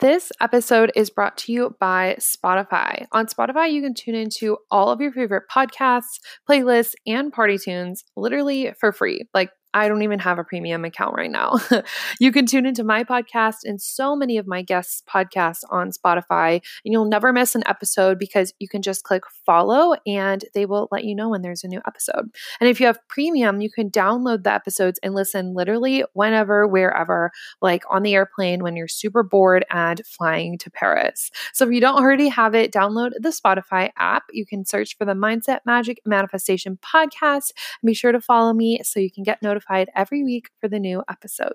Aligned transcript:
This 0.00 0.30
episode 0.40 0.92
is 0.94 1.10
brought 1.10 1.36
to 1.38 1.52
you 1.52 1.74
by 1.80 2.18
Spotify. 2.20 3.06
On 3.10 3.26
Spotify, 3.26 3.72
you 3.72 3.82
can 3.82 3.94
tune 3.94 4.14
into 4.14 4.56
all 4.70 4.92
of 4.92 5.00
your 5.00 5.10
favorite 5.10 5.44
podcasts, 5.52 6.20
playlists, 6.48 6.94
and 7.04 7.32
party 7.32 7.58
tunes 7.58 8.04
literally 8.16 8.72
for 8.78 8.92
free. 8.92 9.28
Like 9.34 9.50
I 9.78 9.88
don't 9.88 10.02
even 10.02 10.18
have 10.18 10.38
a 10.38 10.44
premium 10.44 10.84
account 10.84 11.14
right 11.14 11.30
now. 11.30 11.54
you 12.20 12.32
can 12.32 12.46
tune 12.46 12.66
into 12.66 12.82
my 12.82 13.04
podcast 13.04 13.58
and 13.64 13.80
so 13.80 14.16
many 14.16 14.36
of 14.36 14.46
my 14.46 14.60
guests' 14.60 15.02
podcasts 15.08 15.60
on 15.70 15.90
Spotify, 15.92 16.54
and 16.84 16.92
you'll 16.92 17.04
never 17.04 17.32
miss 17.32 17.54
an 17.54 17.62
episode 17.66 18.18
because 18.18 18.52
you 18.58 18.68
can 18.68 18.82
just 18.82 19.04
click 19.04 19.22
follow 19.46 19.94
and 20.04 20.44
they 20.52 20.66
will 20.66 20.88
let 20.90 21.04
you 21.04 21.14
know 21.14 21.28
when 21.28 21.42
there's 21.42 21.62
a 21.62 21.68
new 21.68 21.80
episode. 21.86 22.28
And 22.60 22.68
if 22.68 22.80
you 22.80 22.86
have 22.86 22.98
premium, 23.08 23.60
you 23.60 23.70
can 23.70 23.88
download 23.88 24.42
the 24.42 24.52
episodes 24.52 24.98
and 25.02 25.14
listen 25.14 25.54
literally 25.54 26.04
whenever, 26.12 26.66
wherever, 26.66 27.30
like 27.62 27.84
on 27.88 28.02
the 28.02 28.14
airplane 28.14 28.62
when 28.64 28.74
you're 28.74 28.88
super 28.88 29.22
bored 29.22 29.64
and 29.70 30.02
flying 30.04 30.58
to 30.58 30.70
Paris. 30.70 31.30
So 31.52 31.64
if 31.66 31.72
you 31.72 31.80
don't 31.80 32.02
already 32.02 32.28
have 32.28 32.56
it, 32.56 32.72
download 32.72 33.12
the 33.20 33.28
Spotify 33.28 33.90
app. 33.96 34.24
You 34.32 34.44
can 34.44 34.64
search 34.64 34.96
for 34.96 35.04
the 35.04 35.14
Mindset 35.14 35.60
Magic 35.64 36.00
Manifestation 36.04 36.78
podcast 36.82 37.52
and 37.80 37.86
be 37.86 37.94
sure 37.94 38.12
to 38.12 38.20
follow 38.20 38.52
me 38.52 38.80
so 38.82 38.98
you 38.98 39.10
can 39.10 39.22
get 39.22 39.40
notified 39.40 39.67
notified 39.68 39.90
every 39.94 40.22
week 40.22 40.50
for 40.60 40.68
the 40.68 40.78
new 40.78 41.02
episode. 41.08 41.54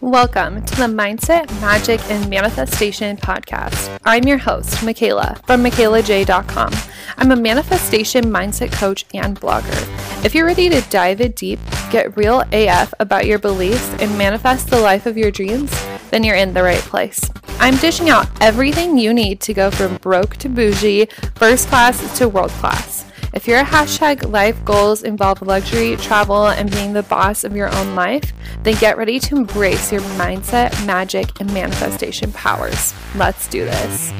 Welcome 0.00 0.62
to 0.66 0.76
the 0.76 0.84
Mindset, 0.84 1.50
Magic, 1.62 1.98
and 2.10 2.28
Manifestation 2.28 3.16
podcast. 3.16 3.98
I'm 4.04 4.24
your 4.24 4.36
host, 4.36 4.74
Mikayla 4.78 5.44
from 5.46 5.64
MikaylaJai.com. 5.64 6.74
I'm 7.16 7.30
a 7.30 7.36
manifestation 7.36 8.24
mindset 8.24 8.72
coach 8.72 9.06
and 9.14 9.40
blogger. 9.40 10.24
If 10.24 10.34
you're 10.34 10.46
ready 10.46 10.68
to 10.68 10.82
dive 10.90 11.20
in 11.20 11.32
deep, 11.32 11.58
get 11.90 12.16
real 12.16 12.42
AF 12.52 12.92
about 13.00 13.26
your 13.26 13.38
beliefs, 13.38 13.88
and 14.00 14.18
manifest 14.18 14.68
the 14.68 14.80
life 14.80 15.06
of 15.06 15.16
your 15.16 15.30
dreams, 15.30 15.72
then 16.14 16.22
you're 16.22 16.36
in 16.36 16.54
the 16.54 16.62
right 16.62 16.78
place. 16.78 17.28
I'm 17.58 17.74
dishing 17.78 18.08
out 18.08 18.28
everything 18.40 18.96
you 18.96 19.12
need 19.12 19.40
to 19.40 19.52
go 19.52 19.72
from 19.72 19.96
broke 19.96 20.36
to 20.36 20.48
bougie, 20.48 21.06
first 21.34 21.66
class 21.66 22.18
to 22.18 22.28
world 22.28 22.52
class. 22.52 23.04
If 23.32 23.48
your 23.48 23.64
hashtag 23.64 24.30
life 24.30 24.64
goals 24.64 25.02
involve 25.02 25.42
luxury, 25.42 25.96
travel, 25.96 26.46
and 26.46 26.70
being 26.70 26.92
the 26.92 27.02
boss 27.02 27.42
of 27.42 27.56
your 27.56 27.68
own 27.74 27.96
life, 27.96 28.32
then 28.62 28.76
get 28.76 28.96
ready 28.96 29.18
to 29.18 29.36
embrace 29.36 29.90
your 29.90 30.02
mindset, 30.02 30.86
magic, 30.86 31.40
and 31.40 31.52
manifestation 31.52 32.30
powers. 32.30 32.94
Let's 33.16 33.48
do 33.48 33.64
this. 33.64 34.12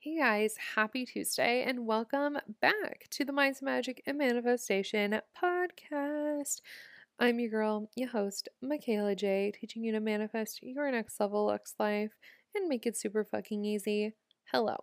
Hey 0.00 0.18
guys, 0.18 0.56
happy 0.74 1.06
Tuesday, 1.06 1.62
and 1.62 1.86
welcome 1.86 2.36
back 2.60 3.06
to 3.12 3.24
the 3.24 3.32
Mindset, 3.32 3.62
Magic, 3.62 4.02
and 4.04 4.18
Manifestation 4.18 5.22
podcast. 5.42 6.60
I'm 7.20 7.40
your 7.40 7.50
girl, 7.50 7.90
your 7.96 8.10
host, 8.10 8.48
Mikayla 8.64 9.16
Jai, 9.16 9.50
teaching 9.58 9.82
you 9.82 9.90
to 9.90 9.98
manifest 9.98 10.60
your 10.62 10.88
next 10.92 11.18
level 11.18 11.46
Lux 11.46 11.74
life 11.76 12.12
and 12.54 12.68
make 12.68 12.86
it 12.86 12.96
super 12.96 13.24
fucking 13.24 13.64
easy. 13.64 14.14
Hello. 14.52 14.76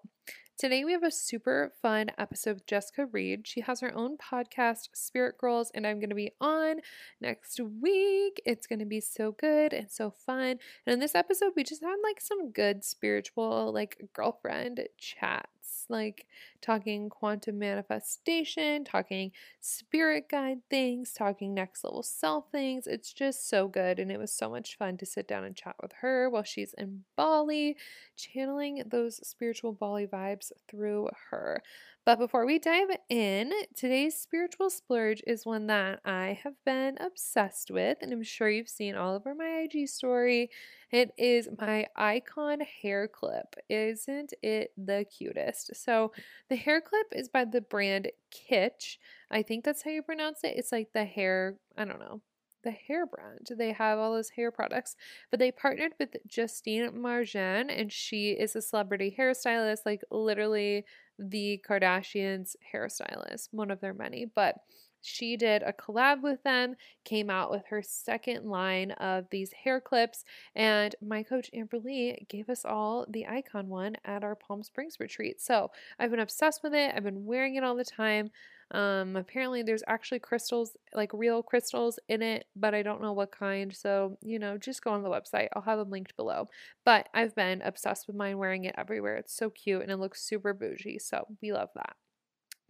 Today 0.58 0.84
we 0.84 0.92
have 0.92 1.04
a 1.04 1.12
super 1.12 1.72
fun 1.82 2.08
episode 2.18 2.56
with 2.56 2.68
Jessica 2.68 3.06
Reid. 3.06 3.48
She 3.48 3.62
has 3.62 3.80
her 3.80 3.98
own 3.98 4.18
podcast, 4.18 4.90
Spirit 4.94 5.38
Girls, 5.38 5.72
and 5.74 5.88
I'm 5.88 6.02
going 6.02 6.10
to 6.10 6.16
be 6.16 6.34
on 6.42 6.82
next 7.22 7.62
week. 7.62 8.42
It's 8.46 8.68
going 8.68 8.80
to 8.80 8.86
be 8.86 9.00
so 9.00 9.32
good 9.32 9.72
and 9.72 9.90
so 9.90 10.12
fun. 10.12 10.58
And 10.86 10.94
in 10.94 11.00
this 11.00 11.16
episode, 11.16 11.54
we 11.56 11.64
just 11.64 11.84
had 11.84 11.96
like 12.04 12.20
some 12.20 12.52
good 12.52 12.84
spiritual, 12.84 13.72
like 13.74 14.10
girlfriend 14.14 14.82
chat 14.98 15.48
like 15.90 16.26
talking 16.62 17.10
quantum 17.10 17.60
manifestation, 17.60 18.84
talking 18.84 19.32
spirit 19.62 20.30
guide 20.30 20.60
things, 20.70 21.14
talking 21.14 21.54
next 21.54 21.84
level 21.84 22.04
self 22.04 22.52
things. 22.52 22.88
It's 22.88 23.14
just 23.14 23.50
so 23.50 23.68
good. 23.68 24.00
And 24.00 24.12
it 24.12 24.20
was 24.20 24.32
so 24.32 24.50
much 24.50 24.78
fun 24.78 24.98
to 24.98 25.06
sit 25.06 25.28
down 25.28 25.44
and 25.44 25.56
chat 25.56 25.76
with 25.82 25.94
her 26.02 26.30
while 26.30 26.44
she's 26.44 26.74
in 26.74 27.04
Bali, 27.16 27.78
channeling 28.16 28.84
those 28.86 29.26
spiritual 29.28 29.74
Bali 29.74 30.08
vibes 30.08 30.52
through 30.70 31.10
her. 31.30 31.62
But 32.06 32.20
before 32.20 32.46
we 32.46 32.60
dive 32.60 32.90
in, 33.10 33.52
today's 33.76 34.16
spiritual 34.16 34.70
splurge 34.70 35.24
is 35.26 35.44
one 35.44 35.66
that 35.68 36.02
I 36.06 36.40
have 36.44 36.54
been 36.64 37.00
obsessed 37.00 37.72
with, 37.72 37.98
and 38.00 38.14
I'm 38.14 38.22
sure 38.22 38.48
you've 38.48 38.70
seen 38.70 38.94
all 38.94 39.16
over 39.16 39.34
my 39.34 39.66
IG 39.66 39.88
story. 39.90 40.52
It 40.92 41.14
is 41.18 41.50
my 41.60 41.88
icon 41.96 42.60
hair 42.60 43.08
clip. 43.08 43.56
Isn't 43.70 44.36
it 44.44 44.70
the 44.78 45.06
cutest? 45.18 45.76
So, 45.76 46.12
the 46.48 46.56
hair 46.56 46.80
clip 46.80 47.08
is 47.12 47.28
by 47.28 47.44
the 47.44 47.62
brand 47.62 48.12
Kitsch. 48.32 48.98
I 49.32 49.42
think 49.42 49.66
that's 49.66 49.82
how 49.82 49.90
you 49.90 50.04
pronounce 50.04 50.44
it. 50.44 50.58
It's 50.58 50.72
like 50.72 50.90
the 50.94 51.06
hair, 51.06 51.58
I 51.76 51.86
don't 51.86 52.00
know, 52.00 52.22
the 52.66 52.72
hair 52.72 53.06
brand. 53.06 53.48
They 53.58 53.72
have 53.72 53.98
all 53.98 54.14
those 54.14 54.32
hair 54.32 54.52
products, 54.52 54.98
but 55.32 55.40
they 55.40 55.52
partnered 55.52 55.94
with 55.98 56.18
Justine 56.28 56.92
Marjan, 56.92 57.70
and 57.70 57.90
she 57.90 58.32
is 58.32 58.58
a 58.58 58.62
celebrity 58.62 59.16
hairstylist, 59.18 59.86
like 59.86 60.02
literally 60.12 60.84
the 61.18 61.62
Kardashians' 61.66 62.58
hairstylist, 62.74 63.50
one 63.52 63.72
of 63.72 63.80
their 63.80 63.94
many. 63.94 64.26
But 64.26 64.56
she 65.02 65.38
did 65.38 65.62
a 65.62 65.72
collab 65.72 66.24
with 66.24 66.42
them, 66.42 66.76
came 67.04 67.30
out 67.30 67.52
with 67.52 67.68
her 67.70 67.84
second 67.84 68.50
line 68.50 68.92
of 68.94 69.30
these 69.30 69.52
hair 69.52 69.80
clips, 69.80 70.26
and 70.56 70.96
my 71.00 71.22
coach 71.22 71.52
Amber 71.54 71.78
Lee 71.78 72.26
gave 72.28 72.50
us 72.50 72.66
all 72.66 73.06
the 73.08 73.28
icon 73.28 73.70
one 73.70 73.96
at 74.04 74.24
our 74.24 74.36
Palm 74.36 74.64
Springs 74.64 75.00
retreat. 75.00 75.40
So 75.40 75.70
I've 76.00 76.10
been 76.10 76.20
obsessed 76.20 76.64
with 76.64 76.74
it. 76.74 76.92
I've 76.96 77.04
been 77.04 77.26
wearing 77.26 77.56
it 77.56 77.64
all 77.64 77.76
the 77.76 77.86
time. 77.86 78.32
Um, 78.72 79.16
apparently, 79.16 79.64
there's 79.64 79.84
actually 79.88 80.20
crystals, 80.20 80.76
like 80.94 81.12
real 81.14 81.44
crystals 81.44 82.00
in 82.10 82.22
it, 82.22 82.46
but 82.56 82.74
I 82.74 82.82
don't 82.82 83.02
know 83.02 83.14
what 83.14 83.32
kind. 83.32 83.76
So, 83.76 84.18
you 84.22 84.40
know, 84.40 84.58
just 84.58 84.84
go 84.84 84.92
on 84.92 85.04
the 85.04 85.10
website. 85.10 85.50
I'll 85.54 85.62
have 85.62 85.78
them 85.78 85.92
linked 85.92 86.16
below. 86.16 86.50
But 86.84 87.10
I've 87.14 87.36
been 87.36 87.62
obsessed 87.62 88.08
with 88.08 88.16
mine, 88.16 88.38
wearing 88.38 88.66
it 88.66 88.76
everywhere. 88.78 89.18
It's 89.18 89.36
so 89.36 89.50
cute 89.50 89.82
and 89.82 89.92
it 89.92 89.98
looks 89.98 90.24
super 90.24 90.54
bougie. 90.54 91.00
So, 91.00 91.28
we 91.42 91.54
love 91.54 91.70
that. 91.76 91.96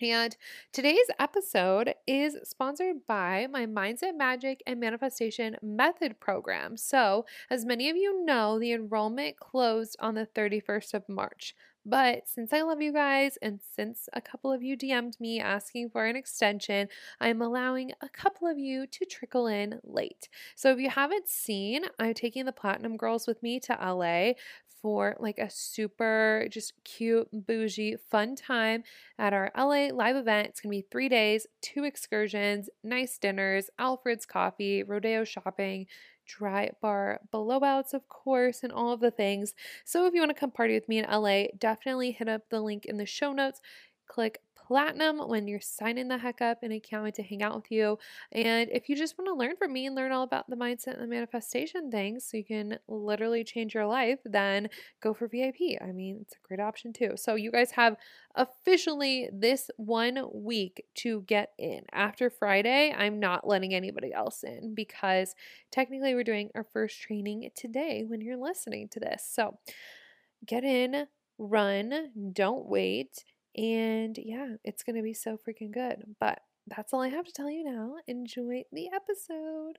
And 0.01 0.35
today's 0.73 1.07
episode 1.19 1.93
is 2.05 2.37
sponsored 2.43 3.07
by 3.07 3.47
my 3.49 3.65
Mindset 3.65 4.17
Magic 4.17 4.61
and 4.67 4.77
Manifestation 4.77 5.55
Method 5.61 6.19
program. 6.19 6.75
So, 6.75 7.25
as 7.49 7.65
many 7.65 7.89
of 7.89 7.95
you 7.95 8.25
know, 8.25 8.59
the 8.59 8.73
enrollment 8.73 9.39
closed 9.39 9.95
on 10.01 10.15
the 10.15 10.27
31st 10.35 10.95
of 10.95 11.07
March. 11.07 11.55
But 11.85 12.27
since 12.27 12.51
I 12.51 12.63
love 12.63 12.81
you 12.81 12.91
guys 12.91 13.37
and 13.41 13.59
since 13.75 14.09
a 14.13 14.21
couple 14.21 14.51
of 14.51 14.63
you 14.63 14.75
DM'd 14.75 15.19
me 15.19 15.39
asking 15.39 15.91
for 15.91 16.05
an 16.05 16.15
extension, 16.15 16.87
I'm 17.21 17.41
allowing 17.41 17.91
a 18.01 18.09
couple 18.09 18.47
of 18.47 18.57
you 18.57 18.87
to 18.87 19.05
trickle 19.05 19.45
in 19.45 19.79
late. 19.83 20.27
So 20.55 20.71
if 20.71 20.79
you 20.79 20.89
haven't 20.89 21.27
seen, 21.27 21.85
I'm 21.99 22.15
taking 22.15 22.45
the 22.45 22.51
Platinum 22.51 22.97
Girls 22.97 23.27
with 23.27 23.43
me 23.43 23.59
to 23.61 23.73
LA 23.73 24.33
for 24.81 25.15
like 25.19 25.39
a 25.39 25.49
super 25.49 26.47
just 26.51 26.73
cute, 26.83 27.27
bougie, 27.31 27.97
fun 28.09 28.35
time 28.35 28.83
at 29.17 29.33
our 29.33 29.51
LA 29.57 29.87
live 29.93 30.15
event. 30.15 30.49
It's 30.49 30.61
to 30.61 30.69
be 30.69 30.85
three 30.91 31.09
days, 31.09 31.47
two 31.61 31.83
excursions, 31.83 32.69
nice 32.83 33.17
dinners, 33.17 33.69
Alfred's 33.79 34.25
coffee, 34.25 34.83
rodeo 34.83 35.23
shopping, 35.23 35.87
dry 36.25 36.71
bar 36.81 37.19
blowouts, 37.33 37.93
of 37.93 38.07
course, 38.09 38.63
and 38.63 38.71
all 38.71 38.91
of 38.91 38.99
the 38.99 39.11
things. 39.11 39.53
So 39.83 40.05
if 40.05 40.13
you 40.13 40.21
want 40.21 40.31
to 40.31 40.39
come 40.39 40.51
party 40.51 40.73
with 40.73 40.89
me 40.89 40.99
in 40.99 41.09
LA, 41.09 41.45
definitely 41.57 42.11
hit 42.11 42.27
up 42.27 42.49
the 42.49 42.61
link 42.61 42.85
in 42.85 42.97
the 42.97 43.05
show 43.05 43.33
notes. 43.33 43.61
Click 44.07 44.39
platinum 44.65 45.19
when 45.19 45.47
you're 45.47 45.61
signing 45.61 46.07
the 46.07 46.17
heck 46.17 46.41
up 46.41 46.63
and 46.63 46.73
I 46.73 46.79
can't 46.79 47.03
wait 47.03 47.13
to 47.15 47.23
hang 47.23 47.43
out 47.43 47.55
with 47.55 47.71
you. 47.71 47.99
And 48.31 48.69
if 48.71 48.89
you 48.89 48.95
just 48.95 49.17
want 49.17 49.27
to 49.29 49.35
learn 49.35 49.55
from 49.57 49.71
me 49.71 49.85
and 49.85 49.95
learn 49.95 50.11
all 50.11 50.23
about 50.23 50.49
the 50.49 50.55
mindset 50.55 50.93
and 50.93 51.03
the 51.03 51.07
manifestation 51.07 51.91
things 51.91 52.25
so 52.25 52.37
you 52.37 52.45
can 52.45 52.79
literally 52.87 53.43
change 53.43 53.75
your 53.75 53.85
life, 53.85 54.19
then 54.25 54.69
go 55.01 55.13
for 55.13 55.27
VIP. 55.27 55.79
I 55.81 55.91
mean, 55.91 56.17
it's 56.21 56.33
a 56.33 56.47
great 56.47 56.59
option 56.59 56.93
too. 56.93 57.11
So 57.15 57.35
you 57.35 57.51
guys 57.51 57.71
have 57.71 57.95
officially 58.35 59.29
this 59.31 59.69
one 59.77 60.25
week 60.33 60.83
to 60.95 61.21
get 61.21 61.51
in. 61.59 61.81
After 61.91 62.29
Friday, 62.29 62.93
I'm 62.97 63.19
not 63.19 63.47
letting 63.47 63.73
anybody 63.73 64.13
else 64.13 64.43
in 64.43 64.73
because 64.73 65.35
technically 65.71 66.15
we're 66.15 66.23
doing 66.23 66.49
our 66.55 66.65
first 66.65 66.99
training 67.01 67.49
today 67.55 68.03
when 68.05 68.21
you're 68.21 68.37
listening 68.37 68.89
to 68.89 68.99
this. 68.99 69.27
So 69.31 69.59
get 70.45 70.63
in, 70.63 71.05
run, 71.37 72.31
don't 72.33 72.65
wait 72.67 73.23
and 73.55 74.17
yeah, 74.17 74.55
it's 74.63 74.83
going 74.83 74.95
to 74.95 75.01
be 75.01 75.13
so 75.13 75.37
freaking 75.37 75.71
good. 75.71 76.03
But 76.19 76.39
that's 76.67 76.93
all 76.93 77.01
I 77.01 77.09
have 77.09 77.25
to 77.25 77.31
tell 77.31 77.49
you 77.49 77.63
now. 77.63 77.95
Enjoy 78.07 78.63
the 78.71 78.89
episode. 78.93 79.77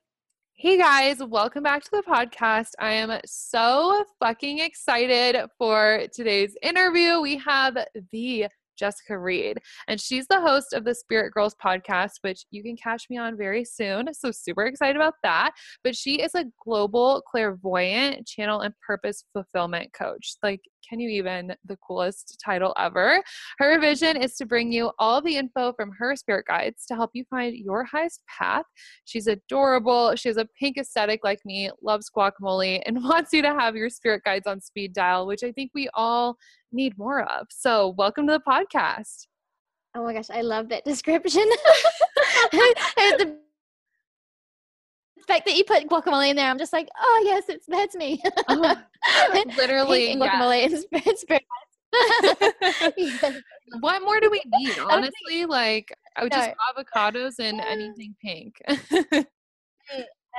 Hey 0.55 0.79
guys, 0.79 1.19
welcome 1.23 1.63
back 1.63 1.85
to 1.85 1.91
the 1.91 2.03
podcast. 2.03 2.71
I 2.79 2.93
am 2.93 3.21
so 3.27 4.05
fucking 4.21 4.61
excited 4.61 5.37
for 5.59 6.05
today's 6.15 6.57
interview. 6.63 7.21
We 7.21 7.37
have 7.37 7.77
the 8.11 8.47
Jessica 8.77 9.19
Reid. 9.19 9.59
And 9.89 10.01
she's 10.01 10.27
the 10.29 10.41
host 10.41 10.73
of 10.73 10.85
the 10.85 10.95
Spirit 10.95 11.33
Girls 11.33 11.55
podcast, 11.63 12.13
which 12.21 12.45
you 12.51 12.63
can 12.63 12.77
catch 12.77 13.07
me 13.11 13.17
on 13.17 13.37
very 13.37 13.65
soon. 13.65 14.13
So, 14.15 14.31
super 14.31 14.67
excited 14.67 14.97
about 14.97 15.15
that. 15.23 15.53
But 15.83 15.97
she 15.97 16.21
is 16.21 16.35
a 16.35 16.45
global 16.65 17.23
clairvoyant 17.27 18.27
channel 18.27 18.61
and 18.61 18.75
purpose 18.87 19.25
fulfillment 19.33 19.93
coach. 19.93 20.37
Like, 20.43 20.61
can 20.89 21.01
you 21.01 21.09
even? 21.09 21.55
The 21.65 21.77
coolest 21.77 22.41
title 22.45 22.75
ever. 22.79 23.23
Her 23.59 23.81
vision 23.81 24.17
is 24.17 24.37
to 24.37 24.47
bring 24.47 24.73
you 24.73 24.91
all 24.99 25.21
the 25.21 25.37
info 25.37 25.73
from 25.73 25.91
her 25.99 26.17
spirit 26.17 26.47
guides 26.47 26.87
to 26.87 26.95
help 26.95 27.11
you 27.15 27.25
find 27.29 27.57
your 27.57 27.85
highest 27.85 28.23
path. 28.27 28.65
She's 29.05 29.27
adorable. 29.27 30.15
She 30.17 30.29
has 30.29 30.37
a 30.37 30.47
pink 30.59 30.77
aesthetic 30.79 31.21
like 31.25 31.41
me, 31.45 31.71
loves 31.83 32.11
guacamole, 32.17 32.83
and 32.87 33.03
wants 33.03 33.33
you 33.33 33.43
to 33.43 33.55
have 33.55 33.77
your 33.77 33.91
spirit 33.91 34.23
guides 34.25 34.47
on 34.47 34.61
speed 34.61 34.93
dial, 34.93 35.27
which 35.27 35.43
I 35.43 35.53
think 35.53 35.71
we 35.75 35.89
all 35.95 36.37
need 36.73 36.97
more 36.99 37.23
of. 37.23 37.47
So, 37.51 37.95
welcome 37.97 38.27
to 38.27 38.33
the 38.35 38.41
podcast. 38.41 39.27
Oh 39.95 40.05
my 40.05 40.13
gosh, 40.13 40.31
I 40.31 40.43
love 40.43 40.69
that 40.69 40.85
description. 40.85 41.45
the 42.53 43.46
fact 45.27 45.47
that 45.47 45.57
you 45.57 45.65
put 45.65 45.89
guacamole 45.89 46.31
in 46.31 46.37
there, 46.37 46.49
I'm 46.49 46.59
just 46.59 46.73
like, 46.73 46.89
oh 46.99 47.23
yes, 47.25 47.45
it's 47.49 47.67
that's 47.67 47.95
me. 47.95 48.23
oh, 48.49 48.77
literally, 49.57 50.17
guacamole 50.17 50.85
yeah. 50.93 51.13
spirit. 51.17 51.43
yes. 52.97 53.35
What 53.81 54.03
more 54.03 54.21
do 54.21 54.31
we 54.31 54.43
need? 54.59 54.79
Honestly, 54.79 55.47
like 55.47 55.93
uh, 56.17 56.21
I 56.21 56.23
would 56.25 56.33
just 56.33 56.51
avocados 56.77 57.39
and 57.39 57.61
mm. 57.61 57.65
anything 57.67 58.15
pink. 58.23 58.55
Mm, 58.69 59.25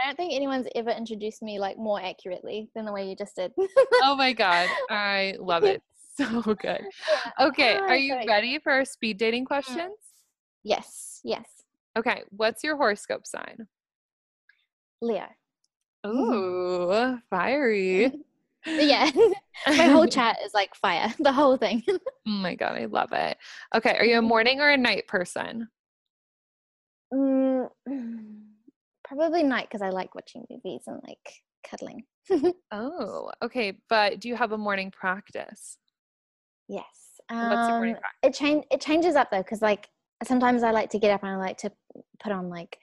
I 0.03 0.07
don't 0.07 0.17
think 0.17 0.33
anyone's 0.33 0.67
ever 0.75 0.91
introduced 0.91 1.41
me 1.41 1.59
like 1.59 1.77
more 1.77 2.01
accurately 2.01 2.69
than 2.75 2.85
the 2.85 2.91
way 2.91 3.09
you 3.09 3.15
just 3.15 3.35
did. 3.35 3.51
oh 4.03 4.15
my 4.15 4.33
god, 4.33 4.67
I 4.89 5.35
love 5.39 5.63
it 5.63 5.81
so 6.17 6.41
good. 6.41 6.81
Okay, 7.39 7.77
oh, 7.77 7.83
are 7.83 7.95
you 7.95 8.17
ready 8.27 8.59
for 8.59 8.71
our 8.71 8.85
speed 8.85 9.17
dating 9.17 9.45
mm. 9.45 9.47
questions? 9.47 9.97
Yes, 10.63 11.21
yes. 11.23 11.45
Okay, 11.97 12.23
what's 12.29 12.63
your 12.63 12.75
horoscope 12.75 13.25
sign? 13.25 13.67
Leo. 15.01 15.25
Ooh, 16.05 17.19
fiery. 17.29 18.11
yeah, 18.65 19.09
my 19.67 19.87
whole 19.87 20.07
chat 20.07 20.37
is 20.45 20.53
like 20.53 20.75
fire, 20.75 21.13
the 21.19 21.31
whole 21.31 21.57
thing. 21.57 21.83
oh 21.87 21.99
my 22.25 22.55
god, 22.55 22.77
I 22.77 22.85
love 22.85 23.11
it. 23.11 23.37
Okay, 23.75 23.95
are 23.97 24.05
you 24.05 24.19
a 24.19 24.21
morning 24.21 24.59
or 24.59 24.69
a 24.69 24.77
night 24.77 25.07
person? 25.07 25.69
Mm, 27.13 27.69
probably 29.03 29.43
night 29.43 29.67
because 29.69 29.81
I 29.81 29.89
like 29.89 30.15
watching 30.15 30.45
movies 30.49 30.83
and 30.87 30.99
like 31.07 31.43
cuddling. 31.67 32.03
oh, 32.71 33.31
okay. 33.41 33.77
But 33.89 34.19
do 34.19 34.27
you 34.27 34.35
have 34.35 34.51
a 34.51 34.57
morning 34.57 34.91
practice? 34.91 35.77
Yes. 36.67 36.85
Um, 37.29 37.95
it 38.23 38.33
change 38.33 38.65
it 38.71 38.79
changes 38.79 39.15
up 39.15 39.31
though 39.31 39.39
because 39.39 39.61
like 39.61 39.89
sometimes 40.23 40.63
I 40.63 40.71
like 40.71 40.89
to 40.91 40.99
get 40.99 41.11
up 41.11 41.23
and 41.23 41.31
I 41.31 41.35
like 41.35 41.57
to 41.59 41.71
put 42.21 42.31
on 42.31 42.49
like 42.49 42.77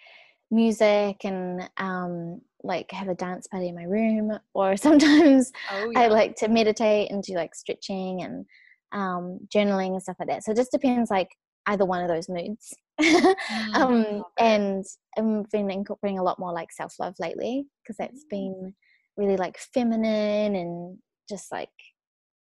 music 0.50 1.24
and 1.24 1.68
um 1.78 2.40
like 2.62 2.90
have 2.90 3.08
a 3.08 3.14
dance 3.14 3.46
party 3.46 3.68
in 3.68 3.74
my 3.74 3.84
room 3.84 4.32
or 4.54 4.76
sometimes 4.88 5.52
oh, 5.70 5.90
yeah. 5.92 6.00
I 6.00 6.08
like 6.08 6.36
to 6.36 6.48
meditate 6.48 7.10
and 7.10 7.22
do 7.22 7.34
like 7.34 7.54
stretching 7.54 8.22
and 8.22 8.46
um 8.92 9.40
journaling 9.54 9.92
and 9.92 10.02
stuff 10.02 10.16
like 10.18 10.28
that. 10.28 10.44
So 10.44 10.52
it 10.52 10.56
just 10.56 10.72
depends 10.72 11.10
like 11.10 11.28
either 11.66 11.84
one 11.84 12.02
of 12.02 12.08
those 12.08 12.28
moods. 12.28 12.74
Mm, 13.00 13.74
um 13.74 14.22
and 14.38 14.84
I've 15.18 15.50
been 15.50 15.68
incorporating 15.68 16.20
a 16.20 16.22
lot 16.22 16.38
more 16.38 16.52
like 16.52 16.70
self 16.70 16.94
love 17.00 17.14
lately 17.18 17.66
because 17.82 17.96
that's 17.96 18.24
mm. 18.26 18.30
been 18.30 18.74
really 19.16 19.36
like 19.36 19.58
feminine 19.58 20.54
and 20.54 20.98
just 21.28 21.50
like 21.50 21.70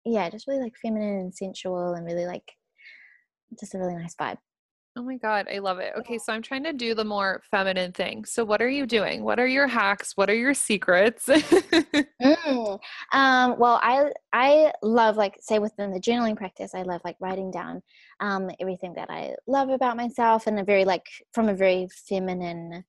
yeah, 0.06 0.30
just 0.30 0.48
really 0.48 0.62
like 0.62 0.76
feminine 0.82 1.20
and 1.20 1.36
sensual 1.36 1.94
and 1.94 2.06
really 2.06 2.26
like 2.26 2.52
just 3.60 3.74
a 3.74 3.80
really 3.80 3.96
nice 3.96 4.16
vibe. 4.16 4.38
Oh 4.96 5.02
my 5.02 5.18
God, 5.18 5.48
I 5.52 5.58
love 5.58 5.80
it. 5.80 5.92
Okay, 5.98 6.20
so 6.20 6.32
I'm 6.32 6.44
trying 6.44 6.64
to 6.66 6.74
do 6.74 6.94
the 6.94 7.04
more 7.04 7.42
feminine 7.50 7.92
thing. 7.94 8.26
So, 8.26 8.46
what 8.46 8.62
are 8.62 8.70
you 8.70 8.86
doing? 8.86 9.24
What 9.24 9.40
are 9.40 9.48
your 9.48 9.66
hacks? 9.66 10.16
What 10.16 10.30
are 10.30 10.36
your 10.36 10.54
secrets? 10.54 11.26
mm, 11.28 12.80
um, 13.12 13.56
well, 13.58 13.80
I 13.82 14.12
I 14.34 14.72
love 14.84 15.18
like 15.18 15.38
say 15.40 15.58
within 15.58 15.92
the 15.92 16.00
journaling 16.00 16.38
practice, 16.38 16.76
I 16.76 16.84
love 16.84 17.02
like 17.04 17.16
writing 17.20 17.50
down 17.50 17.82
um, 18.20 18.52
everything 18.60 18.94
that 18.94 19.10
I 19.10 19.34
love 19.48 19.70
about 19.70 19.98
myself 19.98 20.46
in 20.46 20.60
a 20.60 20.64
very 20.64 20.86
like 20.86 21.08
from 21.34 21.50
a 21.50 21.56
very 21.56 21.88
feminine 22.08 22.84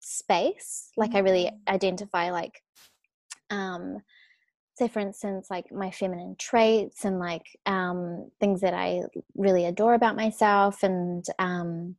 space. 0.00 0.90
Like 0.98 1.14
I 1.14 1.20
really 1.20 1.44
mm. 1.44 1.72
identify 1.72 2.32
like 2.32 2.62
um, 3.48 4.02
say 4.76 4.88
for 4.88 5.00
instance 5.00 5.48
like 5.50 5.70
my 5.72 5.90
feminine 5.90 6.36
traits 6.38 7.04
and 7.04 7.18
like 7.18 7.46
um, 7.66 8.30
things 8.40 8.60
that 8.60 8.74
i 8.74 9.00
really 9.34 9.64
adore 9.66 9.94
about 9.94 10.16
myself 10.16 10.82
and 10.82 11.24
um, 11.38 11.96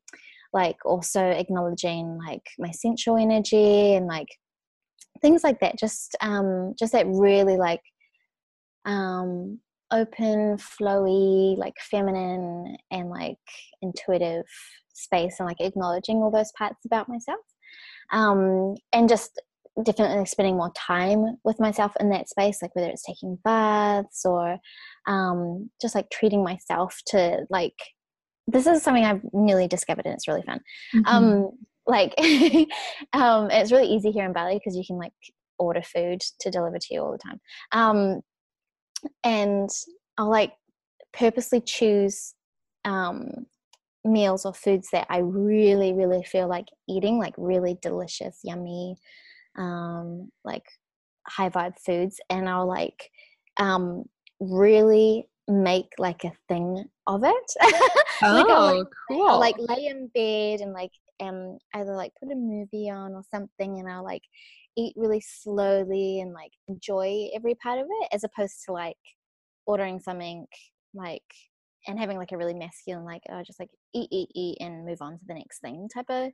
like 0.54 0.78
also 0.86 1.22
acknowledging 1.22 2.18
like 2.26 2.48
my 2.60 2.72
sensual 2.72 3.18
energy 3.18 3.96
and 3.96 4.08
like 4.08 4.30
things 5.22 5.44
like 5.44 5.60
that 5.60 5.78
just 5.78 6.16
um 6.22 6.74
just 6.78 6.94
that 6.94 7.08
really 7.08 7.58
like 7.58 7.82
um 8.86 9.60
open 9.92 10.58
flowy 10.58 11.58
like 11.58 11.74
feminine 11.80 12.78
and 12.92 13.10
like 13.10 13.38
intuitive 13.82 14.46
space 14.98 15.36
and 15.40 15.48
like 15.48 15.62
acknowledging 15.62 16.18
all 16.18 16.32
those 16.32 16.52
parts 16.58 16.86
about 16.86 17.08
myself. 17.08 17.40
Um 18.12 18.76
and 18.94 19.08
just 19.08 19.42
definitely 19.84 20.26
spending 20.26 20.58
more 20.58 20.72
time 20.76 21.38
with 21.44 21.60
myself 21.60 21.92
in 22.00 22.10
that 22.10 22.30
space 22.30 22.62
like 22.62 22.76
whether 22.76 22.90
it's 22.90 23.04
taking 23.04 23.38
baths 23.44 24.26
or 24.26 24.58
um, 25.08 25.70
just 25.82 25.96
like 25.96 26.10
treating 26.10 26.44
myself 26.44 27.00
to 27.08 27.46
like 27.50 27.76
this 28.48 28.66
is 28.66 28.82
something 28.82 29.04
i've 29.04 29.22
newly 29.34 29.68
discovered 29.68 30.06
and 30.06 30.14
it's 30.14 30.28
really 30.28 30.44
fun 30.44 30.60
mm-hmm. 30.96 31.06
um 31.08 31.52
like 31.86 32.14
um 33.14 33.50
it's 33.52 33.72
really 33.72 33.88
easy 33.88 34.12
here 34.12 34.26
in 34.26 34.34
bali 34.34 34.56
because 34.56 34.76
you 34.76 34.84
can 34.86 34.98
like 34.98 35.14
order 35.60 35.82
food 35.82 36.22
to 36.40 36.50
deliver 36.50 36.78
to 36.80 36.94
you 36.94 37.02
all 37.02 37.12
the 37.12 37.18
time 37.18 37.40
um 37.72 38.22
and 39.24 39.70
i'll 40.18 40.30
like 40.30 40.54
purposely 41.14 41.60
choose 41.60 42.34
um 42.86 43.30
meals 44.06 44.46
or 44.46 44.54
foods 44.54 44.88
that 44.92 45.06
i 45.10 45.18
really 45.18 45.92
really 45.92 46.24
feel 46.24 46.48
like 46.48 46.68
eating 46.88 47.18
like 47.18 47.34
really 47.38 47.78
delicious 47.82 48.40
yummy 48.44 48.96
um, 49.58 50.30
like 50.44 50.64
high 51.28 51.50
vibe 51.50 51.78
foods 51.80 52.20
and 52.30 52.48
I'll 52.48 52.68
like 52.68 53.10
um, 53.58 54.06
really 54.40 55.28
make 55.48 55.92
like 55.98 56.24
a 56.24 56.32
thing 56.48 56.86
of 57.08 57.24
it. 57.24 57.52
oh, 57.62 58.34
like, 58.34 58.46
I'll, 58.48 58.78
like, 58.78 58.88
cool. 59.10 59.28
I'll 59.28 59.40
like 59.40 59.56
lay 59.58 59.86
in 59.88 60.10
bed 60.14 60.62
and 60.62 60.74
like 60.74 60.92
um 61.20 61.58
either 61.74 61.96
like 61.96 62.12
put 62.22 62.32
a 62.32 62.36
movie 62.36 62.90
on 62.90 63.14
or 63.14 63.24
something 63.32 63.80
and 63.80 63.90
I'll 63.90 64.04
like 64.04 64.24
eat 64.78 64.94
really 64.96 65.22
slowly 65.22 66.22
and 66.22 66.34
like 66.34 66.52
enjoy 66.68 67.30
every 67.36 67.56
part 67.56 67.80
of 67.80 67.88
it 67.90 68.10
as 68.14 68.24
opposed 68.24 68.64
to 68.66 68.74
like 68.74 68.98
ordering 69.66 70.00
something 70.00 70.46
like 70.94 71.24
and 71.88 71.98
having 71.98 72.18
like 72.18 72.32
a 72.32 72.38
really 72.38 72.54
masculine 72.54 73.04
like 73.06 73.24
oh 73.30 73.42
just 73.44 73.60
like 73.60 73.70
eat 73.96 74.10
eat 74.12 74.30
eat 74.36 74.58
and 74.60 74.86
move 74.86 75.02
on 75.02 75.14
to 75.14 75.26
the 75.28 75.34
next 75.34 75.60
thing 75.60 75.90
type 75.92 76.10
of 76.10 76.32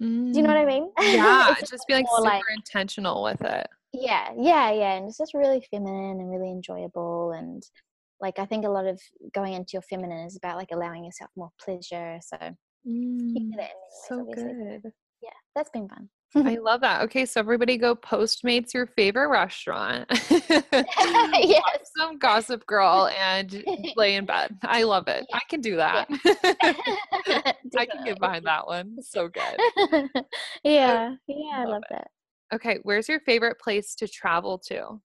Mm. 0.00 0.32
Do 0.32 0.38
you 0.38 0.42
know 0.42 0.54
what 0.54 0.58
I 0.58 0.64
mean? 0.64 0.90
Yeah, 1.00 1.54
just, 1.60 1.72
just 1.72 1.86
being 1.86 2.06
super 2.06 2.22
like, 2.22 2.42
intentional 2.54 3.22
with 3.22 3.40
it. 3.42 3.66
Yeah, 3.92 4.30
yeah, 4.38 4.70
yeah. 4.72 4.92
And 4.94 5.08
it's 5.08 5.18
just 5.18 5.34
really 5.34 5.64
feminine 5.70 6.20
and 6.20 6.30
really 6.30 6.50
enjoyable. 6.50 7.32
And 7.32 7.62
like, 8.20 8.38
I 8.38 8.46
think 8.46 8.64
a 8.64 8.70
lot 8.70 8.86
of 8.86 9.00
going 9.34 9.52
into 9.52 9.72
your 9.74 9.82
feminine 9.82 10.26
is 10.26 10.36
about 10.36 10.56
like 10.56 10.70
allowing 10.72 11.04
yourself 11.04 11.30
more 11.36 11.50
pleasure. 11.60 12.18
So, 12.22 12.36
mm, 12.86 13.52
so 14.08 14.24
good. 14.24 14.82
Yeah, 15.22 15.30
that's 15.54 15.70
been 15.70 15.88
fun. 15.88 16.08
I 16.34 16.56
love 16.62 16.80
that. 16.80 17.02
Okay, 17.02 17.26
so 17.26 17.40
everybody 17.40 17.76
go 17.76 17.94
Postmates 17.94 18.72
your 18.72 18.86
favorite 18.86 19.28
restaurant. 19.28 20.06
yes. 20.30 21.62
Some 21.96 22.18
gossip 22.18 22.66
girl 22.66 23.10
and 23.18 23.64
lay 23.96 24.16
in 24.16 24.24
bed. 24.24 24.56
I 24.62 24.82
love 24.84 25.08
it. 25.08 25.26
Yeah. 25.28 25.36
I 25.36 25.40
can 25.48 25.60
do 25.60 25.76
that. 25.76 26.08
Yeah. 27.26 27.52
I 27.78 27.86
can 27.86 28.04
get 28.04 28.18
behind 28.18 28.46
that 28.46 28.66
one. 28.66 28.96
So 29.02 29.28
good. 29.28 30.08
yeah. 30.64 31.14
Yeah, 31.26 31.54
I 31.54 31.64
love, 31.64 31.68
love 31.68 31.82
that. 31.90 32.08
Okay, 32.54 32.78
where's 32.82 33.08
your 33.08 33.20
favorite 33.20 33.58
place 33.60 33.94
to 33.96 34.08
travel 34.08 34.58
to? 34.66 35.00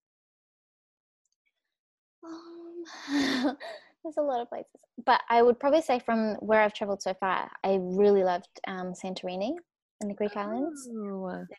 Um, 2.23 3.57
there's 4.03 4.17
a 4.17 4.21
lot 4.21 4.41
of 4.41 4.49
places, 4.49 4.81
but 5.05 5.21
I 5.29 5.41
would 5.41 5.59
probably 5.59 5.81
say 5.81 5.99
from 5.99 6.35
where 6.35 6.61
I've 6.61 6.73
traveled 6.73 7.01
so 7.01 7.13
far, 7.13 7.49
I 7.63 7.79
really 7.81 8.23
loved 8.23 8.47
um, 8.67 8.93
Santorini 8.93 9.55
in 10.01 10.07
the 10.07 10.13
Greek 10.13 10.31
oh, 10.35 10.41
islands. 10.41 10.87
Really, 10.91 11.49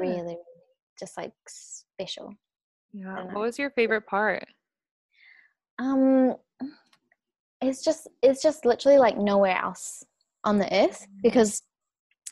really, 0.00 0.36
just 0.98 1.16
like 1.16 1.32
special. 1.46 2.34
Yeah. 2.92 3.24
What 3.24 3.42
was 3.42 3.58
your 3.58 3.70
favorite 3.70 4.06
part? 4.06 4.44
Um, 5.78 6.36
it's 7.60 7.84
just 7.84 8.08
it's 8.22 8.42
just 8.42 8.64
literally 8.64 8.98
like 8.98 9.16
nowhere 9.16 9.56
else 9.56 10.04
on 10.44 10.58
the 10.58 10.72
earth 10.72 11.06
mm. 11.06 11.22
because 11.22 11.62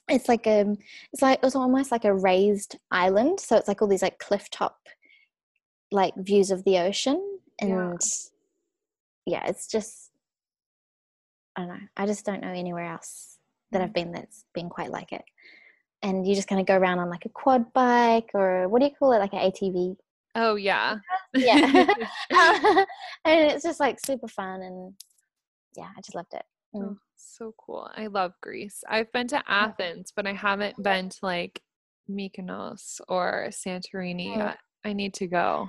it's 0.08 0.28
like 0.28 0.46
a 0.46 0.64
it's 1.12 1.22
like 1.22 1.38
it's 1.42 1.56
almost 1.56 1.92
like 1.92 2.04
a 2.04 2.14
raised 2.14 2.76
island 2.90 3.38
so 3.38 3.56
it's 3.56 3.68
like 3.68 3.82
all 3.82 3.88
these 3.88 4.02
like 4.02 4.18
cliff 4.18 4.48
top 4.50 4.78
like 5.90 6.14
views 6.16 6.50
of 6.50 6.64
the 6.64 6.78
ocean 6.78 7.38
and 7.60 8.00
yeah, 9.26 9.40
yeah 9.40 9.46
it's 9.46 9.66
just 9.66 10.10
i 11.56 11.62
don't 11.62 11.68
know 11.68 11.86
i 11.96 12.06
just 12.06 12.24
don't 12.24 12.40
know 12.40 12.48
anywhere 12.48 12.86
else 12.86 13.38
that 13.72 13.82
i've 13.82 13.94
been 13.94 14.12
that's 14.12 14.44
been 14.54 14.68
quite 14.68 14.90
like 14.90 15.12
it 15.12 15.25
and 16.02 16.26
you 16.26 16.34
just 16.34 16.48
kind 16.48 16.60
of 16.60 16.66
go 16.66 16.76
around 16.76 16.98
on 16.98 17.10
like 17.10 17.25
a 17.25 17.28
quad 17.28 17.72
bike 17.72 18.30
or 18.34 18.68
what 18.68 18.80
do 18.80 18.87
you 18.87 18.94
call 18.98 19.12
it 19.12 19.18
like 19.18 19.32
an 19.32 19.50
atv 19.50 19.96
Oh 20.34 20.54
yeah. 20.54 20.98
yeah. 21.34 21.56
and 22.30 23.50
it's 23.50 23.64
just 23.64 23.80
like 23.80 23.98
super 23.98 24.28
fun 24.28 24.62
and 24.62 24.94
yeah, 25.76 25.88
I 25.96 26.00
just 26.00 26.14
loved 26.14 26.34
it. 26.34 26.44
Mm. 26.75 26.82
Oh, 26.82 26.96
so 27.16 27.54
cool. 27.58 27.90
I 27.96 28.06
love 28.06 28.32
Greece. 28.40 28.84
I've 28.88 29.10
been 29.12 29.26
to 29.28 29.42
Athens, 29.48 30.12
but 30.14 30.26
I 30.26 30.32
haven't 30.32 30.80
been 30.82 31.08
to 31.08 31.18
like 31.22 31.60
Mykonos 32.08 33.00
or 33.08 33.48
Santorini 33.50 34.37
Mm. 34.37 34.56
I 34.84 34.92
need 34.92 35.14
to 35.14 35.26
go. 35.26 35.68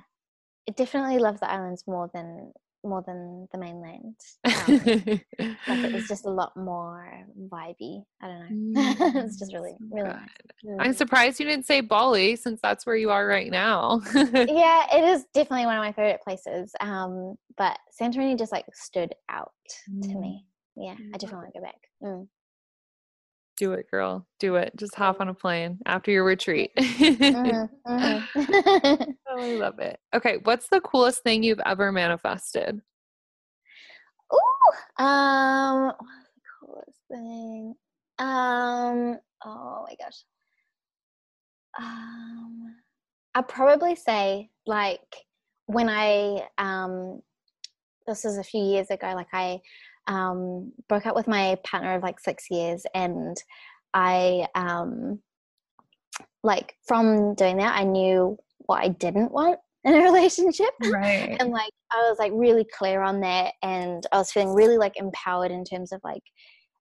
I 0.69 0.71
definitely 0.73 1.17
love 1.17 1.39
the 1.39 1.49
islands 1.49 1.85
more 1.87 2.11
than 2.13 2.53
more 2.83 3.03
than 3.05 3.47
the 3.51 3.57
mainland. 3.57 4.15
Um, 4.45 5.21
like 5.67 5.83
it 5.83 5.91
was 5.93 6.07
just 6.07 6.25
a 6.25 6.29
lot 6.29 6.55
more 6.57 7.25
vibey. 7.49 8.03
I 8.21 8.27
don't 8.27 8.73
know. 8.73 8.95
it's 9.25 9.37
just 9.39 9.53
really, 9.53 9.73
Mm, 9.81 9.91
really 9.93 10.07
nice. 10.07 10.79
I'm 10.79 10.91
Mm. 10.93 10.97
surprised 10.97 11.39
you 11.39 11.45
didn't 11.45 11.65
say 11.65 11.81
Bali 11.81 12.35
since 12.35 12.59
that's 12.61 12.85
where 12.85 12.95
you 12.95 13.09
are 13.11 13.25
right 13.25 13.51
now. 13.51 14.01
yeah, 14.15 14.85
it 14.93 15.03
is 15.03 15.25
definitely 15.33 15.65
one 15.65 15.77
of 15.77 15.81
my 15.83 15.91
favorite 15.91 16.21
places. 16.21 16.73
Um, 16.79 17.35
but 17.57 17.77
Santorini 17.99 18.37
just 18.37 18.51
like 18.51 18.65
stood 18.73 19.13
out 19.29 19.51
to 20.03 20.09
Mm. 20.09 20.21
me. 20.21 20.45
Yeah, 20.75 20.95
I 20.99 21.03
I 21.13 21.17
definitely 21.17 21.37
want 21.37 21.53
to 21.53 21.59
go 21.59 21.65
back. 21.65 21.81
Mm. 22.03 22.27
Do 23.59 23.73
it, 23.73 23.91
girl. 23.91 24.25
Do 24.39 24.55
it. 24.55 24.71
Just 24.77 24.95
hop 24.95 25.19
on 25.19 25.27
a 25.27 25.33
plane 25.33 25.79
after 25.85 26.11
your 26.11 26.23
retreat. 26.23 26.71
Mhm, 26.77 27.69
mhm. 27.85 29.15
Oh, 29.31 29.43
I 29.43 29.51
love 29.51 29.79
it. 29.79 29.99
Okay, 30.15 30.37
what's 30.43 30.69
the 30.69 30.79
coolest 30.79 31.23
thing 31.23 31.43
you've 31.43 31.59
ever 31.65 31.91
manifested? 31.91 32.81
Ooh, 34.33 35.03
um, 35.03 35.93
the 35.99 36.41
coolest 36.65 36.99
thing? 37.11 37.75
Um, 38.17 39.19
oh 39.45 39.85
my 39.87 39.95
gosh. 39.99 40.23
Um, 41.77 42.77
I'd 43.35 43.47
probably 43.47 43.95
say 43.95 44.49
like 44.65 45.25
when 45.65 45.89
I 45.89 46.47
um, 46.57 47.21
this 48.07 48.23
was 48.23 48.37
a 48.37 48.43
few 48.43 48.63
years 48.63 48.89
ago. 48.89 49.11
Like 49.13 49.33
I 49.33 49.59
um 50.09 50.73
broke 50.89 51.05
up 51.05 51.15
with 51.15 51.27
my 51.27 51.55
partner 51.63 51.95
of 51.95 52.03
like 52.03 52.19
six 52.19 52.49
years, 52.51 52.85
and 52.93 53.37
I 53.93 54.47
um 54.55 55.21
like 56.43 56.75
from 56.87 57.35
doing 57.35 57.57
that, 57.57 57.75
I 57.75 57.83
knew 57.83 58.37
what 58.65 58.83
I 58.83 58.89
didn't 58.89 59.31
want 59.31 59.59
in 59.85 59.93
a 59.95 60.03
relationship 60.03 60.71
Right. 60.81 61.37
and 61.39 61.51
like 61.51 61.71
i 61.93 61.97
was 62.09 62.17
like 62.19 62.33
really 62.35 62.65
clear 62.77 63.01
on 63.01 63.21
that 63.21 63.53
and 63.63 64.05
i 64.11 64.17
was 64.17 64.29
feeling 64.29 64.53
really 64.53 64.77
like 64.77 64.97
empowered 64.97 65.51
in 65.51 65.63
terms 65.63 65.93
of 65.93 66.01
like 66.03 66.21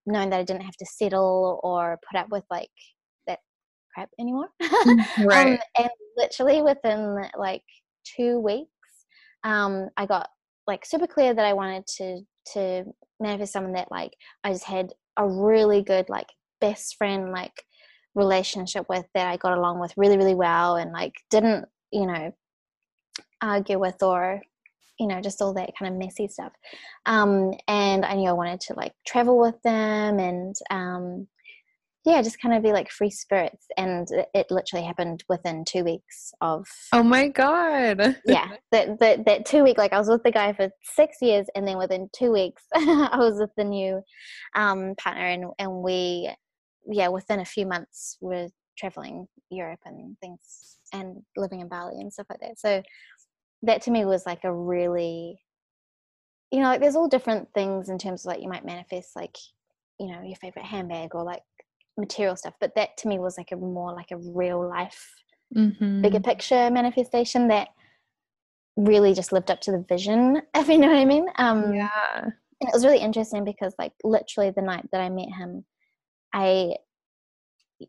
knowing 0.04 0.30
that 0.30 0.40
i 0.40 0.42
didn't 0.42 0.64
have 0.64 0.76
to 0.76 0.84
settle 0.84 1.60
or 1.62 1.96
put 2.10 2.18
up 2.18 2.26
with 2.30 2.42
like 2.50 2.68
that 3.28 3.38
crap 3.94 4.08
anymore 4.18 4.48
Right. 5.20 5.52
um, 5.52 5.58
and 5.78 5.90
literally 6.16 6.60
within 6.60 7.22
like 7.38 7.62
two 8.16 8.40
weeks 8.40 8.68
um 9.44 9.88
i 9.96 10.04
got 10.04 10.28
like 10.66 10.84
super 10.84 11.06
clear 11.06 11.32
that 11.34 11.46
i 11.46 11.52
wanted 11.52 11.86
to 11.98 12.20
to 12.52 12.84
manifest 13.20 13.52
someone 13.52 13.72
that 13.72 13.90
like 13.90 14.12
i 14.44 14.52
just 14.52 14.64
had 14.64 14.92
a 15.16 15.28
really 15.28 15.82
good 15.82 16.08
like 16.08 16.28
best 16.60 16.96
friend 16.96 17.30
like 17.32 17.64
relationship 18.14 18.86
with 18.88 19.04
that 19.14 19.28
i 19.28 19.36
got 19.36 19.56
along 19.56 19.80
with 19.80 19.92
really 19.96 20.16
really 20.16 20.34
well 20.34 20.76
and 20.76 20.92
like 20.92 21.14
didn't 21.30 21.66
you 21.92 22.06
know 22.06 22.32
argue 23.42 23.78
with 23.78 24.02
or 24.02 24.42
you 24.98 25.06
know 25.06 25.20
just 25.20 25.40
all 25.40 25.54
that 25.54 25.70
kind 25.78 25.92
of 25.92 25.98
messy 25.98 26.26
stuff. 26.28 26.52
Um 27.06 27.52
and 27.68 28.04
i 28.04 28.14
knew 28.14 28.28
i 28.28 28.32
wanted 28.32 28.60
to 28.62 28.74
like 28.74 28.92
travel 29.06 29.38
with 29.38 29.60
them 29.62 30.18
and 30.18 30.54
um 30.70 31.28
yeah 32.08 32.22
just 32.22 32.40
kind 32.40 32.54
of 32.54 32.62
be 32.62 32.72
like 32.72 32.90
free 32.90 33.10
spirits 33.10 33.66
and 33.76 34.10
it, 34.10 34.28
it 34.34 34.46
literally 34.50 34.84
happened 34.84 35.22
within 35.28 35.64
two 35.64 35.84
weeks 35.84 36.32
of 36.40 36.66
oh 36.92 37.02
my 37.02 37.28
god. 37.28 38.16
yeah 38.26 38.48
that, 38.72 38.98
that 38.98 39.24
that 39.26 39.44
two 39.44 39.62
week 39.62 39.76
like 39.76 39.92
i 39.92 39.98
was 39.98 40.08
with 40.08 40.22
the 40.22 40.30
guy 40.30 40.52
for 40.52 40.70
six 40.82 41.18
years 41.20 41.46
and 41.54 41.68
then 41.68 41.76
within 41.76 42.08
two 42.16 42.32
weeks 42.32 42.62
i 42.74 43.16
was 43.16 43.38
with 43.38 43.50
the 43.56 43.64
new 43.64 44.00
um 44.54 44.94
partner 44.96 45.26
and 45.26 45.44
and 45.58 45.82
we 45.82 46.30
yeah 46.90 47.08
within 47.08 47.40
a 47.40 47.44
few 47.44 47.66
months 47.66 48.16
we're 48.20 48.48
traveling 48.78 49.26
europe 49.50 49.80
and 49.84 50.16
things 50.20 50.78
and 50.94 51.16
living 51.36 51.60
in 51.60 51.68
bali 51.68 52.00
and 52.00 52.12
stuff 52.12 52.26
like 52.30 52.40
that 52.40 52.58
so 52.58 52.82
that 53.62 53.82
to 53.82 53.90
me 53.90 54.04
was 54.04 54.24
like 54.24 54.44
a 54.44 54.52
really 54.52 55.38
you 56.50 56.60
know 56.60 56.66
like 56.68 56.80
there's 56.80 56.96
all 56.96 57.08
different 57.08 57.48
things 57.52 57.90
in 57.90 57.98
terms 57.98 58.24
of 58.24 58.30
like 58.30 58.40
you 58.40 58.48
might 58.48 58.64
manifest 58.64 59.14
like 59.14 59.36
you 60.00 60.06
know 60.06 60.22
your 60.22 60.36
favorite 60.36 60.64
handbag 60.64 61.14
or 61.14 61.22
like 61.22 61.42
material 61.98 62.36
stuff 62.36 62.54
but 62.60 62.74
that 62.74 62.96
to 62.96 63.08
me 63.08 63.18
was 63.18 63.36
like 63.36 63.52
a 63.52 63.56
more 63.56 63.92
like 63.94 64.10
a 64.10 64.16
real 64.16 64.66
life 64.68 65.14
Mhm. 65.54 66.02
bigger 66.02 66.20
picture 66.20 66.70
manifestation 66.70 67.48
that 67.48 67.68
really 68.76 69.14
just 69.14 69.32
lived 69.32 69.50
up 69.50 69.60
to 69.62 69.72
the 69.72 69.84
vision 69.88 70.40
if 70.54 70.68
you 70.68 70.78
know 70.78 70.88
what 70.88 70.96
i 70.96 71.04
mean 71.04 71.26
um 71.36 71.72
Yeah. 71.74 72.20
and 72.22 72.68
it 72.68 72.72
was 72.72 72.84
really 72.84 72.98
interesting 73.00 73.44
because 73.44 73.74
like 73.78 73.92
literally 74.04 74.50
the 74.50 74.62
night 74.62 74.86
that 74.92 75.00
i 75.00 75.08
met 75.08 75.28
him 75.36 75.64
i 76.32 76.74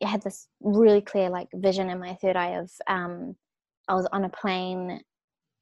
had 0.01 0.22
this 0.22 0.48
really 0.62 1.01
clear 1.01 1.30
like 1.30 1.48
vision 1.54 1.89
in 1.89 2.00
my 2.00 2.16
third 2.22 2.36
eye 2.36 2.58
of 2.60 2.72
um 2.88 3.36
i 3.88 3.94
was 3.94 4.08
on 4.12 4.24
a 4.24 4.30
plane 4.30 5.01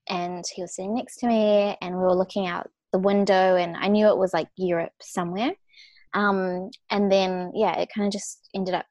and 0.10 0.46
he 0.54 0.62
was 0.62 0.76
sitting 0.76 0.96
next 0.96 1.18
to 1.18 1.28
me 1.28 1.76
and 1.82 1.96
we 1.96 2.02
were 2.02 2.16
looking 2.16 2.46
out 2.48 2.70
the 2.94 3.00
window 3.00 3.56
and 3.56 3.76
i 3.78 3.88
knew 3.88 4.08
it 4.08 4.18
was 4.18 4.34
like 4.34 4.48
europe 4.56 4.92
somewhere 5.02 5.52
um 6.14 6.70
and 6.90 7.12
then 7.12 7.52
yeah 7.56 7.78
it 7.80 7.90
kind 7.94 8.08
of 8.08 8.14
just 8.14 8.50
ended 8.56 8.74
up 8.74 8.86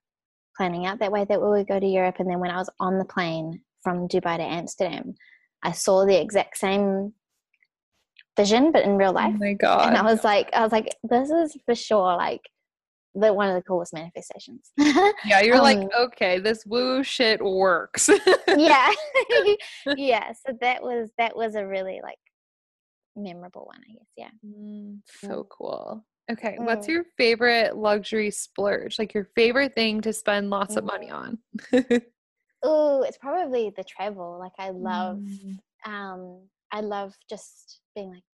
planning 0.57 0.87
out 0.87 0.99
that 0.99 1.13
way 1.13 1.25
that 1.25 1.41
we 1.41 1.49
would 1.49 1.69
go 1.69 1.79
to 1.79 1.87
europe 1.87 2.17
and 2.19 2.31
then 2.31 2.41
when 2.41 2.51
i 2.51 2.57
was 2.57 2.71
on 2.81 2.99
the 2.99 3.05
plane 3.05 3.61
from 3.83 4.09
dubai 4.09 4.37
to 4.37 4.43
amsterdam 4.43 5.15
i 5.63 5.73
saw 5.73 6.05
the 6.05 6.21
exact 6.21 6.57
same 6.59 7.13
vision 8.37 8.71
but 8.71 8.85
in 8.85 8.97
real 8.97 9.13
life. 9.13 9.29
Oh 9.35 9.39
life 9.39 9.41
my 9.41 9.53
god. 9.55 9.89
and 9.89 9.97
I 9.97 10.03
was 10.03 10.23
like, 10.23 10.51
I 10.53 10.63
was 10.63 10.73
like, 10.73 10.95
this 11.03 11.31
is 11.31 11.57
for 11.65 11.75
sure 11.75 12.17
like 12.17 12.43
the 13.15 13.33
one 13.33 13.49
of 13.49 13.55
the 13.55 13.63
coolest 13.63 13.95
manifestations. 13.95 14.73
yeah, 15.25 15.41
you're 15.41 15.61
like, 15.61 15.79
um, 15.79 15.89
okay, 15.99 16.39
this 16.39 16.67
woo 16.67 17.03
shit 17.03 17.43
works. 17.43 18.11
yeah, 18.57 18.91
yeah. 19.97 20.33
So 20.33 20.57
that 20.61 20.83
was 20.83 21.11
that 21.19 21.35
was 21.35 21.55
a 21.55 21.67
really 21.67 22.01
like 22.03 22.19
memorable 23.17 23.65
one, 23.65 23.81
I 23.89 23.93
guess. 23.95 24.09
Yeah. 24.17 24.31
Mm, 24.47 25.01
so 25.07 25.29
Mm. 25.29 25.49
cool. 25.49 26.05
Okay, 26.31 26.57
what's 26.59 26.87
Mm. 26.87 26.91
your 26.91 27.05
favorite 27.17 27.77
luxury 27.77 28.31
splurge? 28.31 28.99
Like 28.99 29.15
your 29.15 29.25
favorite 29.37 29.75
thing 29.75 30.01
to 30.03 30.13
spend 30.13 30.51
lots 30.51 30.77
of 30.77 30.85
money 30.85 31.11
on? 31.11 31.39
Oh, 32.63 33.03
it's 33.03 33.19
probably 33.19 33.71
the 33.77 33.85
travel. 33.85 34.39
Like 34.41 34.55
I 34.59 34.71
love, 34.71 35.19
Mm. 35.19 35.59
um, 35.85 36.49
I 36.73 36.81
love 36.81 37.15
just 37.29 37.81
being 37.95 38.11
like 38.11 38.25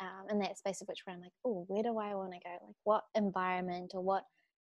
um, 0.00 0.26
in 0.30 0.38
that 0.40 0.58
space 0.58 0.80
of 0.80 0.88
which 0.88 1.02
where 1.04 1.14
I'm 1.14 1.22
like, 1.22 1.32
oh, 1.44 1.64
where 1.68 1.82
do 1.82 1.98
I 1.98 2.14
want 2.14 2.32
to 2.32 2.38
go? 2.40 2.50
Like 2.66 2.74
what 2.84 3.04
environment 3.14 3.92
or 3.94 4.00
what 4.02 4.24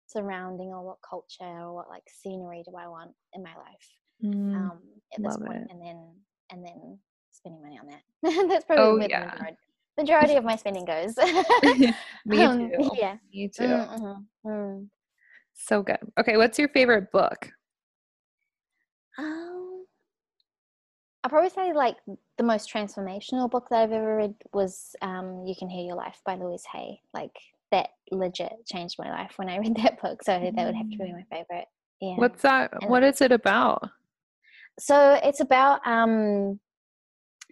surrounding 0.07 0.67
or 0.69 0.83
what 0.85 0.97
culture 1.07 1.43
or 1.43 1.73
what 1.75 1.89
like 1.89 2.03
scenery 2.07 2.63
do 2.63 2.75
I 2.77 2.87
want 2.87 3.11
in 3.33 3.43
my 3.43 3.55
life? 3.55 3.89
Mm. 4.23 4.55
um, 4.55 4.79
at 5.15 5.23
this 5.23 5.37
point, 5.37 5.67
and 5.71 5.81
then 5.81 6.15
and 6.51 6.63
then 6.65 6.99
spending 7.31 7.61
money 7.61 7.79
on 7.79 7.87
that. 7.87 8.47
That's 8.49 8.65
probably 8.65 8.83
Oh, 8.83 9.07
yeah. 9.09 9.33
Majority, 9.99 10.35
of 10.35 10.43
my 10.45 10.55
spending 10.55 10.85
goes. 10.85 11.15
Me 12.25 12.43
Um, 12.43 12.69
too. 12.69 12.89
Yeah. 12.97 13.17
Me 13.33 13.49
too. 13.49 13.63
Mm, 13.63 13.99
mhm, 13.99 14.25
mm. 14.45 14.87
So 15.55 15.83
good. 15.83 15.97
Okay, 16.19 16.37
what's 16.37 16.57
your 16.57 16.69
favorite 16.69 17.11
book? 17.11 17.51
Um, 19.17 19.85
I'll 21.23 21.29
probably 21.29 21.49
say 21.49 21.73
like 21.73 21.97
the 22.37 22.43
most 22.43 22.71
transformational 22.73 23.49
book 23.51 23.67
that 23.69 23.81
I've 23.83 23.91
ever 23.91 24.15
read 24.15 24.35
was 24.53 24.95
um, 25.01 25.43
"You 25.45 25.53
Can 25.57 25.69
Heal 25.69 25.85
Your 25.87 25.95
Life" 25.95 26.21
by 26.25 26.35
Louise 26.35 26.63
Hay. 26.73 27.01
Like 27.13 27.35
that 27.71 27.89
legit 28.11 28.53
changed 28.65 28.95
my 28.97 29.09
life 29.11 29.33
when 29.35 29.49
I 29.49 29.57
read 29.63 29.75
that 29.77 30.01
book. 30.01 30.23
So 30.23 30.31
that 30.31 30.65
would 30.65 30.75
have 30.75 30.89
to 30.91 30.97
be 30.97 31.11
my 31.11 31.25
favorite. 31.29 31.65
Yeah. 31.99 32.15
What's 32.15 32.41
that? 32.43 32.71
And- 32.81 32.89
What 32.89 33.03
is 33.03 33.21
it 33.21 33.31
about? 33.31 33.89
so 34.79 35.19
it's 35.21 35.41
about 35.41 35.85
um 35.85 36.57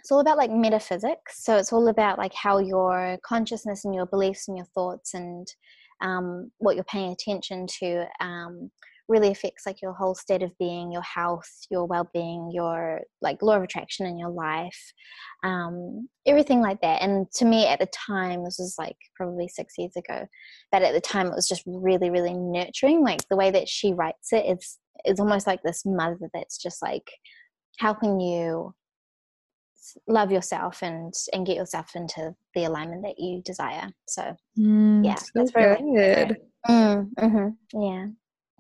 it's 0.07 0.11
all 0.13 0.21
about 0.21 0.37
like 0.37 0.51
metaphysics. 0.51 1.43
So 1.43 1.57
it's 1.57 1.73
all 1.73 1.89
about 1.89 2.17
like 2.17 2.33
how 2.33 2.59
your 2.59 3.17
consciousness 3.25 3.83
and 3.83 3.93
your 3.93 4.05
beliefs 4.05 4.47
and 4.47 4.55
your 4.55 4.65
thoughts 4.67 5.13
and 5.13 5.45
um, 5.99 6.49
what 6.59 6.75
you're 6.75 6.85
paying 6.85 7.11
attention 7.11 7.67
to 7.79 8.05
um, 8.21 8.71
really 9.09 9.31
affects 9.31 9.65
like 9.65 9.81
your 9.81 9.91
whole 9.91 10.15
state 10.15 10.43
of 10.43 10.57
being 10.59 10.93
your 10.93 11.01
health 11.01 11.49
your 11.69 11.85
well-being 11.85 12.51
your 12.53 13.01
like 13.21 13.41
law 13.41 13.57
of 13.57 13.63
attraction 13.63 14.05
in 14.05 14.17
your 14.17 14.29
life 14.29 14.93
um, 15.43 16.07
everything 16.25 16.61
like 16.61 16.79
that. 16.79 17.01
And 17.01 17.29
to 17.33 17.43
me 17.43 17.67
at 17.67 17.79
the 17.79 17.89
time 18.07 18.45
this 18.45 18.59
was 18.59 18.75
like 18.79 18.95
probably 19.13 19.49
six 19.49 19.73
years 19.77 19.97
ago 19.97 20.25
but 20.71 20.83
at 20.83 20.93
the 20.93 21.01
time 21.01 21.27
it 21.27 21.35
was 21.35 21.49
just 21.49 21.63
really 21.65 22.09
really 22.09 22.33
nurturing. 22.33 23.03
Like 23.03 23.27
the 23.29 23.35
way 23.35 23.51
that 23.51 23.67
she 23.67 23.91
writes 23.91 24.31
it 24.31 24.45
it's 24.45 24.79
it's 25.03 25.19
almost 25.19 25.47
like 25.47 25.63
this 25.63 25.83
mother 25.85 26.29
that's 26.33 26.57
just 26.57 26.81
like 26.81 27.11
helping 27.77 28.21
you 28.21 28.73
love 30.07 30.31
yourself 30.31 30.81
and 30.83 31.13
and 31.33 31.45
get 31.45 31.55
yourself 31.55 31.95
into 31.95 32.33
the 32.55 32.65
alignment 32.65 33.03
that 33.03 33.19
you 33.19 33.41
desire 33.43 33.89
so 34.07 34.35
Mm, 34.57 35.05
yeah 35.05 35.15
so 35.15 35.25
that's 35.35 35.51
very 35.51 35.75
good. 35.77 36.37
mm, 36.67 37.07
mhm, 37.19 37.55
yeah 37.73 38.07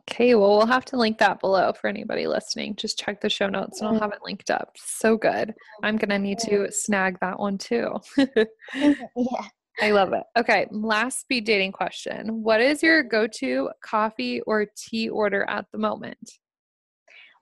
Okay, 0.09 0.35
well, 0.35 0.57
we'll 0.57 0.65
have 0.67 0.85
to 0.85 0.95
link 0.95 1.17
that 1.17 1.41
below 1.41 1.73
for 1.73 1.89
anybody 1.89 2.27
listening. 2.27 2.77
Just 2.77 2.97
check 2.97 3.19
the 3.19 3.29
show 3.29 3.49
notes 3.49 3.81
and 3.81 3.89
I'll 3.89 3.99
have 3.99 4.13
it 4.13 4.21
linked 4.23 4.49
up. 4.49 4.73
So 4.77 5.17
good. 5.17 5.53
I'm 5.83 5.97
going 5.97 6.11
to 6.11 6.17
need 6.17 6.39
to 6.39 6.71
snag 6.71 7.17
that 7.19 7.37
one 7.37 7.57
too. 7.57 7.93
yeah. 8.17 9.47
I 9.81 9.91
love 9.91 10.13
it. 10.13 10.23
Okay, 10.37 10.65
last 10.71 11.19
speed 11.19 11.43
dating 11.45 11.73
question. 11.73 12.41
What 12.41 12.61
is 12.61 12.81
your 12.81 13.03
go 13.03 13.27
to 13.39 13.69
coffee 13.83 14.39
or 14.47 14.65
tea 14.77 15.09
order 15.09 15.43
at 15.49 15.65
the 15.73 15.77
moment? 15.77 16.31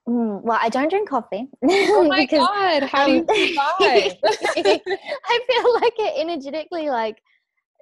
Mm, 0.07 0.43
well, 0.43 0.59
I 0.61 0.69
don't 0.69 0.89
drink 0.89 1.09
coffee. 1.09 1.47
Oh 1.63 2.07
my 2.07 2.21
because, 2.21 2.39
God, 2.39 2.83
how 2.83 3.05
um, 3.05 3.25
do 3.25 3.37
you 3.37 3.47
survive? 3.47 4.17
I 4.23 5.39
feel 5.47 5.73
like 5.81 5.93
it 5.97 6.21
energetically 6.21 6.89
like 6.89 7.17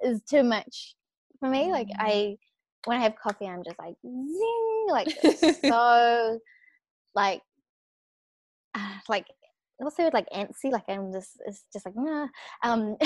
is 0.02 0.22
too 0.22 0.42
much 0.42 0.94
for 1.38 1.48
me. 1.48 1.70
Like 1.70 1.88
mm. 1.88 1.96
I 1.98 2.36
when 2.86 2.98
I 2.98 3.02
have 3.02 3.16
coffee, 3.16 3.46
I'm 3.46 3.62
just 3.62 3.78
like 3.78 3.94
zing, 4.02 4.86
like 4.88 5.08
so, 5.62 6.38
like, 7.14 7.42
uh, 8.74 8.98
like 9.08 9.26
what's 9.78 9.96
the 9.96 10.04
word 10.04 10.14
like 10.14 10.28
antsy 10.30 10.70
like 10.70 10.84
i'm 10.88 11.12
just 11.12 11.32
it's 11.46 11.64
just 11.72 11.84
like 11.84 11.96
nah. 11.96 12.28
um 12.62 12.96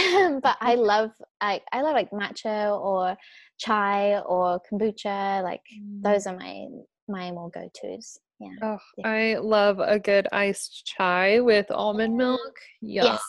but 0.42 0.56
i 0.60 0.74
love 0.74 1.10
i 1.40 1.60
i 1.72 1.80
love 1.80 1.94
like 1.94 2.10
matcha 2.10 2.78
or 2.78 3.16
chai 3.56 4.20
or 4.20 4.60
kombucha 4.70 5.42
like 5.42 5.62
mm. 5.74 6.02
those 6.02 6.26
are 6.26 6.36
my 6.36 6.66
my 7.08 7.30
more 7.30 7.50
go-to's 7.50 8.18
yeah. 8.40 8.48
Oh, 8.62 8.78
yeah. 8.96 9.08
I 9.08 9.38
love 9.38 9.80
a 9.80 9.98
good 9.98 10.28
iced 10.32 10.84
chai 10.86 11.40
with 11.40 11.70
almond 11.70 12.16
milk. 12.16 12.58
Yum. 12.80 13.06
Yes. 13.06 13.22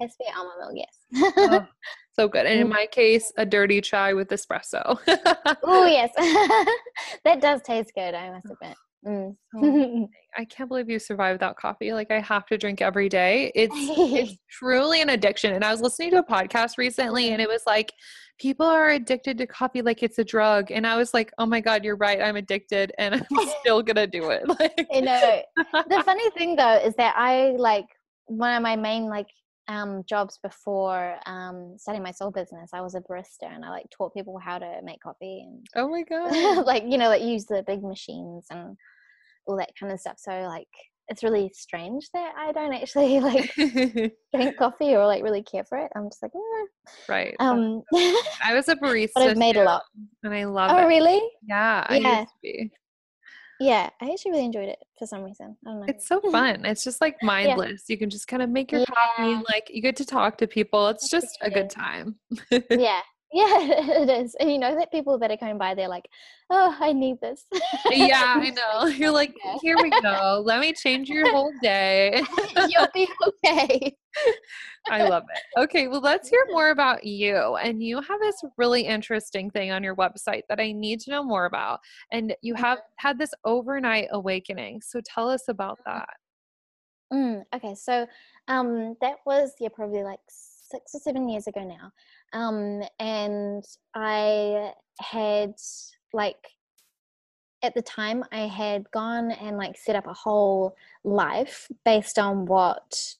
Yes, 0.00 0.16
almond 0.36 0.54
milk, 0.60 0.86
yes. 1.14 1.32
oh, 1.38 1.66
so 2.12 2.28
good. 2.28 2.46
And 2.46 2.60
in 2.60 2.66
mm. 2.66 2.72
my 2.72 2.86
case, 2.86 3.32
a 3.38 3.46
dirty 3.46 3.80
chai 3.80 4.12
with 4.12 4.28
espresso. 4.28 4.98
oh, 5.62 5.86
yes. 5.86 6.10
that 7.24 7.40
does 7.40 7.62
taste 7.62 7.92
good, 7.94 8.14
I 8.14 8.30
must 8.30 8.46
admit. 8.46 8.76
Mm. 9.06 9.36
Oh, 9.56 10.08
I 10.36 10.44
can't 10.50 10.68
believe 10.68 10.88
you 10.88 10.98
survived 10.98 11.34
without 11.34 11.56
coffee. 11.56 11.92
Like 11.92 12.10
I 12.10 12.20
have 12.20 12.46
to 12.46 12.58
drink 12.58 12.80
every 12.80 13.08
day. 13.08 13.52
It's 13.54 13.74
it's 13.76 14.36
truly 14.50 15.02
an 15.02 15.10
addiction. 15.10 15.52
And 15.52 15.64
I 15.64 15.70
was 15.70 15.80
listening 15.80 16.10
to 16.12 16.18
a 16.18 16.24
podcast 16.24 16.78
recently 16.78 17.30
and 17.30 17.40
it 17.40 17.48
was 17.48 17.62
like 17.66 17.92
people 18.38 18.66
are 18.66 18.90
addicted 18.90 19.38
to 19.38 19.46
coffee 19.46 19.82
like 19.82 20.02
it's 20.02 20.18
a 20.18 20.24
drug. 20.24 20.70
And 20.70 20.86
I 20.86 20.96
was 20.96 21.12
like, 21.12 21.32
"Oh 21.38 21.46
my 21.46 21.60
god, 21.60 21.84
you're 21.84 21.96
right. 21.96 22.20
I'm 22.20 22.36
addicted 22.36 22.92
and 22.98 23.14
I'm 23.14 23.48
still 23.60 23.82
going 23.82 23.96
to 23.96 24.06
do 24.06 24.30
it." 24.30 24.48
Like 24.48 24.86
You 24.90 25.02
know. 25.02 25.42
The 25.72 26.02
funny 26.04 26.28
thing 26.30 26.56
though 26.56 26.76
is 26.76 26.94
that 26.96 27.14
I 27.16 27.54
like 27.58 27.86
one 28.26 28.54
of 28.54 28.62
my 28.62 28.76
main 28.76 29.04
like 29.04 29.26
um, 29.68 30.02
jobs 30.08 30.38
before 30.42 31.16
um, 31.26 31.74
starting 31.78 32.02
my 32.02 32.10
soul 32.10 32.30
business, 32.30 32.70
I 32.74 32.80
was 32.80 32.94
a 32.94 33.00
barista 33.00 33.44
and 33.44 33.64
I 33.64 33.70
like 33.70 33.86
taught 33.90 34.14
people 34.14 34.38
how 34.38 34.58
to 34.58 34.80
make 34.82 35.00
coffee 35.00 35.46
and 35.46 35.66
oh 35.76 35.88
my 35.88 36.02
god, 36.02 36.66
like 36.66 36.84
you 36.86 36.98
know, 36.98 37.08
like 37.08 37.22
use 37.22 37.46
the 37.46 37.64
big 37.66 37.82
machines 37.82 38.46
and 38.50 38.76
all 39.46 39.56
that 39.56 39.72
kind 39.78 39.92
of 39.92 40.00
stuff. 40.00 40.16
So 40.18 40.32
like 40.42 40.68
it's 41.08 41.22
really 41.22 41.50
strange 41.54 42.08
that 42.14 42.32
I 42.36 42.52
don't 42.52 42.72
actually 42.72 43.20
like 43.20 43.54
drink 44.34 44.56
coffee 44.56 44.94
or 44.94 45.06
like 45.06 45.22
really 45.22 45.42
care 45.42 45.64
for 45.64 45.78
it. 45.78 45.90
I'm 45.94 46.08
just 46.08 46.22
like, 46.22 46.32
eh. 46.34 46.66
right. 47.08 47.36
Um, 47.40 47.82
I 47.94 48.54
was 48.54 48.68
a 48.68 48.76
barista, 48.76 49.10
but 49.14 49.30
I've 49.30 49.36
made 49.36 49.54
too, 49.54 49.62
a 49.62 49.64
lot, 49.64 49.82
and 50.22 50.34
I 50.34 50.44
love 50.44 50.70
oh, 50.70 50.78
it. 50.78 50.84
Oh, 50.84 50.88
really? 50.88 51.20
Yeah, 51.46 51.86
I 51.88 51.98
yeah. 51.98 52.20
used 52.20 52.30
to 52.30 52.38
be. 52.42 52.70
Yeah, 53.60 53.88
I 54.02 54.10
actually 54.10 54.32
really 54.32 54.44
enjoyed 54.46 54.68
it 54.68 54.78
for 54.98 55.06
some 55.06 55.22
reason. 55.22 55.56
I 55.64 55.70
don't 55.70 55.80
know. 55.80 55.86
It's 55.88 56.08
so 56.08 56.20
fun. 56.32 56.64
It's 56.64 56.82
just 56.82 57.00
like 57.00 57.16
mindless. 57.22 57.84
Yeah. 57.86 57.94
You 57.94 57.98
can 57.98 58.10
just 58.10 58.26
kind 58.26 58.42
of 58.42 58.50
make 58.50 58.72
your 58.72 58.80
yeah. 58.80 58.86
coffee, 58.86 59.44
like 59.48 59.70
you 59.70 59.80
get 59.80 59.94
to 59.96 60.04
talk 60.04 60.38
to 60.38 60.48
people. 60.48 60.88
It's 60.88 61.08
just 61.08 61.38
a 61.40 61.50
good 61.50 61.70
time. 61.70 62.16
yeah, 62.50 63.00
yeah, 63.34 63.58
it 64.02 64.08
is. 64.08 64.36
And 64.38 64.50
you 64.50 64.58
know 64.58 64.76
that 64.76 64.92
people 64.92 65.18
that 65.18 65.30
are 65.30 65.36
coming 65.36 65.58
by, 65.58 65.74
they're 65.74 65.88
like, 65.88 66.08
oh, 66.50 66.76
I 66.78 66.92
need 66.92 67.20
this. 67.20 67.44
yeah, 67.90 68.36
I 68.38 68.50
know. 68.82 68.86
You're 68.86 69.10
like, 69.10 69.34
here 69.60 69.76
we 69.82 69.90
go. 69.90 70.40
Let 70.46 70.60
me 70.60 70.72
change 70.72 71.08
your 71.08 71.30
whole 71.32 71.52
day. 71.60 72.22
You'll 72.68 72.86
be 72.94 73.08
okay. 73.26 73.96
I 74.88 75.08
love 75.08 75.24
it. 75.34 75.60
Okay, 75.60 75.88
well, 75.88 76.00
let's 76.00 76.28
hear 76.28 76.46
more 76.50 76.70
about 76.70 77.02
you. 77.02 77.56
And 77.56 77.82
you 77.82 78.00
have 78.00 78.20
this 78.20 78.40
really 78.56 78.82
interesting 78.82 79.50
thing 79.50 79.72
on 79.72 79.82
your 79.82 79.96
website 79.96 80.42
that 80.48 80.60
I 80.60 80.70
need 80.70 81.00
to 81.00 81.10
know 81.10 81.24
more 81.24 81.46
about. 81.46 81.80
And 82.12 82.36
you 82.40 82.54
have 82.54 82.78
had 82.98 83.18
this 83.18 83.30
overnight 83.44 84.08
awakening. 84.12 84.82
So 84.82 85.00
tell 85.04 85.28
us 85.28 85.48
about 85.48 85.80
mm-hmm. 85.80 85.98
that. 85.98 86.08
Mm, 87.12 87.42
okay, 87.54 87.74
so 87.74 88.06
um, 88.48 88.96
that 89.00 89.16
was, 89.26 89.52
yeah, 89.58 89.68
probably 89.74 90.04
like 90.04 90.20
six 90.74 90.94
or 90.94 91.00
seven 91.00 91.28
years 91.28 91.46
ago 91.46 91.64
now. 91.64 91.92
Um, 92.34 92.82
and 92.98 93.64
I 93.94 94.72
had 95.00 95.54
like 96.12 96.36
at 97.62 97.74
the 97.74 97.82
time 97.82 98.22
I 98.30 98.40
had 98.40 98.90
gone 98.90 99.30
and 99.30 99.56
like 99.56 99.76
set 99.78 99.96
up 99.96 100.06
a 100.06 100.12
whole 100.12 100.76
life 101.02 101.68
based 101.84 102.18
on 102.18 102.44
what 102.44 103.14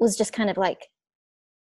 was 0.00 0.16
just 0.16 0.32
kind 0.32 0.50
of 0.50 0.56
like 0.56 0.88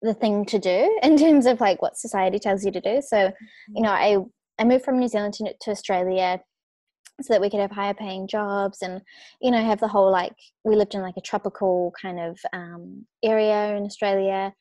the 0.02 0.14
thing 0.14 0.46
to 0.46 0.60
do 0.60 1.00
in 1.04 1.18
terms 1.18 1.46
of 1.46 1.62
like 1.62 1.82
what 1.82 1.98
society 1.98 2.40
tells 2.40 2.66
you 2.66 2.72
to 2.72 2.82
do. 2.82 3.02
So, 3.02 3.18
you 3.18 3.28
mm-hmm. 3.28 3.84
know, 3.84 3.92
I 3.92 4.18
I 4.60 4.66
moved 4.66 4.84
from 4.84 5.00
New 5.00 5.08
Zealand 5.08 5.34
to, 5.36 5.54
to 5.62 5.72
Australia 5.72 6.42
so 7.22 7.34
that 7.34 7.42
we 7.42 7.50
could 7.50 7.60
have 7.60 7.72
higher 7.72 7.94
paying 7.94 8.28
jobs 8.28 8.82
and 8.82 9.02
you 9.42 9.52
know 9.52 9.64
have 9.64 9.80
the 9.80 9.88
whole 9.88 10.12
like 10.12 10.34
we 10.64 10.76
lived 10.76 10.96
in 10.96 11.02
like 11.02 11.18
a 11.18 11.22
tropical 11.22 11.94
kind 12.00 12.20
of 12.20 12.40
um, 12.54 13.06
area 13.24 13.76
in 13.76 13.84
Australia 13.84 14.54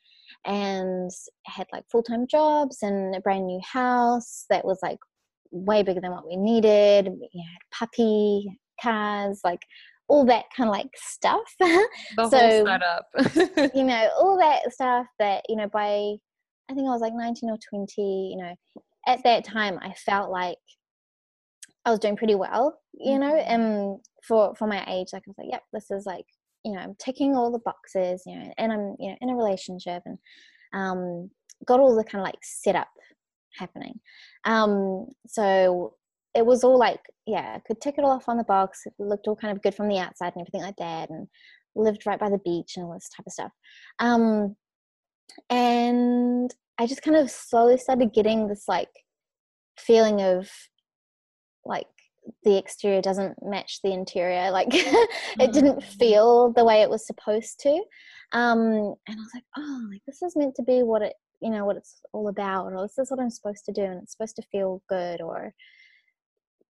and 0.44 1.10
had 1.46 1.66
like 1.72 1.84
full 1.90 2.02
time 2.02 2.26
jobs 2.26 2.78
and 2.82 3.14
a 3.14 3.20
brand 3.20 3.46
new 3.46 3.60
house 3.64 4.46
that 4.50 4.64
was 4.64 4.78
like 4.82 4.98
way 5.50 5.82
bigger 5.82 6.00
than 6.00 6.12
what 6.12 6.26
we 6.26 6.36
needed. 6.36 7.08
We 7.08 7.28
had 7.34 7.78
puppy, 7.78 8.58
cars, 8.80 9.40
like 9.44 9.62
all 10.08 10.24
that 10.26 10.44
kind 10.56 10.68
of 10.68 10.74
like 10.74 10.90
stuff. 10.96 11.54
The 12.16 12.28
so, 12.28 12.38
whole 12.38 12.66
setup. 12.66 13.72
you 13.74 13.84
know, 13.84 14.08
all 14.18 14.38
that 14.38 14.72
stuff 14.72 15.06
that, 15.18 15.44
you 15.48 15.56
know, 15.56 15.68
by 15.68 16.16
I 16.70 16.74
think 16.74 16.86
I 16.86 16.92
was 16.92 17.00
like 17.00 17.14
19 17.14 17.50
or 17.50 17.58
20, 17.68 18.30
you 18.32 18.36
know, 18.36 18.54
at 19.06 19.22
that 19.24 19.44
time 19.44 19.78
I 19.82 19.92
felt 19.94 20.30
like 20.30 20.58
I 21.84 21.90
was 21.90 21.98
doing 21.98 22.16
pretty 22.16 22.34
well, 22.34 22.78
you 22.92 23.18
know, 23.18 23.32
mm-hmm. 23.32 23.52
and 23.52 24.00
for 24.26 24.54
for 24.54 24.66
my 24.66 24.84
age, 24.86 25.08
like 25.12 25.22
I 25.26 25.30
was 25.30 25.38
like, 25.38 25.48
yep, 25.50 25.62
this 25.72 25.90
is 25.90 26.06
like 26.06 26.26
you 26.64 26.72
know 26.72 26.78
i'm 26.78 26.94
ticking 26.98 27.34
all 27.34 27.50
the 27.50 27.58
boxes 27.60 28.22
you 28.26 28.38
know 28.38 28.52
and 28.58 28.72
i'm 28.72 28.94
you 28.98 29.10
know 29.10 29.16
in 29.20 29.30
a 29.30 29.34
relationship 29.34 30.02
and 30.06 30.18
um 30.72 31.30
got 31.66 31.80
all 31.80 31.94
the 31.94 32.04
kind 32.04 32.20
of 32.20 32.26
like 32.26 32.38
setup 32.42 32.88
happening. 33.56 34.00
Um 34.44 35.06
so 35.26 35.94
it 36.34 36.46
was 36.46 36.62
all 36.62 36.78
like 36.78 37.00
yeah 37.26 37.54
i 37.56 37.60
could 37.66 37.80
tick 37.80 37.96
it 37.98 38.04
all 38.04 38.12
off 38.12 38.28
on 38.28 38.36
the 38.36 38.44
box. 38.44 38.82
It 38.86 38.92
looked 38.98 39.26
all 39.26 39.36
kind 39.36 39.54
of 39.56 39.62
good 39.62 39.74
from 39.74 39.88
the 39.88 39.98
outside 39.98 40.32
and 40.34 40.42
everything 40.42 40.62
like 40.62 40.76
that 40.76 41.10
and 41.10 41.26
lived 41.74 42.06
right 42.06 42.18
by 42.18 42.30
the 42.30 42.40
beach 42.44 42.74
and 42.76 42.86
all 42.86 42.94
this 42.94 43.10
type 43.14 43.26
of 43.26 43.32
stuff. 43.32 43.52
Um 43.98 44.56
and 45.48 46.52
i 46.78 46.86
just 46.86 47.02
kind 47.02 47.16
of 47.16 47.30
slowly 47.30 47.78
started 47.78 48.12
getting 48.12 48.48
this 48.48 48.64
like 48.66 48.88
feeling 49.78 50.20
of 50.20 50.50
like 51.64 51.86
the 52.44 52.56
exterior 52.56 53.00
doesn't 53.00 53.36
match 53.42 53.80
the 53.82 53.92
interior 53.92 54.50
like 54.50 54.68
it 54.72 55.52
didn't 55.52 55.80
mm. 55.80 55.98
feel 55.98 56.52
the 56.52 56.64
way 56.64 56.82
it 56.82 56.90
was 56.90 57.06
supposed 57.06 57.60
to 57.60 57.70
um 58.32 58.60
and 58.60 58.94
i 59.08 59.14
was 59.14 59.30
like 59.34 59.44
oh 59.56 59.86
like 59.90 60.02
this 60.06 60.22
is 60.22 60.36
meant 60.36 60.54
to 60.54 60.62
be 60.62 60.82
what 60.82 61.02
it 61.02 61.14
you 61.40 61.50
know 61.50 61.64
what 61.64 61.76
it's 61.76 62.00
all 62.12 62.28
about 62.28 62.72
or 62.72 62.82
this 62.82 62.98
is 62.98 63.10
what 63.10 63.20
i'm 63.20 63.30
supposed 63.30 63.64
to 63.64 63.72
do 63.72 63.82
and 63.82 64.02
it's 64.02 64.12
supposed 64.12 64.36
to 64.36 64.42
feel 64.52 64.82
good 64.88 65.20
or 65.20 65.52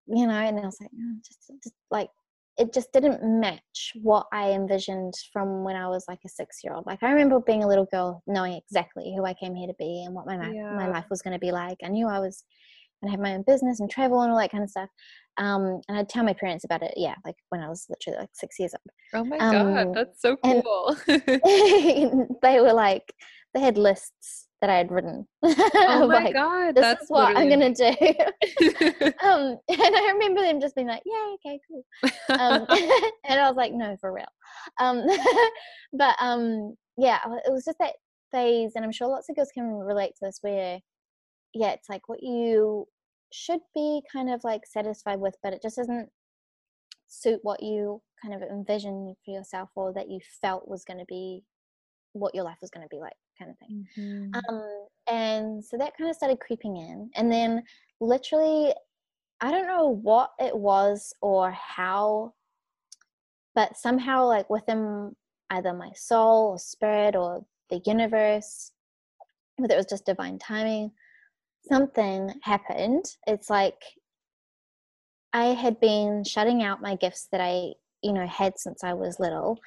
you 0.07 0.27
know 0.27 0.33
and 0.33 0.59
i 0.59 0.62
was 0.62 0.79
like 0.81 0.90
oh, 0.94 1.14
just, 1.27 1.51
just 1.62 1.75
like 1.90 2.09
it 2.61 2.75
just 2.75 2.92
didn't 2.92 3.23
match 3.23 3.92
what 4.03 4.27
I 4.33 4.51
envisioned 4.51 5.14
from 5.33 5.64
when 5.64 5.77
I 5.77 5.88
was 5.88 6.05
like 6.09 6.18
a 6.27 6.29
six 6.29 6.59
year 6.62 6.75
old. 6.75 6.85
Like 6.85 7.03
I 7.03 7.11
remember 7.11 7.40
being 7.40 7.64
a 7.64 7.68
little 7.68 7.87
girl 7.87 8.23
knowing 8.27 8.53
exactly 8.53 9.14
who 9.16 9.25
I 9.25 9.33
came 9.33 9.55
here 9.55 9.68
to 9.68 9.75
be 9.79 10.05
and 10.05 10.14
what 10.14 10.27
my 10.27 10.35
yeah. 10.51 10.75
my 10.75 10.87
life 10.87 11.07
was 11.09 11.23
going 11.23 11.33
to 11.33 11.38
be 11.38 11.53
like. 11.53 11.79
I 11.83 11.88
knew 11.88 12.07
I 12.07 12.18
was 12.18 12.44
going 13.01 13.11
to 13.13 13.17
have 13.17 13.21
my 13.21 13.35
own 13.35 13.45
business 13.47 13.81
and 13.81 13.91
travel 13.91 14.23
and 14.23 14.31
all 14.31 14.39
that 14.39 14.51
kind 14.51 14.65
of 14.65 14.71
stuff. 14.71 14.89
Um, 15.39 15.81
and 15.89 15.99
I'd 15.99 16.09
tell 16.09 16.25
my 16.25 16.35
parents 16.35 16.65
about 16.65 16.83
it, 16.83 16.95
yeah, 16.97 17.15
like 17.25 17.37
when 17.49 17.63
I 17.63 17.69
was 17.69 17.87
literally 17.89 18.21
like 18.21 18.31
six 18.33 18.59
years 18.59 18.75
old. 18.75 19.23
Oh 19.23 19.25
my 19.25 19.39
um, 19.39 19.75
god, 19.75 19.95
that's 19.95 20.21
so 20.21 20.37
cool. 20.37 20.97
they 22.43 22.61
were 22.61 22.73
like, 22.73 23.13
they 23.55 23.61
had 23.61 23.79
lists 23.79 24.49
that 24.61 24.71
I 24.71 24.77
had 24.77 24.91
written. 24.91 25.27
Oh 25.93 26.07
my 26.07 26.25
like, 26.25 26.35
god, 26.35 26.75
this 26.75 26.83
that's 26.83 27.03
is 27.05 27.09
what 27.11 27.37
I'm 27.37 27.49
gonna 27.49 27.75
do. 27.75 27.85
um, 29.23 29.59
and 29.69 29.97
I 29.97 30.11
remember 30.13 30.41
them 30.41 30.61
just 30.61 30.75
being 30.75 30.87
like, 30.87 31.03
"Yeah, 31.05 31.35
okay, 31.35 31.61
cool," 31.69 31.85
um, 32.39 32.67
and 33.29 33.41
I 33.41 33.49
was 33.49 33.57
like, 33.57 33.73
"No, 33.73 33.97
for 34.01 34.13
real." 34.13 34.27
Um, 34.79 35.05
but 35.93 36.15
um, 36.21 36.75
yeah, 36.97 37.19
it 37.45 37.53
was 37.53 37.65
just 37.65 37.79
that 37.81 37.95
phase, 38.31 38.73
and 38.77 38.85
I'm 38.85 38.93
sure 38.93 39.09
lots 39.09 39.29
of 39.29 39.37
girls 39.37 39.51
can 39.53 39.65
relate 39.65 40.11
to 40.11 40.27
this, 40.27 40.39
where 40.43 40.79
yeah, 41.55 41.71
it's 41.71 41.89
like 41.89 42.09
what 42.09 42.23
you 42.23 42.87
should 43.33 43.61
be 43.75 44.03
kind 44.13 44.31
of 44.31 44.43
like 44.45 44.67
satisfied 44.67 45.21
with, 45.21 45.37
but 45.43 45.53
it 45.53 45.63
just 45.63 45.77
doesn't 45.77 46.09
suit 47.09 47.41
what 47.43 47.63
you 47.63 48.01
kind 48.23 48.35
of 48.35 48.43
envisioned 48.49 49.17
for 49.25 49.35
yourself 49.35 49.69
or 49.75 49.93
that 49.93 50.11
you 50.11 50.21
felt 50.41 50.69
was 50.69 50.85
going 50.85 50.99
to 50.99 51.07
be 51.09 51.43
what 52.13 52.35
your 52.35 52.45
life 52.45 52.59
was 52.61 52.71
going 52.71 52.85
to 52.85 52.95
be 52.95 53.01
like 53.01 53.15
kind 53.39 53.51
of 53.53 53.59
thing 53.59 53.87
mm-hmm. 53.97 54.35
um, 54.49 54.87
and 55.09 55.65
so 55.65 55.79
that 55.79 55.97
kind 55.97 56.11
of 56.11 56.17
started 56.17 56.39
creeping 56.41 56.77
in 56.77 57.09
and 57.15 57.31
then 57.31 57.63
literally 58.01 58.75
I 59.41 59.51
don't 59.51 59.67
know 59.67 59.89
what 59.89 60.33
it 60.39 60.55
was 60.57 61.15
or 61.23 61.51
how, 61.51 62.35
but 63.55 63.77
somehow, 63.77 64.27
like 64.27 64.51
within 64.51 65.17
either 65.49 65.73
my 65.73 65.91
soul 65.95 66.51
or 66.53 66.59
spirit 66.59 67.17
or 67.17 67.45
the 67.71 67.81
universe, 67.87 68.73
whether 69.57 69.75
it 69.75 69.79
was 69.79 69.87
just 69.87 70.05
divine 70.05 70.39
timing, 70.39 70.91
something 71.68 72.33
happened. 72.42 73.05
It's 73.27 73.51
like 73.51 73.83
I 75.33 75.46
had 75.46 75.81
been 75.81 76.25
shutting 76.25 76.62
out 76.62 76.83
my 76.83 76.96
gifts 76.96 77.29
that 77.33 77.40
I, 77.40 77.73
you 78.03 78.12
know, 78.12 78.27
had 78.27 78.59
since 78.59 78.83
I 78.83 78.94
was 78.94 79.20
little. 79.20 79.59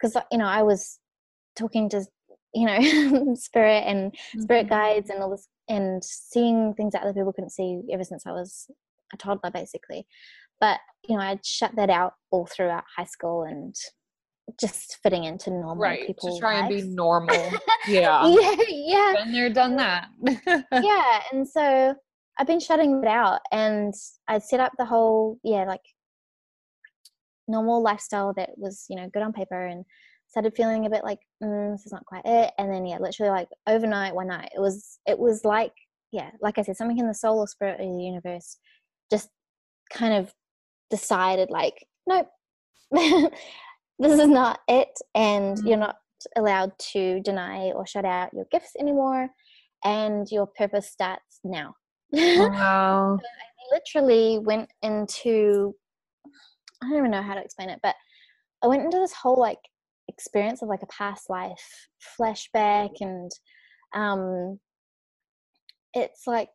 Because, 0.00 0.16
you 0.30 0.38
know, 0.38 0.46
I 0.46 0.62
was 0.62 0.98
talking 1.56 1.88
to, 1.90 2.04
you 2.54 2.66
know, 2.66 3.34
spirit 3.34 3.84
and 3.86 4.14
spirit 4.38 4.66
mm-hmm. 4.66 4.74
guides 4.74 5.10
and 5.10 5.22
all 5.22 5.30
this, 5.30 5.48
and 5.68 6.02
seeing 6.02 6.74
things 6.74 6.92
that 6.92 7.02
other 7.02 7.12
people 7.12 7.32
couldn't 7.32 7.50
see 7.50 7.82
ever 7.92 8.04
since 8.04 8.26
I 8.26 8.32
was 8.32 8.66
a 9.12 9.16
toddler, 9.16 9.50
basically. 9.50 10.06
But, 10.60 10.80
you 11.08 11.16
know, 11.16 11.22
I'd 11.22 11.44
shut 11.44 11.72
that 11.76 11.90
out 11.90 12.14
all 12.30 12.46
throughout 12.46 12.84
high 12.96 13.04
school 13.04 13.44
and 13.44 13.74
just 14.60 14.98
fitting 15.02 15.24
into 15.24 15.50
normal 15.50 15.76
right, 15.76 16.06
people. 16.06 16.34
To 16.34 16.40
try 16.40 16.60
lives. 16.60 16.74
and 16.74 16.90
be 16.90 16.94
normal. 16.94 17.36
yeah. 17.88 18.26
yeah. 18.26 18.56
Yeah. 18.68 19.14
Been 19.16 19.32
there, 19.32 19.50
done 19.50 19.76
that. 19.76 20.08
yeah. 20.72 21.22
And 21.32 21.48
so 21.48 21.94
I've 22.38 22.46
been 22.46 22.60
shutting 22.60 23.02
it 23.02 23.08
out 23.08 23.40
and 23.50 23.94
I'd 24.28 24.42
set 24.42 24.60
up 24.60 24.72
the 24.78 24.84
whole, 24.84 25.38
yeah, 25.42 25.64
like 25.64 25.82
normal 27.48 27.82
lifestyle 27.82 28.32
that 28.36 28.50
was, 28.56 28.86
you 28.88 28.96
know, 28.96 29.08
good 29.12 29.22
on 29.22 29.32
paper 29.32 29.66
and 29.66 29.84
started 30.28 30.54
feeling 30.56 30.86
a 30.86 30.90
bit 30.90 31.04
like, 31.04 31.18
mm, 31.42 31.72
this 31.72 31.86
is 31.86 31.92
not 31.92 32.06
quite 32.06 32.24
it. 32.24 32.52
And 32.58 32.72
then, 32.72 32.86
yeah, 32.86 32.98
literally 32.98 33.30
like 33.30 33.48
overnight, 33.66 34.14
one 34.14 34.28
night, 34.28 34.50
it 34.54 34.60
was, 34.60 34.98
it 35.06 35.18
was 35.18 35.44
like, 35.44 35.72
yeah, 36.10 36.30
like 36.40 36.58
I 36.58 36.62
said, 36.62 36.76
something 36.76 36.98
in 36.98 37.06
the 37.06 37.14
soul 37.14 37.38
or 37.38 37.46
spirit 37.46 37.80
of 37.80 37.86
the 37.86 38.02
universe 38.02 38.56
just 39.10 39.28
kind 39.92 40.14
of 40.14 40.32
decided 40.90 41.50
like, 41.50 41.74
nope, 42.06 42.28
this 44.02 44.18
is 44.20 44.28
not 44.28 44.60
it. 44.68 44.90
And 45.14 45.58
you're 45.58 45.76
mm. 45.76 45.80
not 45.80 45.96
allowed 46.36 46.72
to 46.92 47.20
deny 47.20 47.72
or 47.72 47.86
shut 47.86 48.04
out 48.04 48.32
your 48.32 48.46
gifts 48.50 48.72
anymore. 48.78 49.28
And 49.84 50.28
your 50.30 50.46
purpose 50.46 50.90
starts 50.90 51.40
now. 51.44 51.74
Wow. 52.14 53.18
so 53.20 53.26
I 53.26 53.74
literally 53.74 54.38
went 54.38 54.70
into 54.82 55.74
I 56.82 56.88
don't 56.88 56.98
even 56.98 57.10
know 57.10 57.22
how 57.22 57.34
to 57.34 57.40
explain 57.40 57.70
it, 57.70 57.78
but 57.82 57.94
I 58.62 58.66
went 58.66 58.82
into 58.82 58.98
this 58.98 59.12
whole 59.12 59.38
like 59.38 59.58
experience 60.08 60.62
of 60.62 60.68
like 60.68 60.82
a 60.82 60.86
past 60.86 61.30
life 61.30 61.88
flashback 62.20 62.90
and 63.00 63.30
um 63.94 64.58
it's 65.94 66.26
like 66.26 66.50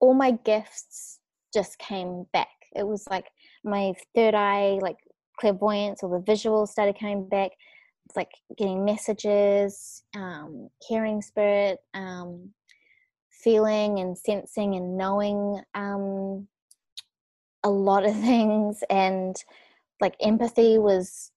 all 0.00 0.14
my 0.14 0.30
gifts 0.30 1.18
just 1.52 1.78
came 1.78 2.24
back. 2.32 2.48
It 2.74 2.86
was 2.86 3.06
like 3.10 3.26
my 3.64 3.94
third 4.14 4.34
eye, 4.34 4.78
like 4.80 4.96
clairvoyance, 5.38 6.02
or 6.02 6.18
the 6.18 6.32
visuals 6.32 6.68
started 6.68 6.98
coming 6.98 7.28
back. 7.28 7.52
It's 8.06 8.16
like 8.16 8.30
getting 8.56 8.84
messages, 8.84 10.02
um, 10.16 10.70
hearing 10.86 11.20
spirit, 11.20 11.78
um, 11.94 12.50
feeling 13.30 14.00
and 14.00 14.16
sensing 14.16 14.74
and 14.74 14.96
knowing 14.96 15.60
um, 15.74 16.48
a 17.64 17.70
lot 17.70 18.04
of 18.06 18.14
things 18.20 18.82
and 18.90 19.36
like 20.00 20.14
empathy 20.20 20.78
was 20.78 21.32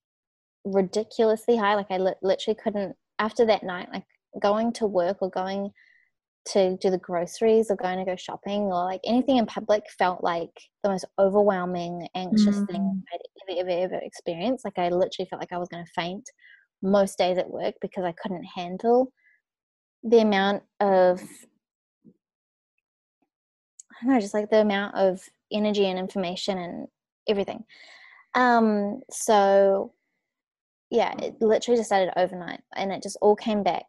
ridiculously 0.63 1.57
high 1.57 1.73
like 1.73 1.89
i 1.89 1.97
li- 1.97 2.13
literally 2.21 2.57
couldn't 2.63 2.95
after 3.17 3.45
that 3.47 3.63
night 3.63 3.89
like 3.91 4.03
going 4.39 4.71
to 4.71 4.85
work 4.85 5.17
or 5.21 5.29
going 5.29 5.71
to 6.43 6.75
do 6.77 6.89
the 6.89 6.97
groceries 6.97 7.69
or 7.69 7.75
going 7.75 7.99
to 7.99 8.05
go 8.05 8.15
shopping 8.15 8.61
or 8.63 8.83
like 8.83 9.01
anything 9.05 9.37
in 9.37 9.45
public 9.45 9.83
felt 9.97 10.23
like 10.23 10.49
the 10.83 10.89
most 10.89 11.05
overwhelming 11.19 12.07
anxious 12.15 12.57
mm. 12.57 12.67
thing 12.67 13.03
i'd 13.13 13.53
ever, 13.59 13.59
ever 13.61 13.83
ever 13.83 13.99
experienced 14.03 14.65
like 14.65 14.77
i 14.79 14.89
literally 14.89 15.27
felt 15.29 15.41
like 15.41 15.51
i 15.51 15.57
was 15.57 15.69
going 15.69 15.85
to 15.85 15.91
faint 15.93 16.27
most 16.81 17.17
days 17.17 17.37
at 17.37 17.49
work 17.49 17.75
because 17.79 18.03
i 18.03 18.13
couldn't 18.13 18.43
handle 18.43 19.13
the 20.03 20.19
amount 20.19 20.63
of 20.79 21.21
I 24.01 24.05
don't 24.05 24.13
know, 24.15 24.19
just 24.19 24.33
like 24.33 24.49
the 24.49 24.61
amount 24.61 24.95
of 24.95 25.21
energy 25.51 25.85
and 25.85 25.99
information 25.99 26.57
and 26.57 26.87
everything. 27.27 27.63
Um, 28.33 29.01
so 29.11 29.93
yeah, 30.89 31.13
it 31.19 31.41
literally 31.41 31.77
just 31.77 31.89
started 31.89 32.19
overnight 32.19 32.61
and 32.75 32.91
it 32.91 33.03
just 33.03 33.17
all 33.21 33.35
came 33.35 33.63
back, 33.63 33.85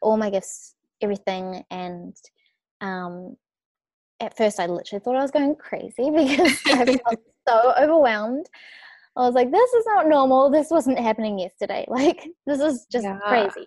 all 0.00 0.16
my 0.16 0.30
gifts, 0.30 0.74
everything. 1.02 1.62
And 1.70 2.16
um, 2.80 3.36
at 4.20 4.36
first 4.36 4.60
I 4.60 4.66
literally 4.66 5.02
thought 5.02 5.16
I 5.16 5.22
was 5.22 5.30
going 5.30 5.56
crazy 5.56 6.10
because 6.10 6.58
I 6.66 6.84
felt 6.84 7.20
so 7.48 7.74
overwhelmed. 7.78 8.46
I 9.16 9.20
was 9.20 9.34
like, 9.34 9.50
this 9.50 9.72
is 9.74 9.84
not 9.86 10.08
normal. 10.08 10.50
This 10.50 10.70
wasn't 10.70 10.98
happening 10.98 11.38
yesterday. 11.38 11.86
Like, 11.90 12.26
this 12.46 12.60
is 12.60 12.86
just 12.90 13.04
yeah. 13.04 13.18
crazy. 13.26 13.66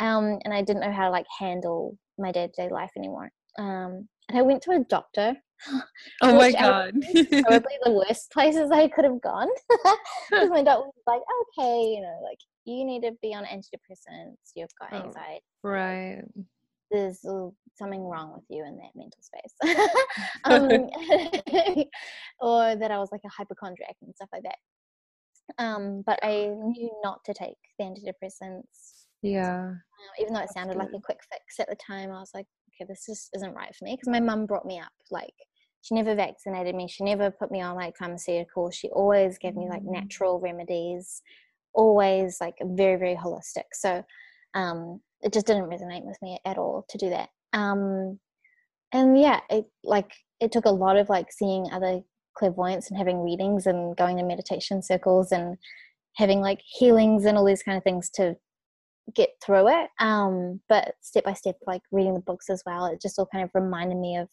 Um, 0.00 0.38
and 0.44 0.52
I 0.52 0.62
didn't 0.62 0.80
know 0.80 0.92
how 0.92 1.04
to 1.04 1.10
like 1.10 1.26
handle 1.38 1.96
my 2.18 2.32
day 2.32 2.48
to 2.48 2.62
day 2.62 2.68
life 2.72 2.90
anymore. 2.96 3.30
Um, 3.58 4.08
and 4.28 4.38
I 4.38 4.42
went 4.42 4.62
to 4.62 4.72
a 4.72 4.80
doctor. 4.80 5.36
Oh 6.22 6.34
my 6.34 6.52
god! 6.52 6.94
probably 7.02 7.76
the 7.84 7.92
worst 7.92 8.32
places 8.32 8.70
I 8.70 8.88
could 8.88 9.04
have 9.04 9.20
gone. 9.20 9.48
Because 10.30 10.48
my 10.48 10.62
doctor 10.62 10.86
was 10.86 11.04
like, 11.06 11.20
"Okay, 11.58 11.96
you 11.96 12.00
know, 12.00 12.18
like 12.24 12.38
you 12.64 12.84
need 12.84 13.02
to 13.02 13.12
be 13.20 13.34
on 13.34 13.44
antidepressants. 13.44 14.52
You've 14.54 14.70
got 14.80 14.92
oh, 14.92 15.06
anxiety. 15.06 15.44
Right. 15.62 16.22
There's 16.90 17.20
something 17.76 18.02
wrong 18.02 18.32
with 18.32 18.44
you 18.48 18.64
in 18.64 18.78
that 18.78 18.94
mental 18.94 19.22
space." 19.22 19.54
um, 20.44 20.68
or 22.40 22.76
that 22.76 22.90
I 22.90 22.98
was 22.98 23.10
like 23.12 23.22
a 23.24 23.28
hypochondriac 23.28 23.96
and 24.02 24.14
stuff 24.14 24.28
like 24.32 24.42
that. 24.44 24.58
Um, 25.58 26.02
but 26.06 26.18
I 26.22 26.48
knew 26.48 26.90
not 27.02 27.24
to 27.26 27.34
take 27.34 27.56
the 27.78 27.84
antidepressants. 27.84 29.06
Yeah. 29.22 29.72
Uh, 29.72 30.22
even 30.22 30.32
though 30.32 30.40
it 30.40 30.52
sounded 30.52 30.76
like 30.76 30.92
a 30.94 31.00
quick 31.00 31.18
fix 31.30 31.58
at 31.58 31.68
the 31.68 31.76
time, 31.76 32.10
I 32.10 32.20
was 32.20 32.30
like, 32.32 32.46
okay, 32.74 32.86
this 32.88 33.06
just 33.06 33.30
isn't 33.34 33.54
right 33.54 33.74
for 33.74 33.84
me. 33.84 33.94
Because 33.94 34.08
my 34.08 34.20
mum 34.20 34.46
brought 34.46 34.64
me 34.64 34.78
up 34.78 34.92
like 35.10 35.34
she 35.82 35.94
never 35.94 36.14
vaccinated 36.14 36.74
me. 36.74 36.88
She 36.88 37.04
never 37.04 37.30
put 37.30 37.50
me 37.50 37.60
on 37.60 37.74
like 37.74 37.96
pharmaceuticals. 37.96 38.74
She 38.74 38.88
always 38.90 39.38
gave 39.38 39.56
me 39.56 39.68
like 39.68 39.82
mm. 39.82 39.92
natural 39.92 40.38
remedies, 40.38 41.22
always 41.72 42.40
like 42.40 42.56
very, 42.62 42.96
very 42.96 43.16
holistic. 43.16 43.64
So 43.72 44.04
um, 44.54 45.00
it 45.22 45.32
just 45.32 45.46
didn't 45.46 45.70
resonate 45.70 46.04
with 46.04 46.18
me 46.22 46.38
at 46.44 46.58
all 46.58 46.86
to 46.88 46.98
do 46.98 47.10
that. 47.10 47.28
Um, 47.52 48.18
and 48.92 49.18
yeah, 49.18 49.40
it 49.50 49.66
like 49.84 50.12
it 50.40 50.52
took 50.52 50.64
a 50.64 50.70
lot 50.70 50.96
of 50.96 51.08
like 51.08 51.30
seeing 51.30 51.66
other 51.72 52.00
clairvoyants 52.36 52.88
and 52.88 52.98
having 52.98 53.22
readings 53.22 53.66
and 53.66 53.96
going 53.96 54.16
to 54.16 54.22
meditation 54.22 54.82
circles 54.82 55.32
and 55.32 55.56
having 56.16 56.40
like 56.40 56.60
healings 56.64 57.24
and 57.24 57.36
all 57.36 57.44
these 57.44 57.62
kind 57.62 57.76
of 57.76 57.84
things 57.84 58.10
to 58.10 58.36
get 59.14 59.30
through 59.44 59.68
it. 59.68 59.90
Um, 60.00 60.60
but 60.68 60.94
step 61.00 61.24
by 61.24 61.34
step, 61.34 61.56
like 61.66 61.82
reading 61.92 62.14
the 62.14 62.20
books 62.20 62.50
as 62.50 62.62
well, 62.64 62.86
it 62.86 63.00
just 63.00 63.18
all 63.18 63.28
kind 63.32 63.44
of 63.44 63.50
reminded 63.54 63.96
me 63.96 64.16
of 64.16 64.28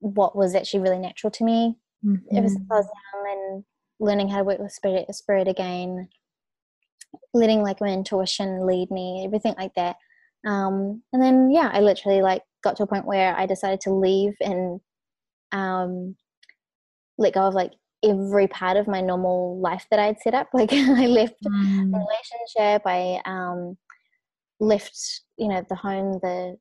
what 0.00 0.36
was 0.36 0.54
actually 0.54 0.80
really 0.80 0.98
natural 0.98 1.30
to 1.32 1.44
me 1.44 1.76
mm-hmm. 2.04 2.36
ever 2.36 2.48
since 2.48 2.66
I 2.70 2.74
was 2.74 2.86
young 2.86 3.54
and 3.54 3.64
learning 4.00 4.28
how 4.28 4.38
to 4.38 4.44
work 4.44 4.58
with 4.58 4.72
spirit, 4.72 5.12
spirit 5.14 5.48
again, 5.48 6.08
letting 7.34 7.62
like 7.62 7.80
my 7.80 7.88
intuition 7.88 8.66
lead 8.66 8.90
me, 8.90 9.24
everything 9.24 9.54
like 9.58 9.72
that. 9.76 9.96
Um, 10.46 11.02
and 11.12 11.22
then 11.22 11.50
yeah, 11.50 11.70
I 11.72 11.80
literally 11.80 12.22
like 12.22 12.42
got 12.62 12.76
to 12.76 12.84
a 12.84 12.86
point 12.86 13.06
where 13.06 13.36
I 13.36 13.46
decided 13.46 13.80
to 13.82 13.92
leave 13.92 14.34
and 14.40 14.80
um, 15.52 16.16
let 17.16 17.34
go 17.34 17.42
of 17.42 17.54
like 17.54 17.72
every 18.04 18.46
part 18.46 18.76
of 18.76 18.86
my 18.86 19.00
normal 19.00 19.60
life 19.60 19.86
that 19.90 20.00
I'd 20.00 20.20
set 20.20 20.34
up. 20.34 20.48
Like 20.54 20.72
I 20.72 21.06
left 21.06 21.34
mm. 21.44 21.90
the 21.90 21.98
relationship, 21.98 22.82
I 22.86 23.20
um, 23.24 23.76
left, 24.60 25.22
you 25.36 25.48
know, 25.48 25.64
the 25.68 25.74
home, 25.74 26.18
the 26.22 26.56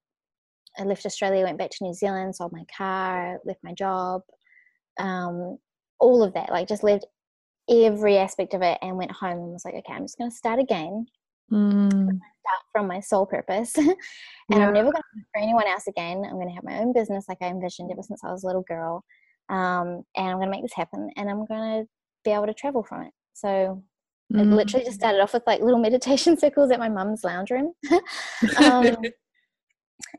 I 0.80 0.84
left 0.84 1.06
Australia, 1.06 1.44
went 1.44 1.58
back 1.58 1.72
to 1.72 1.84
New 1.84 1.94
Zealand, 1.94 2.36
sold 2.36 2.52
my 2.54 2.64
car, 2.76 3.40
left 3.46 3.64
my 3.64 3.74
job, 3.74 4.22
um, 5.00 5.58
all 6.00 6.24
of 6.24 6.34
that. 6.34 6.50
Like 6.50 6.68
just 6.68 6.84
left 6.84 7.06
every 7.70 8.18
aspect 8.18 8.54
of 8.54 8.62
it 8.62 8.78
and 8.82 8.98
went 8.98 9.12
home 9.12 9.40
and 9.40 9.52
was 9.52 9.66
like, 9.66 9.76
okay, 9.76 9.94
I'm 9.94 10.04
just 10.04 10.18
going 10.18 10.30
to 10.30 10.36
start 10.36 10.60
again. 10.60 11.06
Mm. 11.52 11.90
Start 12.02 12.64
from 12.72 12.88
my 12.88 13.00
sole 13.00 13.26
purpose, 13.26 13.76
and 13.78 13.96
yeah. 14.50 14.68
I'm 14.68 14.74
never 14.74 14.92
going 14.92 15.02
to 15.02 15.22
for 15.34 15.42
anyone 15.42 15.68
else 15.68 15.88
again. 15.88 16.24
I'm 16.26 16.36
going 16.36 16.50
to 16.50 16.56
have 16.56 16.64
my 16.64 16.80
own 16.80 16.94
business, 16.94 17.26
like 17.30 17.38
I 17.42 17.48
envisioned 17.48 17.92
ever 17.92 18.04
since 18.04 18.22
I 18.24 18.32
was 18.32 18.44
a 18.44 18.48
little 18.48 18.64
girl 18.64 19.04
um, 19.50 20.04
and 20.16 20.28
I'm 20.28 20.38
going 20.38 20.48
to 20.48 20.52
make 20.52 20.64
this 20.64 20.74
happen 20.74 21.10
and 21.16 21.30
I'm 21.30 21.46
going 21.46 21.84
to 21.84 21.90
be 22.26 22.32
able 22.32 22.48
to 22.48 22.54
travel 22.54 22.84
from 22.84 23.04
it. 23.04 23.14
So 23.34 23.84
mm. 24.34 24.42
it 24.42 24.46
literally 24.46 24.86
just 24.86 25.00
started 25.00 25.22
off 25.22 25.34
with 25.34 25.44
like 25.48 25.62
little 25.62 25.80
meditation 25.82 26.38
circles 26.38 26.72
at 26.72 26.80
my 26.80 26.90
mum's 26.90 27.24
lounge 27.24 27.52
room. 27.52 27.74
um, 28.62 28.98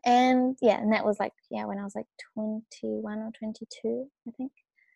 and 0.04 0.56
yeah, 0.62 0.80
and 0.80 0.92
that 0.92 1.04
was 1.04 1.18
like, 1.20 1.32
yeah, 1.50 1.64
when 1.64 1.78
I 1.78 1.84
was 1.84 1.94
like 1.94 2.06
21 2.34 3.18
or 3.18 3.30
22, 3.38 4.06
I 4.26 4.30
think. 4.36 4.52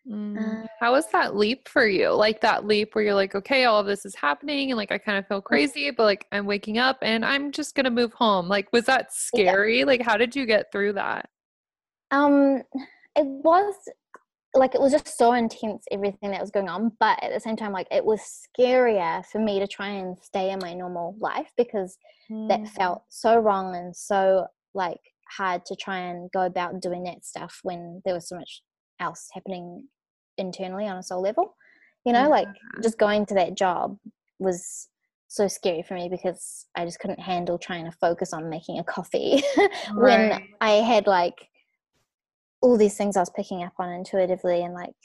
Mm. 0.09 0.37
Uh, 0.37 0.67
How 0.79 0.91
was 0.91 1.05
that 1.11 1.35
leap 1.35 1.67
for 1.67 1.87
you? 1.87 2.09
Like 2.09 2.41
that 2.41 2.65
leap 2.65 2.93
where 2.93 3.03
you're 3.03 3.13
like, 3.13 3.35
okay, 3.35 3.65
all 3.65 3.79
of 3.79 3.85
this 3.85 4.05
is 4.05 4.15
happening 4.15 4.71
and 4.71 4.77
like 4.77 4.91
I 4.91 4.97
kind 4.97 5.17
of 5.17 5.27
feel 5.27 5.41
crazy, 5.41 5.91
but 5.91 6.03
like 6.03 6.27
I'm 6.31 6.45
waking 6.45 6.77
up 6.77 6.97
and 7.01 7.23
I'm 7.23 7.51
just 7.51 7.75
going 7.75 7.85
to 7.85 7.91
move 7.91 8.13
home. 8.13 8.47
Like, 8.47 8.71
was 8.73 8.85
that 8.85 9.13
scary? 9.13 9.79
Yeah. 9.79 9.85
Like, 9.85 10.01
how 10.01 10.17
did 10.17 10.35
you 10.35 10.45
get 10.45 10.71
through 10.71 10.93
that? 10.93 11.29
Um, 12.11 12.63
it 13.15 13.25
was 13.25 13.75
like 14.55 14.75
it 14.75 14.81
was 14.81 14.91
just 14.91 15.17
so 15.17 15.33
intense 15.33 15.83
everything 15.91 16.29
that 16.29 16.41
was 16.41 16.51
going 16.51 16.69
on 16.69 16.91
but 16.99 17.21
at 17.23 17.33
the 17.33 17.39
same 17.39 17.55
time 17.55 17.71
like 17.71 17.87
it 17.89 18.05
was 18.05 18.21
scarier 18.47 19.25
for 19.25 19.39
me 19.39 19.59
to 19.59 19.67
try 19.67 19.87
and 19.89 20.15
stay 20.21 20.51
in 20.51 20.59
my 20.61 20.73
normal 20.73 21.15
life 21.19 21.51
because 21.57 21.97
mm. 22.31 22.47
that 22.47 22.67
felt 22.67 23.01
so 23.09 23.37
wrong 23.37 23.75
and 23.75 23.95
so 23.95 24.45
like 24.75 24.99
hard 25.35 25.65
to 25.65 25.75
try 25.75 25.97
and 25.97 26.29
go 26.31 26.41
about 26.41 26.81
doing 26.81 27.03
that 27.03 27.25
stuff 27.25 27.59
when 27.63 28.01
there 28.05 28.13
was 28.13 28.29
so 28.29 28.35
much 28.35 28.61
else 28.99 29.27
happening 29.33 29.87
internally 30.37 30.87
on 30.87 30.97
a 30.97 31.03
soul 31.03 31.21
level 31.21 31.55
you 32.05 32.13
know 32.13 32.21
yeah. 32.23 32.27
like 32.27 32.47
just 32.81 32.97
going 32.97 33.25
to 33.25 33.33
that 33.33 33.55
job 33.55 33.97
was 34.39 34.89
so 35.27 35.47
scary 35.47 35.81
for 35.81 35.95
me 35.95 36.09
because 36.09 36.67
i 36.75 36.85
just 36.85 36.99
couldn't 36.99 37.19
handle 37.19 37.57
trying 37.57 37.85
to 37.85 37.91
focus 37.91 38.33
on 38.33 38.49
making 38.49 38.79
a 38.79 38.83
coffee 38.83 39.43
when 39.95 40.29
right. 40.29 40.43
i 40.61 40.71
had 40.71 41.07
like 41.07 41.49
all 42.63 42.77
these 42.77 42.95
things 42.95 43.17
I 43.17 43.19
was 43.19 43.29
picking 43.29 43.61
up 43.61 43.73
on 43.77 43.89
intuitively 43.89 44.63
and 44.63 44.73
like 44.73 44.95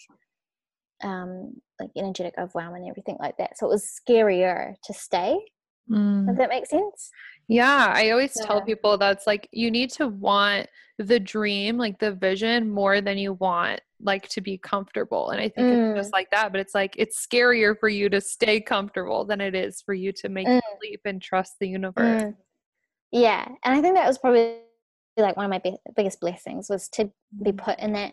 um 1.02 1.52
like 1.78 1.90
energetic 1.96 2.34
overwhelm 2.38 2.74
and 2.74 2.88
everything 2.88 3.16
like 3.20 3.36
that. 3.38 3.58
So 3.58 3.66
it 3.66 3.70
was 3.70 4.00
scarier 4.00 4.74
to 4.84 4.94
stay. 4.94 5.38
Mm. 5.90 6.26
Does 6.26 6.36
that 6.36 6.48
make 6.48 6.66
sense? 6.66 7.10
Yeah, 7.48 7.92
I 7.94 8.10
always 8.10 8.36
yeah. 8.38 8.46
tell 8.46 8.62
people 8.62 8.98
that's 8.98 9.26
like 9.26 9.48
you 9.52 9.70
need 9.70 9.90
to 9.92 10.08
want 10.08 10.68
the 10.98 11.18
dream, 11.18 11.78
like 11.78 11.98
the 11.98 12.12
vision, 12.12 12.70
more 12.70 13.00
than 13.00 13.18
you 13.18 13.34
want 13.34 13.80
like 14.00 14.28
to 14.28 14.40
be 14.40 14.58
comfortable. 14.58 15.30
And 15.30 15.40
I 15.40 15.48
think 15.48 15.68
mm. 15.68 15.90
it's 15.90 15.98
just 15.98 16.12
like 16.12 16.30
that, 16.30 16.52
but 16.52 16.60
it's 16.60 16.74
like 16.74 16.94
it's 16.98 17.24
scarier 17.24 17.78
for 17.78 17.88
you 17.88 18.08
to 18.10 18.20
stay 18.20 18.60
comfortable 18.60 19.24
than 19.24 19.40
it 19.40 19.54
is 19.54 19.80
for 19.80 19.94
you 19.94 20.12
to 20.12 20.28
make 20.28 20.46
mm. 20.46 20.60
the 20.60 20.88
leap 20.88 21.00
and 21.04 21.20
trust 21.20 21.54
the 21.60 21.68
universe. 21.68 22.22
Mm. 22.22 22.36
Yeah, 23.10 23.48
and 23.64 23.74
I 23.74 23.80
think 23.80 23.94
that 23.94 24.06
was 24.06 24.18
probably 24.18 24.58
like 25.16 25.36
one 25.36 25.46
of 25.46 25.50
my 25.50 25.58
be- 25.58 25.78
biggest 25.96 26.20
blessings 26.20 26.68
was 26.68 26.88
to 26.90 27.10
be 27.42 27.52
mm. 27.52 27.58
put 27.58 27.78
in 27.78 27.92
that 27.94 28.12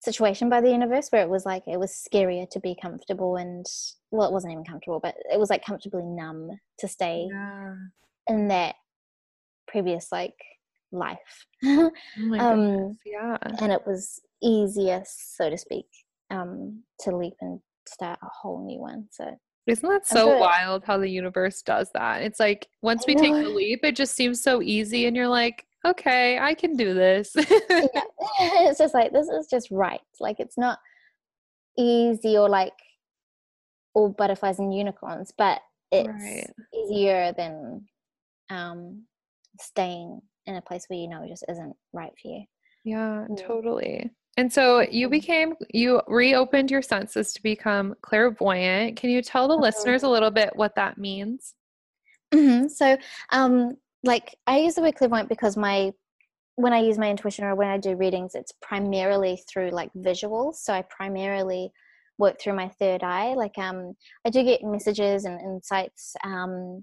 situation 0.00 0.48
by 0.48 0.60
the 0.60 0.70
universe 0.70 1.08
where 1.10 1.22
it 1.22 1.28
was 1.28 1.44
like 1.44 1.62
it 1.66 1.78
was 1.78 1.90
scarier 1.90 2.48
to 2.50 2.60
be 2.60 2.76
comfortable 2.80 3.36
and 3.36 3.66
well 4.10 4.28
it 4.28 4.32
wasn't 4.32 4.52
even 4.52 4.64
comfortable 4.64 5.00
but 5.00 5.14
it 5.32 5.38
was 5.38 5.50
like 5.50 5.64
comfortably 5.64 6.04
numb 6.04 6.50
to 6.78 6.86
stay 6.86 7.26
yeah. 7.30 7.74
in 8.28 8.48
that 8.48 8.76
previous 9.66 10.12
like 10.12 10.36
life 10.92 11.46
oh 11.64 11.90
um 12.38 12.96
yeah 13.04 13.36
and 13.60 13.72
it 13.72 13.82
was 13.86 14.20
easier 14.42 15.02
so 15.06 15.50
to 15.50 15.58
speak 15.58 15.86
um 16.30 16.82
to 17.00 17.16
leap 17.16 17.34
and 17.40 17.60
start 17.88 18.18
a 18.22 18.28
whole 18.28 18.64
new 18.64 18.78
one 18.78 19.06
so 19.10 19.36
isn't 19.66 19.88
that 19.88 20.06
so 20.06 20.38
wild 20.38 20.84
how 20.84 20.96
the 20.96 21.08
universe 21.08 21.60
does 21.60 21.90
that? 21.92 22.22
It's 22.22 22.38
like 22.38 22.68
once 22.82 23.04
we 23.04 23.16
take 23.16 23.32
the 23.32 23.48
leap, 23.48 23.80
it 23.82 23.96
just 23.96 24.14
seems 24.14 24.40
so 24.40 24.62
easy, 24.62 25.06
and 25.06 25.16
you're 25.16 25.26
like, 25.26 25.66
okay, 25.84 26.38
I 26.38 26.54
can 26.54 26.76
do 26.76 26.94
this. 26.94 27.32
yeah. 27.36 27.88
It's 28.40 28.78
just 28.78 28.94
like, 28.94 29.12
this 29.12 29.28
is 29.28 29.46
just 29.46 29.70
right. 29.70 30.00
Like, 30.20 30.40
it's 30.40 30.58
not 30.58 30.78
easy 31.78 32.36
or 32.36 32.48
like 32.48 32.72
all 33.94 34.08
butterflies 34.08 34.58
and 34.58 34.74
unicorns, 34.74 35.32
but 35.36 35.60
it's 35.92 36.08
right. 36.08 36.50
easier 36.74 37.32
than 37.36 37.86
um, 38.50 39.04
staying 39.60 40.20
in 40.46 40.56
a 40.56 40.62
place 40.62 40.86
where 40.88 40.98
you 40.98 41.08
know 41.08 41.22
it 41.22 41.28
just 41.28 41.44
isn't 41.48 41.74
right 41.92 42.12
for 42.20 42.28
you. 42.28 42.44
Yeah, 42.84 43.24
yeah, 43.28 43.46
totally. 43.46 44.10
And 44.36 44.52
so 44.52 44.80
you 44.80 45.06
mm-hmm. 45.06 45.10
became, 45.12 45.54
you 45.72 46.02
reopened 46.06 46.70
your 46.70 46.82
senses 46.82 47.32
to 47.32 47.42
become 47.42 47.94
clairvoyant. 48.02 48.96
Can 48.96 49.10
you 49.10 49.22
tell 49.22 49.48
the 49.48 49.54
mm-hmm. 49.54 49.62
listeners 49.62 50.02
a 50.02 50.08
little 50.08 50.30
bit 50.30 50.50
what 50.54 50.74
that 50.76 50.98
means? 50.98 51.54
Mm-hmm. 52.32 52.68
So, 52.68 52.96
um, 53.30 53.76
like 54.04 54.36
I 54.46 54.58
use 54.58 54.74
the 54.74 54.82
word 54.82 54.94
clairvoyant 54.94 55.28
because 55.28 55.56
my 55.56 55.92
when 56.56 56.72
I 56.72 56.80
use 56.80 56.98
my 56.98 57.10
intuition 57.10 57.44
or 57.44 57.54
when 57.54 57.68
I 57.68 57.78
do 57.78 57.96
readings, 57.96 58.34
it's 58.34 58.52
primarily 58.62 59.40
through 59.50 59.70
like 59.70 59.90
visuals. 59.96 60.56
So 60.56 60.72
I 60.72 60.82
primarily 60.88 61.70
work 62.18 62.40
through 62.40 62.54
my 62.54 62.68
third 62.78 63.02
eye. 63.02 63.34
Like 63.34 63.56
um, 63.58 63.92
I 64.26 64.30
do 64.30 64.42
get 64.42 64.64
messages 64.64 65.26
and 65.26 65.40
insights 65.40 66.14
um, 66.24 66.82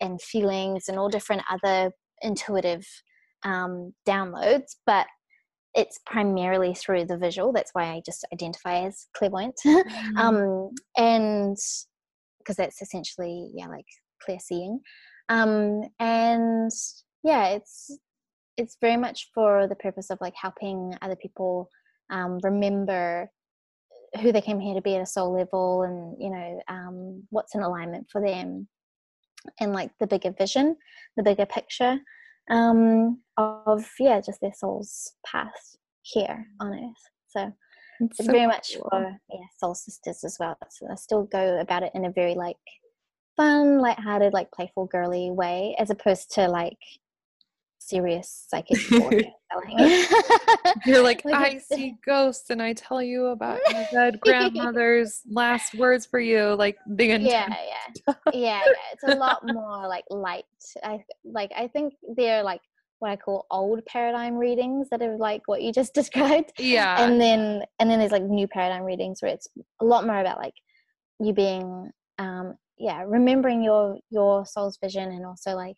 and 0.00 0.20
feelings 0.20 0.84
and 0.88 0.98
all 0.98 1.08
different 1.08 1.42
other 1.50 1.90
intuitive 2.20 2.86
um, 3.42 3.94
downloads, 4.06 4.76
but 4.84 5.06
it's 5.74 5.98
primarily 6.06 6.74
through 6.74 7.06
the 7.06 7.18
visual. 7.18 7.52
That's 7.52 7.70
why 7.72 7.84
I 7.84 8.02
just 8.04 8.26
identify 8.32 8.84
as 8.84 9.06
clairvoyant. 9.16 9.56
Mm-hmm. 9.66 10.16
um, 10.18 10.70
and 10.96 11.56
because 12.38 12.56
that's 12.56 12.80
essentially 12.80 13.50
yeah, 13.54 13.66
like 13.66 13.86
clear 14.22 14.38
seeing 14.38 14.80
um, 15.28 15.82
and 15.98 16.70
yeah 17.24 17.48
it's 17.48 17.98
it's 18.56 18.76
very 18.80 18.96
much 18.96 19.30
for 19.34 19.66
the 19.66 19.74
purpose 19.74 20.10
of 20.10 20.18
like 20.20 20.34
helping 20.40 20.94
other 21.02 21.16
people 21.16 21.68
um, 22.10 22.38
remember 22.42 23.30
who 24.20 24.32
they 24.32 24.40
came 24.40 24.60
here 24.60 24.74
to 24.74 24.80
be 24.80 24.94
at 24.94 25.02
a 25.02 25.06
soul 25.06 25.32
level 25.36 25.82
and 25.82 26.16
you 26.22 26.30
know 26.30 26.60
um, 26.68 27.22
what's 27.30 27.54
in 27.54 27.62
alignment 27.62 28.06
for 28.10 28.20
them 28.20 28.68
and 29.60 29.72
like 29.72 29.90
the 30.00 30.06
bigger 30.06 30.32
vision 30.32 30.76
the 31.16 31.22
bigger 31.22 31.46
picture 31.46 31.98
um, 32.50 33.20
of 33.36 33.86
yeah 33.98 34.20
just 34.20 34.40
their 34.40 34.54
soul's 34.54 35.12
path 35.26 35.76
here 36.02 36.46
on 36.60 36.72
earth. 36.72 37.02
So 37.28 37.52
it's, 38.00 38.20
it's 38.20 38.26
so 38.26 38.32
very 38.32 38.46
much 38.46 38.74
cool. 38.74 38.88
for 38.90 39.20
yeah 39.30 39.46
soul 39.58 39.74
sisters 39.74 40.24
as 40.24 40.36
well. 40.38 40.56
So 40.70 40.86
i 40.90 40.94
still 40.94 41.24
go 41.24 41.58
about 41.60 41.82
it 41.82 41.92
in 41.94 42.04
a 42.04 42.12
very 42.12 42.34
like 42.34 42.56
fun, 43.36 43.78
light-hearted, 43.78 44.32
like 44.32 44.50
playful, 44.50 44.86
girly 44.86 45.30
way, 45.30 45.76
as 45.78 45.90
opposed 45.90 46.30
to 46.32 46.48
like 46.48 46.78
serious 47.86 48.46
psychic 48.48 48.78
You're 50.86 51.02
like, 51.02 51.24
like 51.24 51.34
I 51.34 51.58
see 51.58 51.94
ghosts 52.04 52.50
and 52.50 52.60
I 52.60 52.72
tell 52.72 53.00
you 53.00 53.26
about 53.26 53.60
my 53.70 53.86
dead 53.92 54.20
grandmother's 54.22 55.22
last 55.30 55.74
words 55.74 56.04
for 56.04 56.18
you, 56.18 56.54
like 56.54 56.76
the 56.86 57.06
yeah, 57.06 57.18
yeah, 57.20 57.54
yeah, 58.06 58.14
yeah. 58.34 58.60
It's 58.92 59.04
a 59.04 59.14
lot 59.14 59.42
more 59.46 59.86
like 59.86 60.04
light. 60.10 60.44
I 60.82 61.04
like. 61.24 61.52
I 61.56 61.68
think 61.68 61.94
they're 62.16 62.42
like 62.42 62.60
what 62.98 63.10
I 63.10 63.16
call 63.16 63.46
old 63.50 63.84
paradigm 63.86 64.36
readings 64.36 64.88
that 64.90 65.02
are 65.02 65.16
like 65.16 65.42
what 65.46 65.62
you 65.62 65.72
just 65.72 65.94
described. 65.94 66.52
Yeah. 66.58 67.02
And 67.02 67.20
then 67.20 67.62
and 67.78 67.90
then 67.90 67.98
there's 67.98 68.12
like 68.12 68.24
new 68.24 68.48
paradigm 68.48 68.82
readings 68.82 69.22
where 69.22 69.32
it's 69.32 69.48
a 69.80 69.84
lot 69.84 70.06
more 70.06 70.18
about 70.18 70.38
like 70.38 70.54
you 71.20 71.32
being 71.32 71.90
um 72.18 72.54
yeah 72.78 73.02
remembering 73.06 73.62
your 73.62 73.98
your 74.10 74.44
soul's 74.44 74.78
vision 74.82 75.10
and 75.10 75.24
also 75.24 75.54
like 75.54 75.76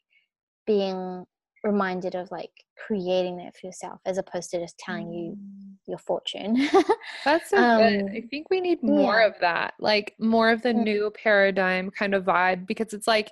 being 0.66 1.24
reminded 1.64 2.14
of 2.14 2.30
like 2.30 2.50
creating 2.86 3.36
that 3.36 3.56
for 3.56 3.66
yourself 3.66 4.00
as 4.06 4.18
opposed 4.18 4.50
to 4.50 4.60
just 4.60 4.78
telling 4.78 5.12
you 5.12 5.32
mm. 5.32 5.74
your 5.86 5.98
fortune 5.98 6.68
that's 7.24 7.50
so 7.50 7.56
um, 7.56 7.80
good 7.80 8.10
i 8.16 8.20
think 8.30 8.46
we 8.50 8.60
need 8.60 8.82
more 8.82 9.20
yeah. 9.20 9.26
of 9.26 9.34
that 9.40 9.74
like 9.80 10.14
more 10.18 10.50
of 10.50 10.62
the 10.62 10.70
mm 10.70 10.78
new 10.78 11.10
paradigm 11.20 11.90
kind 11.90 12.14
of 12.14 12.24
vibe 12.24 12.64
because 12.64 12.92
it's 12.92 13.08
like 13.08 13.30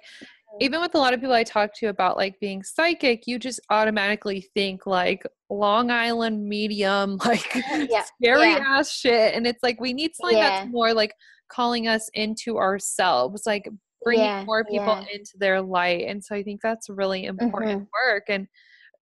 even 0.60 0.80
with 0.80 0.94
a 0.94 0.98
lot 0.98 1.14
of 1.14 1.20
people 1.20 1.34
I 1.34 1.44
talk 1.44 1.72
to 1.76 1.86
about 1.86 2.16
like 2.16 2.38
being 2.40 2.62
psychic, 2.62 3.26
you 3.26 3.38
just 3.38 3.60
automatically 3.70 4.46
think 4.54 4.86
like 4.86 5.22
Long 5.50 5.90
Island 5.90 6.44
medium, 6.44 7.18
like 7.24 7.54
yeah. 7.54 8.04
scary 8.04 8.52
yeah. 8.52 8.64
ass 8.66 8.90
shit. 8.90 9.34
And 9.34 9.46
it's 9.46 9.62
like 9.62 9.80
we 9.80 9.92
need 9.92 10.14
something 10.14 10.38
yeah. 10.38 10.60
that's 10.60 10.72
more 10.72 10.94
like 10.94 11.14
calling 11.48 11.88
us 11.88 12.08
into 12.14 12.58
ourselves, 12.58 13.42
like 13.46 13.68
bringing 14.06 14.24
yeah, 14.24 14.44
more 14.44 14.64
people 14.64 14.86
yeah. 14.86 15.16
into 15.16 15.36
their 15.36 15.60
light. 15.60 16.04
And 16.06 16.22
so 16.22 16.36
I 16.36 16.44
think 16.44 16.62
that's 16.62 16.88
really 16.88 17.24
important 17.24 17.72
mm-hmm. 17.72 18.12
work. 18.12 18.22
And 18.28 18.46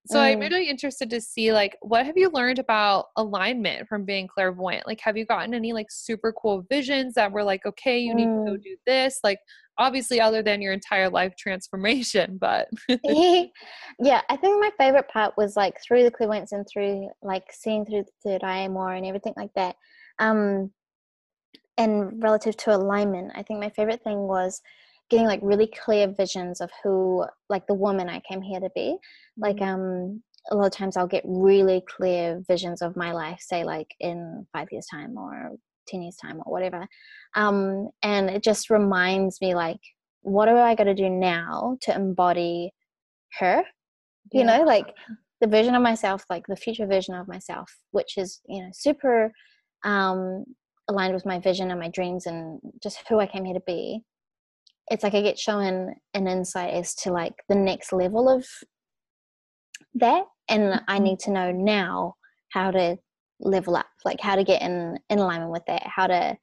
so 0.07 0.17
mm. 0.17 0.23
I'm 0.23 0.41
really 0.41 0.71
interested 0.71 1.11
to 1.11 1.21
see 1.21 1.53
like 1.53 1.77
what 1.83 2.07
have 2.07 2.17
you 2.17 2.31
learned 2.31 2.59
about 2.59 3.07
alignment 3.17 3.87
from 3.87 4.07
being 4.07 4.27
clairvoyant? 4.27 4.87
Like 4.87 5.01
have 5.03 5.19
you 5.19 5.27
gotten 5.27 5.53
any 5.53 5.75
like 5.75 5.91
super 5.91 6.33
cool 6.33 6.65
visions 6.71 7.15
that 7.15 7.33
were 7.33 7.45
like, 7.45 7.67
okay, 7.67 7.99
you 7.99 8.15
mm. 8.15 8.17
need 8.17 8.25
to 8.25 8.45
go 8.51 8.57
mm. 8.57 8.63
do 8.63 8.77
this? 8.87 9.21
Like 9.23 9.41
obviously 9.77 10.23
other 10.23 10.43
than 10.43 10.63
your 10.63 10.73
entire 10.73 11.11
life 11.11 11.35
transformation, 11.37 12.39
but 12.41 12.69
yeah, 12.89 14.23
I 14.31 14.37
think 14.37 14.59
my 14.59 14.71
favorite 14.79 15.09
part 15.09 15.35
was 15.37 15.55
like 15.55 15.77
through 15.83 16.05
the 16.05 16.11
clairvoyance 16.11 16.53
and 16.53 16.67
through 16.67 17.11
like 17.21 17.45
seeing 17.53 17.85
through 17.85 18.05
the 18.05 18.31
third 18.31 18.43
eye 18.43 18.69
more 18.69 18.95
and 18.95 19.05
everything 19.05 19.35
like 19.37 19.53
that. 19.55 19.77
Um 20.19 20.71
and 21.77 22.23
relative 22.23 22.57
to 22.57 22.75
alignment 22.75 23.33
i 23.35 23.43
think 23.43 23.61
my 23.61 23.71
favorite 23.71 24.03
thing 24.03 24.27
was 24.29 24.61
getting 25.15 25.29
like 25.29 25.41
really 25.43 25.71
clear 25.85 26.09
visions 26.09 26.61
of 26.61 26.71
who 26.83 27.25
like 27.49 27.67
the 27.67 27.75
woman 27.75 28.09
i 28.09 28.21
came 28.29 28.43
here 28.43 28.61
to 28.61 28.71
be 28.75 28.97
like 29.37 29.57
mm-hmm. 29.57 29.69
um 29.69 30.23
a 30.51 30.57
lot 30.57 30.67
of 30.67 30.73
times 30.73 30.97
i'll 30.97 31.07
get 31.07 31.23
really 31.25 31.83
clear 31.89 32.43
visions 32.49 32.83
of 32.83 32.97
my 32.97 33.13
life 33.13 33.39
say 33.41 33.65
like 33.65 33.89
in 34.01 34.47
five 34.53 34.69
years 34.71 34.87
time 34.91 35.17
or 35.17 35.53
10 35.89 36.03
years 36.03 36.17
time 36.17 36.41
or 36.45 36.53
whatever 36.53 36.87
um 37.37 37.89
and 38.03 38.29
it 38.29 38.43
just 38.43 38.71
reminds 38.71 39.41
me 39.41 39.55
like 39.55 39.81
what 40.23 40.47
do 40.47 40.57
i 40.57 40.75
got 40.75 40.85
to 40.85 40.95
do 40.95 41.09
now 41.09 41.77
to 41.81 41.95
embody 41.95 42.73
her 43.39 43.63
you 44.33 44.41
yeah. 44.41 44.59
know 44.59 44.65
like 44.65 44.95
the 45.41 45.47
vision 45.47 45.75
of 45.75 45.83
myself 45.83 46.25
like 46.29 46.45
the 46.49 46.57
future 46.57 46.87
vision 46.87 47.15
of 47.15 47.29
myself 47.29 47.71
which 47.93 48.17
is 48.17 48.41
you 48.49 48.63
know 48.63 48.71
super 48.73 49.31
um 49.85 50.45
aligned 50.89 51.15
with 51.15 51.27
my 51.27 51.39
vision 51.39 51.71
and 51.71 51.81
my 51.81 51.89
dreams 51.89 52.27
and 52.27 52.61
just 52.83 53.01
who 53.09 53.19
I 53.21 53.27
came 53.27 53.45
here 53.45 53.55
to 53.55 53.63
be, 53.67 54.01
it's 54.91 55.03
like 55.03 55.15
I 55.15 55.23
get 55.23 55.39
shown 55.39 55.95
an 56.15 56.27
insight 56.29 56.75
as 56.75 56.95
to 56.97 57.13
like 57.13 57.35
the 57.49 57.55
next 57.55 57.93
level 57.93 58.29
of 58.29 58.47
that. 59.95 60.25
And 60.49 60.75
I 60.89 60.97
mm-hmm. 60.97 61.05
need 61.05 61.19
to 61.21 61.31
know 61.31 61.53
now 61.53 62.15
how 62.51 62.71
to, 62.71 62.99
level 63.41 63.77
up 63.77 63.87
like 64.05 64.21
how 64.21 64.37
to 64.37 64.45
get 64.45 64.63
in 64.63 64.99
in 65.11 65.19
alignment 65.19 65.51
with 65.51 65.65
that 65.67 65.83
how 65.85 66.07
to 66.07 66.37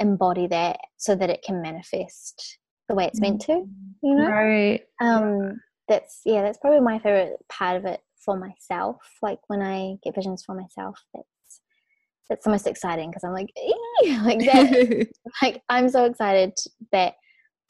embody 0.00 0.46
that 0.46 0.76
so 0.96 1.14
that 1.14 1.30
it 1.30 1.42
can 1.42 1.62
manifest 1.62 2.58
the 2.88 2.94
way 2.94 3.06
it's 3.06 3.20
meant 3.20 3.40
to 3.40 3.64
you 4.02 4.14
know 4.14 4.26
right 4.26 4.82
um 5.00 5.60
that's 5.88 6.20
yeah 6.24 6.42
that's 6.42 6.58
probably 6.58 6.80
my 6.80 6.98
favorite 6.98 7.36
part 7.48 7.76
of 7.76 7.84
it 7.84 8.00
for 8.24 8.36
myself 8.36 8.96
like 9.22 9.38
when 9.46 9.62
i 9.62 9.94
get 10.02 10.14
visions 10.14 10.42
for 10.44 10.54
myself 10.54 10.98
that's 11.14 11.60
that's 12.28 12.44
the 12.44 12.50
most 12.50 12.66
exciting 12.66 13.10
because 13.10 13.24
i'm 13.24 13.32
like 13.32 13.50
like 14.24 14.38
that 14.40 15.06
like 15.42 15.62
i'm 15.68 15.88
so 15.88 16.04
excited 16.04 16.52
that 16.90 17.14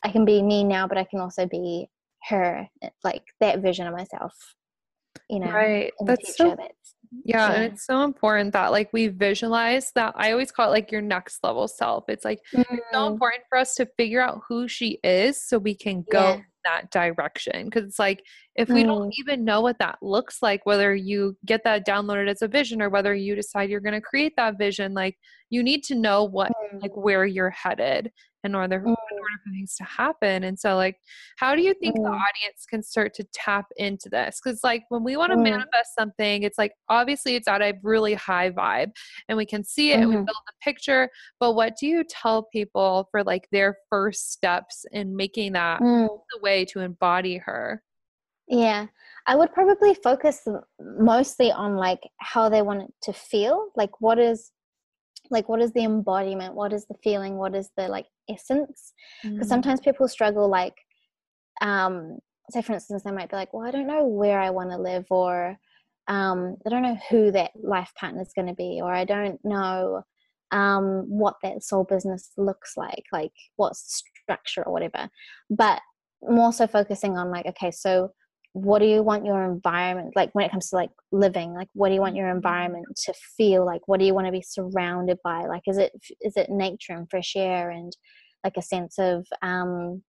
i 0.04 0.10
can 0.10 0.24
be 0.24 0.42
me 0.42 0.64
now 0.64 0.86
but 0.86 0.98
i 0.98 1.04
can 1.04 1.20
also 1.20 1.46
be 1.46 1.88
her 2.28 2.68
like 3.04 3.22
that 3.40 3.60
vision 3.60 3.86
of 3.86 3.94
myself 3.94 4.34
you 5.28 5.40
know 5.40 5.50
right 5.50 5.92
that's 6.04 6.36
so 6.36 6.54
that's 6.56 6.94
yeah, 7.24 7.48
yeah, 7.48 7.52
and 7.52 7.64
it's 7.64 7.84
so 7.84 8.04
important 8.04 8.52
that 8.54 8.72
like 8.72 8.90
we 8.92 9.08
visualize 9.08 9.92
that 9.94 10.14
i 10.16 10.32
always 10.32 10.50
call 10.50 10.68
it 10.68 10.72
like 10.72 10.90
your 10.90 11.02
next 11.02 11.44
level 11.44 11.68
self 11.68 12.04
it's 12.08 12.24
like 12.24 12.40
mm. 12.54 12.60
it's 12.70 12.82
so 12.92 13.00
mm. 13.00 13.12
important 13.12 13.42
for 13.48 13.58
us 13.58 13.74
to 13.74 13.86
figure 13.96 14.20
out 14.20 14.40
who 14.48 14.66
she 14.66 14.98
is 15.04 15.42
so 15.42 15.58
we 15.58 15.74
can 15.74 16.04
go 16.10 16.20
yeah. 16.20 16.40
that 16.64 16.90
direction 16.90 17.66
because 17.66 17.84
it's 17.84 17.98
like 17.98 18.24
if 18.56 18.68
we 18.68 18.82
mm. 18.82 18.86
don't 18.86 19.14
even 19.18 19.44
know 19.44 19.60
what 19.60 19.78
that 19.78 19.98
looks 20.02 20.42
like 20.42 20.64
whether 20.66 20.94
you 20.94 21.36
get 21.46 21.64
that 21.64 21.86
downloaded 21.86 22.28
as 22.28 22.42
a 22.42 22.48
vision 22.48 22.82
or 22.82 22.90
whether 22.90 23.14
you 23.14 23.34
decide 23.34 23.70
you're 23.70 23.80
going 23.80 23.94
to 23.94 24.00
create 24.00 24.34
that 24.36 24.58
vision 24.58 24.92
like 24.94 25.16
you 25.50 25.62
need 25.62 25.82
to 25.82 25.94
know 25.94 26.24
what 26.24 26.52
mm. 26.72 26.82
like 26.82 26.94
where 26.96 27.24
you're 27.24 27.50
headed 27.50 28.10
in 28.44 28.54
order, 28.54 28.80
mm. 28.80 28.86
in 28.86 28.88
order 28.88 29.42
for 29.44 29.50
things 29.52 29.76
to 29.76 29.84
happen. 29.84 30.44
And 30.44 30.58
so, 30.58 30.76
like, 30.76 30.96
how 31.36 31.54
do 31.54 31.62
you 31.62 31.74
think 31.74 31.96
mm. 31.96 32.02
the 32.02 32.10
audience 32.10 32.66
can 32.68 32.82
start 32.82 33.14
to 33.14 33.24
tap 33.32 33.66
into 33.76 34.08
this? 34.08 34.40
Because, 34.42 34.60
like, 34.64 34.84
when 34.88 35.04
we 35.04 35.16
want 35.16 35.30
to 35.32 35.36
mm. 35.36 35.44
manifest 35.44 35.94
something, 35.96 36.42
it's 36.42 36.58
like 36.58 36.72
obviously 36.88 37.36
it's 37.36 37.48
at 37.48 37.62
a 37.62 37.74
really 37.82 38.14
high 38.14 38.50
vibe 38.50 38.92
and 39.28 39.38
we 39.38 39.46
can 39.46 39.64
see 39.64 39.92
it 39.92 39.94
mm-hmm. 39.94 40.02
and 40.02 40.10
we 40.10 40.16
mm-hmm. 40.16 40.24
build 40.24 40.36
the 40.46 40.52
picture. 40.62 41.08
But 41.38 41.52
what 41.54 41.76
do 41.78 41.86
you 41.86 42.04
tell 42.04 42.44
people 42.44 43.08
for 43.10 43.22
like 43.22 43.48
their 43.52 43.76
first 43.88 44.32
steps 44.32 44.84
in 44.92 45.16
making 45.16 45.52
that 45.52 45.80
mm. 45.80 46.08
the 46.08 46.40
way 46.40 46.64
to 46.66 46.80
embody 46.80 47.38
her? 47.38 47.82
Yeah, 48.52 48.86
I 49.26 49.34
would 49.34 49.52
probably 49.52 49.94
focus 49.94 50.46
mostly 50.78 51.50
on 51.50 51.74
like 51.74 52.00
how 52.18 52.48
they 52.48 52.62
want 52.62 52.82
it 52.82 52.94
to 53.02 53.12
feel. 53.12 53.70
Like, 53.74 54.00
what 54.00 54.18
is 54.18 54.52
like 55.30 55.48
what 55.48 55.60
is 55.60 55.72
the 55.72 55.84
embodiment 55.84 56.54
what 56.54 56.72
is 56.72 56.86
the 56.86 56.96
feeling 57.02 57.36
what 57.36 57.54
is 57.54 57.70
the 57.76 57.88
like 57.88 58.06
essence 58.28 58.92
because 59.22 59.46
mm. 59.46 59.48
sometimes 59.48 59.80
people 59.80 60.06
struggle 60.06 60.48
like 60.48 60.74
um 61.60 62.18
say 62.50 62.62
for 62.62 62.74
instance 62.74 63.02
they 63.02 63.10
might 63.10 63.30
be 63.30 63.36
like 63.36 63.52
well 63.52 63.66
i 63.66 63.70
don't 63.70 63.86
know 63.86 64.04
where 64.04 64.38
i 64.38 64.50
want 64.50 64.70
to 64.70 64.76
live 64.76 65.06
or 65.10 65.56
um 66.08 66.56
i 66.66 66.70
don't 66.70 66.82
know 66.82 66.98
who 67.08 67.30
that 67.30 67.50
life 67.62 67.92
partner 67.98 68.20
is 68.20 68.32
going 68.34 68.48
to 68.48 68.54
be 68.54 68.80
or 68.82 68.92
i 68.92 69.04
don't 69.04 69.38
know 69.44 70.02
um 70.50 71.04
what 71.08 71.36
that 71.42 71.62
soul 71.62 71.84
business 71.84 72.32
looks 72.36 72.76
like 72.76 73.04
like 73.12 73.32
what's 73.56 74.04
structure 74.24 74.62
or 74.64 74.72
whatever 74.72 75.08
but 75.50 75.80
more 76.22 76.52
so 76.52 76.66
focusing 76.66 77.16
on 77.16 77.30
like 77.30 77.46
okay 77.46 77.70
so 77.70 78.12
what 78.54 78.80
do 78.80 78.86
you 78.86 79.02
want 79.02 79.24
your 79.24 79.42
environment 79.44 80.12
like 80.14 80.30
when 80.34 80.44
it 80.44 80.50
comes 80.50 80.68
to 80.68 80.76
like 80.76 80.90
living 81.10 81.54
like 81.54 81.68
what 81.72 81.88
do 81.88 81.94
you 81.94 82.00
want 82.00 82.16
your 82.16 82.26
mm-hmm. 82.26 82.36
environment 82.36 82.86
to 83.04 83.14
feel 83.36 83.64
like? 83.64 83.82
What 83.86 83.98
do 83.98 84.06
you 84.06 84.14
want 84.14 84.26
to 84.26 84.32
be 84.32 84.42
surrounded 84.42 85.18
by? 85.24 85.46
Like 85.46 85.62
is 85.66 85.78
it 85.78 85.92
is 86.20 86.36
it 86.36 86.50
nature 86.50 86.92
and 86.92 87.08
fresh 87.10 87.34
air 87.34 87.70
and 87.70 87.92
like 88.44 88.56
a 88.56 88.62
sense 88.62 88.98
of 88.98 89.26
um 89.40 90.02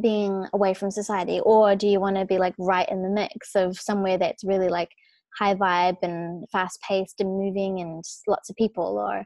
being 0.00 0.46
away 0.52 0.74
from 0.74 0.90
society? 0.90 1.40
Or 1.40 1.74
do 1.74 1.88
you 1.88 2.00
want 2.00 2.16
to 2.16 2.24
be 2.24 2.38
like 2.38 2.54
right 2.58 2.88
in 2.88 3.02
the 3.02 3.08
mix 3.08 3.54
of 3.56 3.78
somewhere 3.78 4.18
that's 4.18 4.44
really 4.44 4.68
like 4.68 4.90
high 5.38 5.54
vibe 5.54 5.98
and 6.02 6.44
fast 6.50 6.80
paced 6.88 7.20
and 7.20 7.30
moving 7.30 7.80
and 7.80 8.04
lots 8.28 8.48
of 8.48 8.56
people? 8.56 8.98
Or 8.98 9.24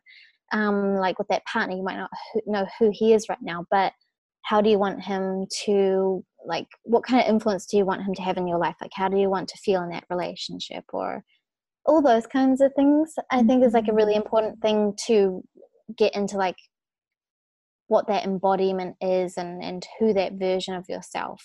um 0.53 0.97
like 0.97 1.19
with 1.19 1.29
that 1.29 1.45
partner 1.45 1.77
you 1.77 1.83
might 1.83 1.97
not 1.97 2.11
know 2.47 2.67
who 2.79 2.91
he 2.93 3.13
is 3.13 3.29
right 3.29 3.39
now 3.43 3.65
but 3.71 3.93
how 4.43 4.61
do 4.61 4.71
you 4.71 4.79
want 4.79 5.01
him 5.01 5.47
to 5.65 6.25
like 6.47 6.67
what 6.85 7.05
kind 7.05 7.21
of 7.23 7.29
influence 7.29 7.67
do 7.67 7.77
you 7.77 7.85
want 7.85 8.03
him 8.03 8.15
to 8.15 8.23
have 8.23 8.37
in 8.37 8.49
your 8.49 8.59
life 8.59 8.77
like 8.81 8.93
how 8.95 9.09
do 9.09 9.19
you 9.19 9.29
want 9.29 9.49
to 9.49 9.59
feel 9.59 9.83
in 9.83 9.91
that 9.91 10.05
relationship 10.11 10.85
or 10.93 11.23
all 11.87 12.03
those 12.03 12.27
kinds 12.27 12.61
of 12.61 12.73
things 12.75 13.15
i 13.31 13.43
think 13.43 13.65
is 13.65 13.73
like 13.73 13.89
a 13.89 13.93
really 13.93 14.13
mm-hmm. 14.13 14.23
important 14.23 14.61
thing 14.61 14.95
to 15.07 15.43
get 15.97 16.15
into 16.15 16.37
like 16.37 16.57
what 17.89 18.07
that 18.07 18.25
embodiment 18.25 18.97
is 19.01 19.37
and 19.37 19.63
and 19.63 19.87
who 19.99 20.13
that 20.13 20.35
version 20.35 20.75
of 20.75 20.89
yourself 20.89 21.43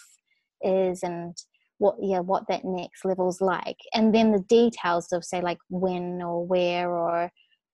is 0.62 1.04
and 1.04 1.36
what 1.78 1.96
yeah 2.00 2.20
what 2.20 2.48
that 2.48 2.64
next 2.64 3.04
level's 3.04 3.42
like 3.42 3.78
and 3.94 4.14
then 4.14 4.32
the 4.32 4.44
details 4.48 5.12
of 5.12 5.24
say 5.24 5.42
like 5.42 5.58
when 5.70 6.22
or 6.22 6.46
where 6.46 6.90
or 6.92 7.32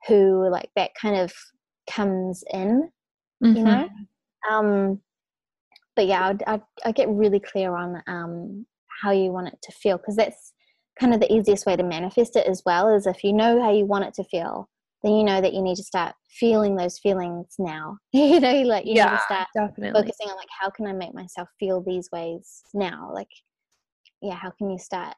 who 0.08 0.50
like 0.50 0.70
that 0.76 0.92
kind 1.00 1.16
of 1.16 1.32
comes 1.90 2.44
in 2.52 2.90
mm-hmm. 3.44 3.56
you 3.58 3.64
know 3.64 3.90
um 4.50 5.00
but 5.96 6.08
yeah, 6.08 6.28
I'd, 6.30 6.44
I'd, 6.48 6.62
I'd, 6.86 6.96
get 6.96 7.10
really 7.10 7.40
clear 7.40 7.76
on 7.76 8.02
um, 8.08 8.66
how 9.02 9.12
you 9.12 9.32
want 9.32 9.48
it 9.48 9.60
to 9.64 9.72
feel 9.72 9.98
because 9.98 10.16
that's 10.16 10.54
kind 11.00 11.14
of 11.14 11.20
the 11.20 11.32
easiest 11.32 11.66
way 11.66 11.76
to 11.76 11.84
manifest 11.84 12.36
it 12.36 12.48
as 12.48 12.62
well. 12.66 12.94
Is 12.94 13.08
if 13.08 13.24
you 13.24 13.34
know 13.34 13.62
how 13.62 13.72
you 13.72 13.86
want 13.86 14.06
it 14.06 14.14
to 14.16 14.24
feel, 14.24 14.70
then 15.04 15.14
you 15.14 15.24
know 15.24 15.42
that 15.42 15.54
you 15.54 15.62
need 15.62 15.76
to 15.78 15.84
start 15.84 16.16
feeling 16.30 16.76
those 16.76 17.00
feelings 17.00 17.56
now. 17.60 17.98
you 18.14 18.40
know, 18.40 18.62
like 18.62 18.86
you 18.86 18.94
yeah, 18.96 19.12
need 19.12 19.18
to 19.18 19.24
start 19.24 19.48
definitely. 19.54 20.00
focusing 20.00 20.30
on 20.30 20.38
like 20.38 20.50
how 20.60 20.70
can 20.70 20.88
I 20.88 20.94
make 20.94 21.14
myself 21.14 21.50
feel 21.60 21.82
these 21.82 22.10
ways 22.12 22.62
now? 22.74 23.12
Like, 23.14 23.32
yeah, 24.22 24.36
how 24.36 24.52
can 24.52 24.70
you 24.70 24.78
start 24.78 25.16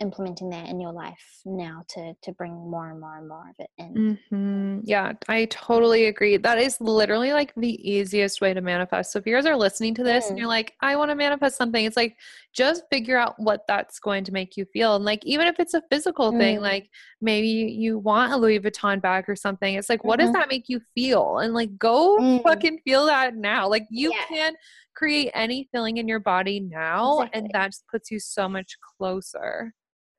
implementing 0.00 0.50
that 0.50 0.68
in 0.68 0.80
your 0.80 0.92
life 0.92 1.40
now 1.44 1.82
to 1.88 2.14
to 2.20 2.32
bring 2.32 2.52
more 2.52 2.90
and 2.90 3.00
more 3.00 3.16
and 3.18 3.28
more 3.28 3.48
of 3.48 3.54
it 3.60 3.70
in 3.78 4.18
mm-hmm. 4.30 4.80
yeah 4.82 5.12
i 5.28 5.44
totally 5.46 6.06
agree 6.06 6.36
that 6.36 6.58
is 6.58 6.80
literally 6.80 7.32
like 7.32 7.52
the 7.56 7.88
easiest 7.88 8.40
way 8.40 8.52
to 8.52 8.60
manifest 8.60 9.12
so 9.12 9.20
if 9.20 9.26
you 9.26 9.32
guys 9.32 9.46
are 9.46 9.56
listening 9.56 9.94
to 9.94 10.02
this 10.02 10.24
mm. 10.24 10.30
and 10.30 10.38
you're 10.38 10.48
like 10.48 10.72
i 10.80 10.96
want 10.96 11.10
to 11.10 11.14
manifest 11.14 11.56
something 11.56 11.84
it's 11.84 11.96
like 11.96 12.16
just 12.52 12.82
figure 12.90 13.16
out 13.16 13.34
what 13.38 13.60
that's 13.68 14.00
going 14.00 14.24
to 14.24 14.32
make 14.32 14.56
you 14.56 14.64
feel 14.72 14.96
and 14.96 15.04
like 15.04 15.24
even 15.24 15.46
if 15.46 15.60
it's 15.60 15.74
a 15.74 15.82
physical 15.90 16.32
mm. 16.32 16.38
thing 16.38 16.60
like 16.60 16.90
maybe 17.20 17.46
you 17.46 17.96
want 17.98 18.32
a 18.32 18.36
louis 18.36 18.58
vuitton 18.58 19.00
bag 19.00 19.28
or 19.28 19.36
something 19.36 19.74
it's 19.74 19.88
like 19.88 20.02
what 20.02 20.18
mm-hmm. 20.18 20.26
does 20.26 20.34
that 20.34 20.48
make 20.48 20.68
you 20.68 20.80
feel 20.92 21.38
and 21.38 21.54
like 21.54 21.78
go 21.78 22.18
mm. 22.18 22.42
fucking 22.42 22.80
feel 22.84 23.06
that 23.06 23.36
now 23.36 23.68
like 23.68 23.86
you 23.90 24.12
yeah. 24.12 24.24
can 24.26 24.54
create 24.96 25.30
any 25.34 25.68
feeling 25.72 25.98
in 25.98 26.08
your 26.08 26.20
body 26.20 26.60
now 26.60 27.20
exactly. 27.20 27.40
and 27.40 27.50
that 27.52 27.68
just 27.68 27.86
puts 27.88 28.10
you 28.10 28.18
so 28.18 28.48
much 28.48 28.76
closer 28.98 29.72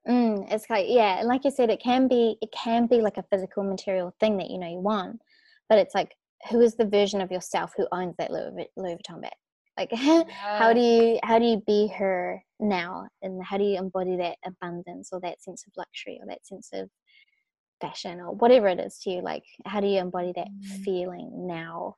Mm, 0.07 0.51
it's 0.51 0.69
like 0.69 0.85
yeah, 0.87 1.19
and 1.19 1.27
like 1.27 1.43
you 1.45 1.51
said, 1.51 1.69
it 1.69 1.81
can 1.81 2.07
be 2.07 2.37
it 2.41 2.51
can 2.51 2.85
be 2.85 3.01
like 3.01 3.17
a 3.17 3.25
physical 3.31 3.63
material 3.63 4.13
thing 4.19 4.37
that 4.37 4.49
you 4.49 4.59
know 4.59 4.69
you 4.69 4.79
want, 4.79 5.19
but 5.67 5.79
it's 5.79 5.95
like 5.95 6.15
who 6.49 6.61
is 6.61 6.75
the 6.75 6.85
version 6.85 7.21
of 7.21 7.31
yourself 7.31 7.73
who 7.75 7.87
owns 7.91 8.15
that 8.17 8.31
Louis, 8.31 8.67
Louis 8.77 8.95
Vuitton 8.95 9.21
bag? 9.21 9.31
Like 9.77 9.91
how 10.39 10.73
do 10.73 10.79
you 10.79 11.19
how 11.23 11.39
do 11.39 11.45
you 11.45 11.63
be 11.65 11.87
her 11.97 12.43
now, 12.59 13.07
and 13.23 13.43
how 13.43 13.57
do 13.57 13.63
you 13.63 13.77
embody 13.77 14.17
that 14.17 14.37
abundance 14.45 15.09
or 15.11 15.19
that 15.21 15.41
sense 15.41 15.65
of 15.65 15.73
luxury 15.75 16.19
or 16.21 16.27
that 16.27 16.45
sense 16.45 16.69
of 16.73 16.89
fashion 17.81 18.19
or 18.19 18.33
whatever 18.35 18.67
it 18.67 18.79
is 18.79 18.99
to 18.99 19.09
you? 19.09 19.21
Like 19.21 19.43
how 19.65 19.79
do 19.79 19.87
you 19.87 19.99
embody 19.99 20.33
that 20.35 20.47
mm. 20.47 20.83
feeling 20.83 21.47
now? 21.47 21.95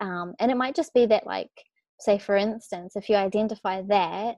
Um, 0.00 0.34
and 0.40 0.50
it 0.50 0.56
might 0.56 0.74
just 0.74 0.92
be 0.92 1.06
that 1.06 1.24
like 1.24 1.50
say 2.00 2.18
for 2.18 2.36
instance, 2.36 2.96
if 2.96 3.08
you 3.08 3.14
identify 3.14 3.82
that 3.82 4.36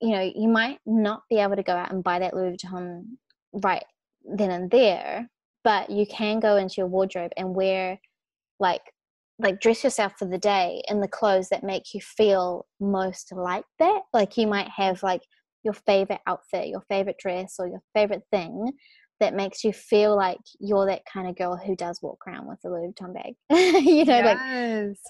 you 0.00 0.10
know, 0.10 0.30
you 0.34 0.48
might 0.48 0.78
not 0.86 1.22
be 1.28 1.38
able 1.38 1.56
to 1.56 1.62
go 1.62 1.72
out 1.72 1.92
and 1.92 2.04
buy 2.04 2.18
that 2.18 2.34
Louis 2.34 2.56
Vuitton 2.56 3.04
right 3.52 3.84
then 4.24 4.50
and 4.50 4.70
there, 4.70 5.28
but 5.64 5.90
you 5.90 6.06
can 6.06 6.40
go 6.40 6.56
into 6.56 6.74
your 6.78 6.86
wardrobe 6.86 7.32
and 7.36 7.54
wear 7.54 8.00
like 8.60 8.82
like 9.40 9.60
dress 9.60 9.84
yourself 9.84 10.14
for 10.18 10.24
the 10.26 10.38
day 10.38 10.82
in 10.88 11.00
the 11.00 11.06
clothes 11.06 11.48
that 11.48 11.62
make 11.62 11.94
you 11.94 12.00
feel 12.00 12.66
most 12.80 13.32
like 13.32 13.64
that. 13.78 14.00
Like 14.12 14.36
you 14.36 14.48
might 14.48 14.68
have 14.68 15.02
like 15.02 15.22
your 15.62 15.74
favorite 15.74 16.20
outfit, 16.26 16.68
your 16.68 16.82
favorite 16.88 17.18
dress, 17.18 17.54
or 17.58 17.68
your 17.68 17.82
favorite 17.94 18.24
thing 18.32 18.72
that 19.20 19.34
makes 19.34 19.62
you 19.62 19.72
feel 19.72 20.16
like 20.16 20.38
you're 20.58 20.86
that 20.86 21.02
kind 21.12 21.28
of 21.28 21.36
girl 21.36 21.56
who 21.56 21.76
does 21.76 22.00
walk 22.02 22.18
around 22.26 22.48
with 22.48 22.58
a 22.64 22.68
Louis 22.68 22.92
Vuitton 22.92 23.14
bag. 23.14 23.34
you 23.84 24.04
know, 24.04 24.18
yes, 24.18 24.24
like 24.24 24.38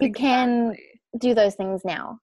you 0.01 0.09
exactly. 0.09 0.13
can 0.13 0.77
do 1.19 1.35
those 1.35 1.55
things 1.55 1.83
now 1.85 2.19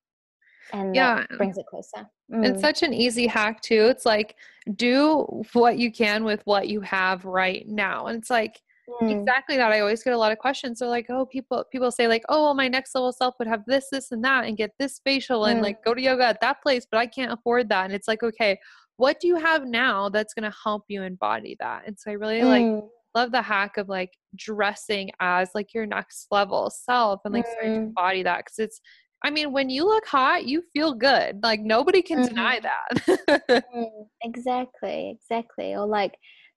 and 0.73 0.95
yeah 0.95 1.25
brings 1.37 1.57
it 1.57 1.65
closer 1.67 2.07
mm. 2.31 2.45
it's 2.45 2.61
such 2.61 2.83
an 2.83 2.93
easy 2.93 3.27
hack 3.27 3.61
too 3.61 3.85
it's 3.85 4.05
like 4.05 4.35
do 4.75 5.25
what 5.53 5.77
you 5.77 5.91
can 5.91 6.23
with 6.23 6.41
what 6.45 6.67
you 6.67 6.81
have 6.81 7.25
right 7.25 7.67
now 7.67 8.07
and 8.07 8.17
it's 8.17 8.29
like 8.29 8.59
mm. 9.01 9.11
exactly 9.11 9.57
that 9.57 9.71
i 9.71 9.79
always 9.79 10.03
get 10.03 10.13
a 10.13 10.17
lot 10.17 10.31
of 10.31 10.37
questions 10.37 10.79
so 10.79 10.87
like 10.87 11.05
oh 11.09 11.25
people 11.25 11.63
people 11.71 11.91
say 11.91 12.07
like 12.07 12.23
oh 12.29 12.43
well, 12.43 12.53
my 12.53 12.67
next 12.67 12.95
level 12.95 13.11
self 13.11 13.35
would 13.39 13.47
have 13.47 13.63
this 13.67 13.87
this 13.91 14.11
and 14.11 14.23
that 14.23 14.45
and 14.45 14.57
get 14.57 14.71
this 14.79 14.99
facial 15.03 15.41
mm. 15.41 15.51
and 15.51 15.61
like 15.61 15.83
go 15.83 15.93
to 15.93 16.01
yoga 16.01 16.25
at 16.25 16.41
that 16.41 16.61
place 16.61 16.85
but 16.89 16.97
i 16.97 17.05
can't 17.05 17.31
afford 17.31 17.69
that 17.69 17.85
and 17.85 17.93
it's 17.93 18.07
like 18.07 18.23
okay 18.23 18.57
what 18.97 19.19
do 19.19 19.27
you 19.27 19.35
have 19.35 19.65
now 19.65 20.09
that's 20.09 20.33
going 20.33 20.49
to 20.49 20.57
help 20.63 20.83
you 20.87 21.03
embody 21.03 21.55
that 21.59 21.83
and 21.85 21.97
so 21.99 22.09
i 22.09 22.13
really 22.13 22.43
like 22.43 22.63
mm. 22.63 22.87
love 23.13 23.31
the 23.31 23.41
hack 23.41 23.77
of 23.77 23.87
like 23.87 24.13
dressing 24.35 25.11
as 25.19 25.49
like 25.53 25.73
your 25.73 25.85
next 25.85 26.27
level 26.31 26.69
self 26.69 27.21
and 27.25 27.33
like 27.33 27.45
starting 27.45 27.73
to 27.73 27.79
mm. 27.79 27.83
embody 27.83 28.23
that 28.23 28.39
because 28.39 28.59
it's 28.59 28.81
I 29.23 29.31
mean, 29.31 29.51
when 29.51 29.69
you 29.69 29.85
look 29.85 30.05
hot, 30.05 30.45
you 30.45 30.63
feel 30.73 30.93
good. 30.93 31.39
Like 31.41 31.61
nobody 31.61 32.01
can 32.01 32.19
mm-hmm. 32.19 32.27
deny 32.27 32.59
that. 32.59 33.63
Mm, 33.75 34.07
exactly, 34.23 35.17
exactly. 35.19 35.75
Or 35.75 35.85
like 35.85 36.13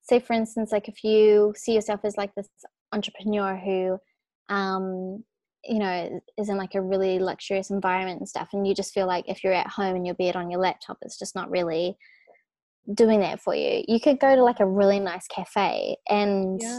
say 0.08 0.18
for 0.18 0.32
instance 0.32 0.72
like 0.72 0.88
if 0.88 1.04
you 1.04 1.52
see 1.56 1.74
yourself 1.74 2.00
as 2.04 2.16
like 2.16 2.34
this 2.34 2.48
entrepreneur 2.92 3.56
who 3.56 3.98
um 4.54 5.22
you 5.64 5.78
know 5.78 6.20
is 6.38 6.48
in 6.48 6.56
like 6.56 6.74
a 6.74 6.80
really 6.80 7.18
luxurious 7.18 7.70
environment 7.70 8.20
and 8.20 8.28
stuff 8.28 8.48
and 8.52 8.66
you 8.66 8.74
just 8.74 8.94
feel 8.94 9.06
like 9.06 9.24
if 9.28 9.44
you're 9.44 9.52
at 9.52 9.66
home 9.66 9.96
and 9.96 10.06
you're 10.06 10.14
bed 10.14 10.36
on 10.36 10.50
your 10.50 10.60
laptop 10.60 10.96
it's 11.02 11.18
just 11.18 11.34
not 11.34 11.50
really 11.50 11.96
doing 12.94 13.20
that 13.20 13.40
for 13.40 13.54
you 13.54 13.84
you 13.86 14.00
could 14.00 14.18
go 14.18 14.34
to 14.34 14.42
like 14.42 14.60
a 14.60 14.66
really 14.66 14.98
nice 14.98 15.26
cafe 15.26 15.96
and 16.08 16.60
Yeah. 16.62 16.76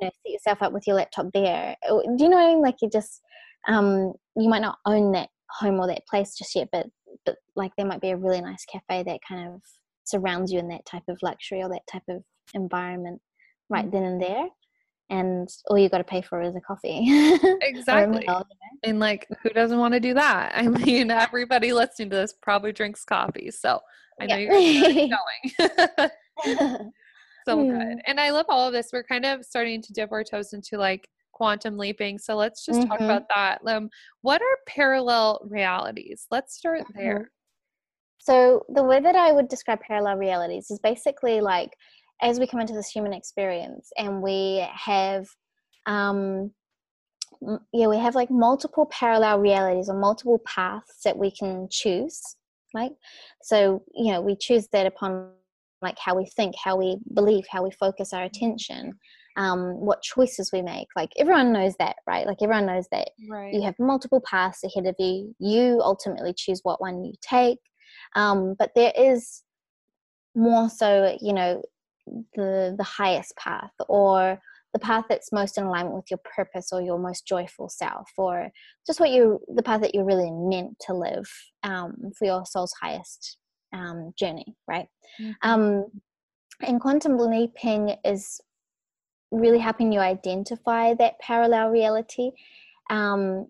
you 0.00 0.06
know, 0.06 0.10
set 0.10 0.12
yourself 0.24 0.62
up 0.62 0.72
with 0.72 0.86
your 0.86 0.96
laptop 0.96 1.26
there 1.34 1.76
do 1.86 2.24
you 2.24 2.30
know 2.30 2.36
what 2.36 2.46
i 2.46 2.54
mean 2.54 2.62
like 2.62 2.76
you 2.80 2.88
just 2.88 3.20
um 3.68 4.12
you 4.36 4.48
might 4.48 4.62
not 4.62 4.78
own 4.86 5.12
that 5.12 5.28
home 5.50 5.80
or 5.80 5.86
that 5.86 6.06
place 6.08 6.34
just 6.36 6.54
yet 6.54 6.68
but 6.72 6.86
but 7.26 7.36
like 7.56 7.72
there 7.76 7.86
might 7.86 8.00
be 8.00 8.10
a 8.10 8.16
really 8.16 8.40
nice 8.40 8.64
cafe 8.64 9.02
that 9.02 9.20
kind 9.26 9.48
of 9.52 9.60
surrounds 10.04 10.52
you 10.52 10.58
in 10.58 10.68
that 10.68 10.84
type 10.86 11.02
of 11.08 11.18
luxury 11.22 11.62
or 11.62 11.68
that 11.68 11.86
type 11.90 12.02
of 12.08 12.22
environment 12.54 13.20
right 13.68 13.86
Mm. 13.86 13.92
then 13.92 14.02
and 14.04 14.22
there 14.22 14.46
and 15.10 15.48
all 15.68 15.76
you 15.78 15.88
got 15.88 15.98
to 15.98 16.04
pay 16.04 16.22
for 16.22 16.40
is 16.40 16.54
a 16.54 16.60
coffee 16.60 17.06
or 17.42 17.50
a 17.52 17.60
Exactly. 17.62 18.20
meal, 18.26 18.46
And 18.84 19.00
like, 19.00 19.26
who 19.42 19.50
doesn't 19.50 19.78
want 19.78 19.92
to 19.94 20.00
do 20.00 20.14
that? 20.14 20.52
I 20.54 20.68
mean, 20.68 21.10
everybody 21.10 21.72
listening 21.72 22.10
to 22.10 22.16
this 22.16 22.32
probably 22.40 22.72
drinks 22.72 23.04
coffee. 23.04 23.50
So 23.50 23.80
I 24.20 24.26
know 24.26 24.36
Yeah. 24.36 24.58
you're 24.60 25.08
going. 25.58 26.10
so 27.44 27.64
Yeah. 27.64 27.72
good. 27.72 27.98
And 28.06 28.20
I 28.20 28.30
love 28.30 28.46
all 28.48 28.68
of 28.68 28.72
this. 28.72 28.90
We're 28.92 29.02
kind 29.02 29.26
of 29.26 29.44
starting 29.44 29.82
to 29.82 29.92
dip 29.92 30.12
our 30.12 30.22
toes 30.24 30.52
into 30.52 30.78
like 30.78 31.08
quantum 31.40 31.78
leaping. 31.78 32.18
So 32.18 32.36
let's 32.36 32.66
just 32.66 32.82
talk 32.86 33.00
Mhm. 33.00 33.04
about 33.06 33.22
that. 33.34 33.62
Um, 33.66 33.88
what 34.20 34.42
are 34.42 34.58
parallel 34.66 35.40
realities? 35.48 36.26
Let's 36.30 36.54
start 36.54 36.82
Mhm. 36.82 36.94
there. 36.94 37.30
So 38.18 38.66
the 38.68 38.84
way 38.84 39.00
that 39.00 39.16
I 39.16 39.32
would 39.32 39.48
describe 39.48 39.80
parallel 39.80 40.16
realities 40.16 40.70
is 40.70 40.78
basically 40.80 41.40
like 41.40 41.74
as 42.20 42.38
we 42.38 42.46
come 42.46 42.60
into 42.60 42.74
this 42.74 42.90
human 42.90 43.14
experience 43.14 43.90
and 43.96 44.20
we 44.20 44.66
have 44.74 45.26
um 45.86 46.52
yeah 47.72 47.86
we 47.86 47.96
have 47.96 48.14
like 48.14 48.30
multiple 48.30 48.84
parallel 48.86 49.38
realities 49.38 49.88
or 49.88 49.98
multiple 49.98 50.40
paths 50.40 51.00
that 51.04 51.16
we 51.16 51.30
can 51.30 51.66
choose 51.70 52.20
right 52.74 52.92
so 53.42 53.82
you 53.94 54.12
know 54.12 54.20
we 54.20 54.36
choose 54.36 54.68
that 54.68 54.86
upon 54.86 55.30
like 55.80 55.98
how 55.98 56.14
we 56.14 56.26
think 56.36 56.54
how 56.62 56.76
we 56.76 56.98
believe 57.14 57.46
how 57.50 57.62
we 57.62 57.70
focus 57.70 58.12
our 58.12 58.24
attention 58.24 58.92
um 59.36 59.74
what 59.80 60.02
choices 60.02 60.50
we 60.52 60.62
make 60.62 60.88
like 60.96 61.10
everyone 61.18 61.52
knows 61.52 61.74
that 61.78 61.96
right 62.06 62.26
like 62.26 62.38
everyone 62.42 62.66
knows 62.66 62.86
that 62.90 63.10
Right. 63.28 63.54
you 63.54 63.62
have 63.62 63.74
multiple 63.78 64.20
paths 64.20 64.64
ahead 64.64 64.86
of 64.86 64.94
you 64.98 65.34
you 65.38 65.80
ultimately 65.82 66.34
choose 66.36 66.60
what 66.62 66.80
one 66.80 67.04
you 67.04 67.12
take 67.20 67.58
um, 68.16 68.54
but 68.58 68.70
there 68.74 68.92
is 68.96 69.42
more 70.34 70.68
so 70.68 71.16
you 71.20 71.32
know 71.32 71.62
the 72.34 72.74
the 72.76 72.84
highest 72.84 73.36
path 73.36 73.70
or 73.88 74.38
the 74.72 74.78
path 74.78 75.04
that's 75.08 75.32
most 75.32 75.58
in 75.58 75.64
alignment 75.64 75.96
with 75.96 76.10
your 76.10 76.20
purpose 76.36 76.68
or 76.72 76.80
your 76.80 76.98
most 76.98 77.26
joyful 77.26 77.68
self 77.68 78.08
or 78.16 78.50
just 78.86 79.00
what 79.00 79.10
you 79.10 79.40
the 79.54 79.62
path 79.62 79.80
that 79.80 79.94
you're 79.94 80.04
really 80.04 80.30
meant 80.30 80.76
to 80.80 80.94
live 80.94 81.28
um, 81.64 81.94
for 82.16 82.24
your 82.24 82.46
soul's 82.46 82.72
highest 82.80 83.38
um, 83.72 84.12
journey 84.18 84.56
right 84.68 84.86
Mhm. 85.20 85.34
um, 85.42 85.84
and 86.62 86.80
quantum 86.80 87.16
leaping 87.18 87.96
is 88.04 88.40
really 89.30 89.58
helping 89.58 89.92
you 89.92 90.00
identify 90.00 90.94
that 90.94 91.18
parallel 91.20 91.70
reality 91.70 92.30
um, 92.90 93.46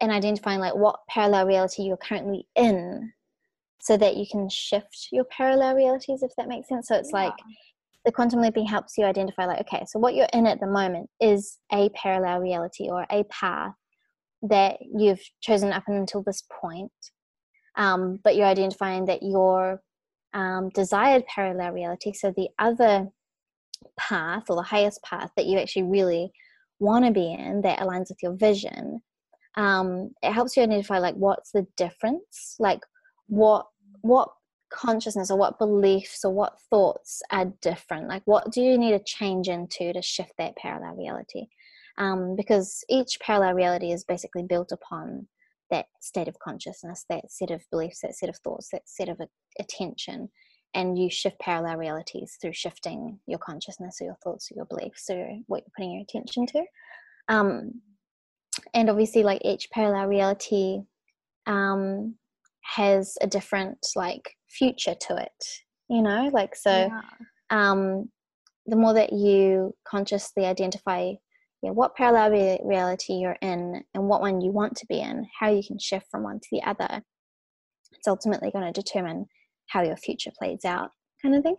and 0.00 0.10
identifying 0.10 0.60
like 0.60 0.74
what 0.74 1.00
parallel 1.08 1.46
reality 1.46 1.82
you're 1.82 1.96
currently 1.96 2.46
in 2.56 3.12
so 3.80 3.96
that 3.96 4.16
you 4.16 4.26
can 4.30 4.48
shift 4.48 5.08
your 5.12 5.24
parallel 5.24 5.74
realities 5.74 6.22
if 6.22 6.30
that 6.36 6.48
makes 6.48 6.68
sense. 6.68 6.88
So 6.88 6.96
it's 6.96 7.12
like 7.12 7.34
the 8.04 8.12
quantum 8.12 8.40
leaping 8.40 8.66
helps 8.66 8.98
you 8.98 9.04
identify 9.04 9.44
like 9.44 9.60
okay 9.60 9.84
so 9.86 9.98
what 9.98 10.14
you're 10.14 10.28
in 10.32 10.46
at 10.46 10.60
the 10.60 10.66
moment 10.66 11.08
is 11.20 11.58
a 11.72 11.88
parallel 11.90 12.40
reality 12.40 12.88
or 12.88 13.06
a 13.10 13.24
path 13.24 13.74
that 14.42 14.78
you've 14.80 15.22
chosen 15.40 15.72
up 15.72 15.84
until 15.86 16.22
this 16.22 16.42
point 16.60 16.92
um, 17.76 18.18
but 18.22 18.36
you're 18.36 18.46
identifying 18.46 19.04
that 19.06 19.22
your 19.22 19.80
um, 20.34 20.68
desired 20.70 21.24
parallel 21.26 21.72
reality 21.72 22.12
so 22.12 22.32
the 22.36 22.48
other 22.58 23.06
path 23.98 24.44
or 24.48 24.56
the 24.56 24.62
highest 24.62 25.02
path 25.02 25.30
that 25.36 25.46
you 25.46 25.58
actually 25.58 25.84
really 25.84 26.32
want 26.78 27.04
to 27.04 27.10
be 27.10 27.32
in 27.32 27.62
that 27.62 27.78
aligns 27.78 28.08
with 28.08 28.18
your 28.22 28.34
vision 28.34 29.00
um, 29.56 30.10
it 30.22 30.32
helps 30.32 30.56
you 30.56 30.62
identify 30.62 30.98
like 30.98 31.14
what's 31.14 31.52
the 31.52 31.66
difference? 31.76 32.56
Like 32.58 32.80
what 33.26 33.66
what 34.00 34.30
consciousness 34.72 35.30
or 35.30 35.38
what 35.38 35.58
beliefs 35.58 36.24
or 36.24 36.32
what 36.32 36.58
thoughts 36.70 37.22
are 37.30 37.52
different? 37.60 38.08
Like 38.08 38.22
what 38.24 38.50
do 38.50 38.62
you 38.62 38.78
need 38.78 38.92
to 38.92 39.04
change 39.04 39.48
into 39.48 39.92
to 39.92 40.02
shift 40.02 40.32
that 40.38 40.56
parallel 40.56 40.96
reality? 40.96 41.46
Um, 41.98 42.36
because 42.36 42.82
each 42.88 43.18
parallel 43.20 43.54
reality 43.54 43.92
is 43.92 44.04
basically 44.04 44.44
built 44.44 44.72
upon 44.72 45.28
that 45.70 45.86
state 46.00 46.28
of 46.28 46.38
consciousness 46.38 47.04
that 47.10 47.30
set 47.30 47.50
of 47.50 47.62
beliefs 47.70 48.00
that 48.02 48.14
set 48.14 48.28
of 48.28 48.36
thoughts 48.38 48.68
that 48.72 48.82
set 48.86 49.08
of 49.08 49.18
attention 49.58 50.28
and 50.74 50.98
you 50.98 51.10
shift 51.10 51.38
parallel 51.40 51.76
realities 51.76 52.36
through 52.40 52.52
shifting 52.52 53.18
your 53.26 53.38
consciousness 53.38 53.98
or 54.00 54.04
your 54.04 54.16
thoughts 54.22 54.50
or 54.50 54.56
your 54.56 54.64
beliefs 54.66 55.08
or 55.10 55.28
what 55.46 55.62
you're 55.62 55.72
putting 55.76 55.92
your 55.92 56.02
attention 56.02 56.46
to 56.46 56.62
um, 57.28 57.72
and 58.74 58.90
obviously 58.90 59.22
like 59.22 59.40
each 59.44 59.70
parallel 59.70 60.06
reality 60.06 60.80
um, 61.46 62.14
has 62.62 63.16
a 63.20 63.26
different 63.26 63.78
like 63.96 64.36
future 64.48 64.94
to 65.00 65.16
it 65.16 65.44
you 65.88 66.02
know 66.02 66.30
like 66.32 66.54
so 66.54 66.70
Yeah. 66.70 67.00
um, 67.50 68.10
the 68.66 68.76
more 68.76 68.94
that 68.94 69.12
you 69.12 69.74
consciously 69.86 70.46
identify 70.46 71.12
yeah, 71.62 71.70
what 71.70 71.94
parallel 71.94 72.30
re- 72.30 72.60
reality 72.64 73.14
you're 73.14 73.38
in 73.40 73.84
and 73.94 74.08
what 74.08 74.20
one 74.20 74.40
you 74.40 74.50
want 74.50 74.76
to 74.76 74.86
be 74.86 75.00
in 75.00 75.26
how 75.38 75.48
you 75.50 75.62
can 75.66 75.78
shift 75.78 76.06
from 76.10 76.22
one 76.22 76.40
to 76.40 76.48
the 76.50 76.62
other 76.62 77.02
it's 77.92 78.08
ultimately 78.08 78.50
going 78.50 78.64
to 78.64 78.80
determine 78.80 79.26
how 79.68 79.82
your 79.82 79.96
future 79.96 80.32
plays 80.38 80.64
out 80.64 80.90
kind 81.22 81.34
of 81.34 81.42
thing. 81.42 81.56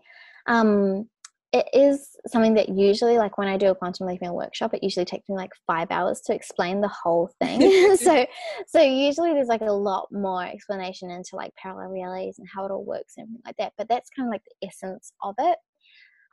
Um, 0.48 1.10
it 1.54 1.68
is 1.72 2.10
something 2.28 2.56
that 2.56 2.68
usually 2.68 3.20
like 3.20 3.38
when 3.38 3.48
i 3.48 3.58
do 3.58 3.70
a 3.70 3.76
quantum 3.76 4.08
leaping 4.08 4.34
workshop 4.34 4.74
it 4.74 4.82
usually 4.82 5.06
takes 5.06 5.30
me 5.30 5.36
like 5.36 5.52
five 5.68 5.88
hours 5.92 6.20
to 6.22 6.34
explain 6.34 6.82
the 6.82 6.88
whole 6.88 7.30
thing. 7.40 7.62
So 7.98 8.26
so 8.68 8.82
usually 8.82 9.34
there's 9.34 9.48
like 9.48 9.62
a 9.62 9.72
lot 9.72 10.08
more 10.12 10.44
explanation 10.44 11.12
into 11.12 11.36
like 11.36 11.52
parallel 11.56 11.90
realities 11.90 12.40
and 12.40 12.48
how 12.54 12.66
it 12.66 12.72
all 12.72 12.84
works 12.84 13.14
and 13.18 13.26
everything 13.26 13.42
like 13.46 13.56
that 13.58 13.74
but 13.78 13.88
that's 13.88 14.10
kind 14.10 14.28
of 14.28 14.32
like 14.32 14.42
the 14.44 14.68
essence 14.68 15.14
of 15.22 15.36
it. 15.40 15.58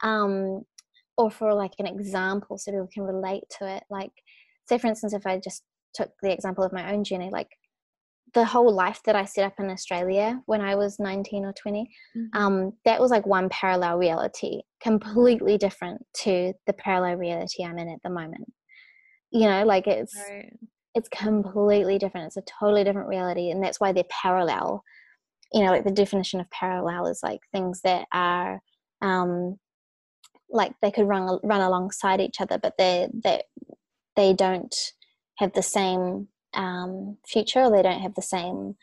Um 0.03 0.63
or 1.19 1.31
for 1.31 1.53
like 1.53 1.73
an 1.79 1.87
example 1.87 2.57
so 2.57 2.73
people 2.73 2.89
can 2.93 3.03
relate 3.03 3.45
to 3.59 3.69
it 3.69 3.83
like 3.91 4.13
say 4.69 4.79
for 4.79 4.87
instance 4.87 5.13
if 5.13 5.27
i 5.27 5.39
just 5.39 5.63
took 5.93 6.11
the 6.23 6.33
example 6.33 6.65
of 6.65 6.73
my 6.73 6.93
own 6.93 7.05
journey 7.05 7.29
like 7.31 7.49
the 8.35 8.45
whole 8.45 8.73
life 8.73 9.01
that 9.05 9.17
i 9.17 9.25
set 9.25 9.45
up 9.45 9.55
in 9.59 9.71
australia 9.71 10.41
when 10.47 10.61
i 10.61 10.75
was 10.75 10.99
19 10.99 11.45
or 11.45 11.53
20 11.53 11.89
Mhm. 12.17 12.29
um, 12.33 12.73
that 12.85 13.01
was 13.01 13.11
like 13.11 13.27
one 13.27 13.49
parallel 13.49 13.99
reality, 13.99 14.63
completely 14.83 15.59
different 15.59 16.05
to 16.23 16.53
the 16.67 16.73
parallel 16.73 17.17
reality 17.17 17.65
I'm 17.65 17.79
in 17.79 17.89
at 17.89 18.03
the 18.03 18.11
moment. 18.11 18.53
You 19.31 19.49
know, 19.49 19.65
like 19.65 19.87
it's 19.87 20.17
right. 20.17 20.53
it's 20.95 21.09
completely 21.09 21.99
different. 21.99 22.27
It's 22.29 22.37
a 22.37 22.43
totally 22.59 22.85
different 22.85 23.09
reality, 23.09 23.51
and 23.51 23.63
that's 23.63 23.79
why 23.81 23.93
they're 23.93 24.05
parallel. 24.11 24.83
You 25.53 25.65
know, 25.65 25.71
like 25.71 25.85
the 25.85 25.91
definition 25.91 26.41
of 26.41 26.51
parallel 26.51 27.07
is 27.07 27.21
like 27.23 27.41
things 27.53 27.81
that 27.83 28.07
are 28.13 28.61
um, 29.03 29.57
like 30.51 30.73
they 30.83 30.91
could 30.91 31.07
run 31.09 31.39
run 31.45 31.61
alongside 31.61 32.21
each 32.21 32.41
other, 32.41 32.59
but 32.59 32.75
they 32.77 33.09
they 33.25 33.43
they 34.17 34.33
don't 34.35 34.75
have 35.39 35.53
the 35.53 35.63
same 35.63 36.29
um, 36.55 37.17
future. 37.27 37.61
Or 37.63 37.71
they 37.71 37.83
don't 37.83 38.01
have 38.03 38.15
the 38.15 38.23
same 38.23 38.77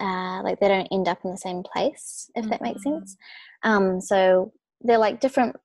uh, 0.00 0.42
like 0.42 0.58
they 0.58 0.68
don't 0.68 0.88
end 0.90 1.06
up 1.06 1.18
in 1.24 1.30
the 1.30 1.36
same 1.36 1.62
place. 1.62 2.30
If 2.34 2.48
that 2.48 2.62
makes 2.62 2.80
Mhm. 2.80 2.98
sense. 2.98 3.16
Um, 3.62 4.00
so 4.00 4.52
they're 4.80 4.98
like 4.98 5.20
different 5.20 5.56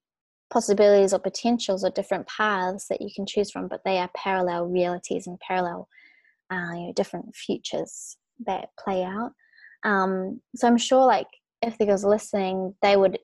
possibilities 0.49 1.13
or 1.13 1.19
potentials 1.19 1.83
or 1.83 1.89
different 1.89 2.27
paths 2.27 2.87
that 2.89 3.01
you 3.01 3.09
can 3.15 3.25
choose 3.25 3.51
from, 3.51 3.67
but 3.67 3.83
they 3.83 3.97
are 3.97 4.09
parallel 4.15 4.65
realities 4.65 5.27
and 5.27 5.39
parallel, 5.39 5.87
uh, 6.51 6.71
you 6.73 6.87
know, 6.87 6.93
different 6.93 7.35
futures 7.35 8.17
that 8.45 8.69
play 8.79 9.03
out. 9.03 9.31
Um, 9.83 10.41
so 10.55 10.67
I'm 10.67 10.77
sure, 10.77 11.05
like, 11.05 11.27
if 11.61 11.77
the 11.77 11.85
girls 11.85 12.05
are 12.05 12.09
listening, 12.09 12.75
they 12.81 12.95
would 12.97 13.17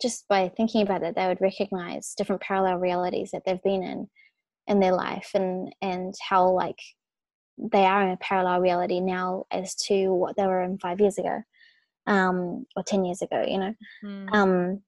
just 0.00 0.28
by 0.28 0.48
thinking 0.50 0.82
about 0.82 1.02
it, 1.02 1.14
they 1.14 1.26
would 1.26 1.40
recognize 1.40 2.14
different 2.14 2.42
parallel 2.42 2.76
realities 2.76 3.30
that 3.32 3.42
they've 3.46 3.62
been 3.62 3.82
in 3.82 4.08
in 4.66 4.80
their 4.80 4.92
life, 4.94 5.30
and 5.34 5.74
and 5.80 6.14
how 6.28 6.50
like 6.50 6.78
they 7.58 7.84
are 7.84 8.02
in 8.02 8.12
a 8.12 8.16
parallel 8.18 8.60
reality 8.60 9.00
now 9.00 9.44
as 9.50 9.74
to 9.74 10.12
what 10.12 10.36
they 10.36 10.46
were 10.46 10.62
in 10.62 10.78
five 10.78 11.00
years 11.00 11.18
ago, 11.18 11.42
um, 12.06 12.66
or 12.76 12.82
ten 12.82 13.04
years 13.04 13.22
ago. 13.22 13.44
You 13.46 13.58
know. 13.58 13.74
Mm. 14.04 14.32
Um, 14.32 14.82